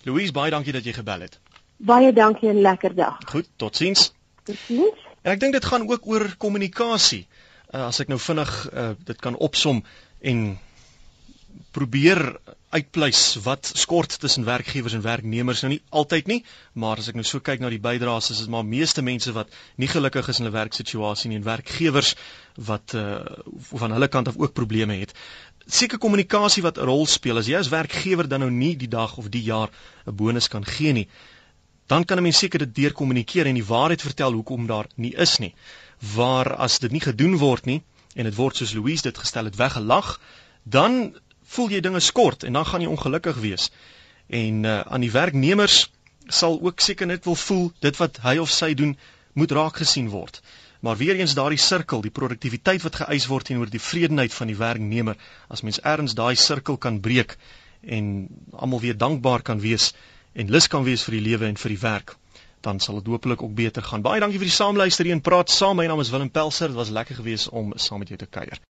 Louise, 0.03 0.33
baie 0.33 0.51
dankie 0.51 0.73
dat 0.73 0.85
jy 0.85 0.93
gebel 0.93 1.21
het. 1.21 1.39
Baie 1.77 2.13
dankie 2.13 2.49
en 2.49 2.61
lekker 2.61 2.95
dag. 2.95 3.19
Goed, 3.27 3.49
totsiens. 3.57 4.13
Totsiens. 4.45 4.99
En 5.23 5.33
ek 5.33 5.41
dink 5.41 5.53
dit 5.53 5.65
gaan 5.65 5.89
ook 5.89 6.07
oor 6.07 6.35
kommunikasie. 6.39 7.27
Uh, 7.75 7.87
as 7.87 8.01
ek 8.01 8.09
nou 8.09 8.19
vinnig 8.19 8.53
uh, 8.73 8.91
dit 9.05 9.19
kan 9.21 9.37
opsom 9.37 9.83
en 10.21 10.59
probeer 11.75 12.39
uitpleis 12.77 13.21
wat 13.45 13.71
skort 13.75 14.19
tussen 14.23 14.47
werkgewers 14.47 14.97
en 14.97 15.05
werknemers 15.05 15.63
nou 15.65 15.73
nie 15.73 15.83
altyd 15.91 16.31
nie, 16.33 16.39
maar 16.73 17.03
as 17.03 17.11
ek 17.13 17.19
nou 17.19 17.25
so 17.27 17.41
kyk 17.45 17.63
na 17.65 17.71
die 17.73 17.83
bydraes 17.83 18.31
is 18.35 18.43
dit 18.45 18.53
maar 18.53 18.67
meeste 18.67 19.05
mense 19.07 19.33
wat 19.37 19.53
nie 19.83 19.91
gelukkig 19.93 20.29
is 20.33 20.41
in 20.41 20.47
hulle 20.47 20.57
werksituasie 20.57 21.31
nie 21.33 21.41
en 21.41 21.47
werkgewers 21.47 22.15
wat 22.69 22.97
uh, 22.97 23.23
van 23.73 23.97
hulle 23.97 24.09
kant 24.13 24.29
af 24.33 24.41
ook 24.41 24.57
probleme 24.57 24.99
het. 25.01 25.15
Seker 25.67 25.99
kommunikasie 25.99 26.63
wat 26.63 26.79
'n 26.79 26.89
rol 26.89 27.07
speel 27.07 27.43
as 27.43 27.49
jy 27.51 27.59
as 27.59 27.73
werkgewer 27.73 28.29
dan 28.29 28.47
nou 28.47 28.51
nie 28.51 28.77
die 28.77 28.93
dag 28.93 29.17
of 29.17 29.29
die 29.29 29.43
jaar 29.43 29.71
'n 30.07 30.15
bonus 30.15 30.49
kan 30.49 30.65
gee 30.65 30.93
nie. 30.93 31.09
dan 31.87 32.05
kan 32.05 32.19
'n 32.19 32.23
mens 32.23 32.39
seker 32.39 32.59
dit 32.59 32.75
deurkommunikeer 32.75 33.47
en 33.47 33.55
die 33.55 33.65
waarheid 33.65 34.03
vertel 34.03 34.33
hoekom 34.33 34.67
daar 34.67 34.87
nie 34.95 35.15
is 35.15 35.39
nie. 35.39 35.55
Waar 36.15 36.55
as 36.55 36.79
dit 36.79 36.91
nie 36.91 37.01
gedoen 37.01 37.37
word 37.37 37.65
nie 37.65 37.83
en 38.15 38.25
dit 38.25 38.35
word 38.35 38.57
soos 38.57 38.73
Louise 38.73 39.03
dit 39.03 39.19
gestel 39.19 39.45
het 39.45 39.57
weggelag, 39.57 40.21
dan 40.63 41.17
voel 41.55 41.71
jy 41.77 41.81
dinge 41.81 42.01
skort 42.01 42.45
en 42.45 42.53
dan 42.59 42.67
gaan 42.67 42.83
jy 42.85 42.91
ongelukkig 42.91 43.37
wees. 43.43 43.71
En 44.27 44.65
uh, 44.65 44.81
aan 44.81 45.05
die 45.05 45.13
werknemers 45.13 45.91
sal 46.27 46.59
ook 46.63 46.81
seker 46.81 47.07
net 47.07 47.25
wil 47.25 47.39
voel 47.39 47.69
dit 47.81 47.97
wat 47.97 48.19
hy 48.25 48.39
of 48.43 48.51
sy 48.51 48.75
doen 48.75 48.97
moet 49.33 49.53
raak 49.53 49.77
gesien 49.83 50.09
word. 50.11 50.41
Maar 50.81 50.97
weer 50.97 51.17
eens 51.17 51.35
daardie 51.35 51.61
sirkel, 51.61 52.03
die 52.03 52.15
produktiwiteit 52.15 52.83
wat 52.83 52.99
geëis 53.03 53.27
word 53.31 53.49
teenoor 53.49 53.71
die 53.71 53.83
vredenheid 53.83 54.35
van 54.35 54.51
die 54.51 54.59
werknemer, 54.59 55.17
as 55.49 55.63
mens 55.63 55.81
ergens 55.81 56.15
daai 56.19 56.37
sirkel 56.37 56.77
kan 56.77 57.01
breek 57.01 57.37
en 57.83 58.29
almal 58.53 58.83
weer 58.83 58.97
dankbaar 58.99 59.43
kan 59.43 59.61
wees 59.61 59.93
en 60.35 60.51
lus 60.53 60.69
kan 60.69 60.85
wees 60.85 61.05
vir 61.07 61.19
die 61.19 61.25
lewe 61.31 61.47
en 61.49 61.57
vir 61.57 61.73
die 61.73 61.81
werk, 61.81 62.17
dan 62.61 62.81
sal 62.81 63.01
dit 63.01 63.09
hopelik 63.13 63.43
ook 63.43 63.55
beter 63.55 63.83
gaan. 63.83 64.03
Baie 64.05 64.21
dankie 64.21 64.41
vir 64.43 64.51
die 64.51 64.57
saamluister 64.57 65.09
hier 65.09 65.17
en 65.17 65.25
praat 65.25 65.53
saam. 65.53 65.79
My 65.81 65.87
naam 65.87 66.03
is 66.03 66.11
Willem 66.13 66.31
Pelser. 66.31 66.73
Dit 66.73 66.77
was 66.77 66.93
lekker 66.93 67.17
geweest 67.23 67.49
om 67.49 67.73
saam 67.77 68.03
met 68.03 68.13
jou 68.13 68.19
te 68.21 68.27
kuier. 68.27 68.61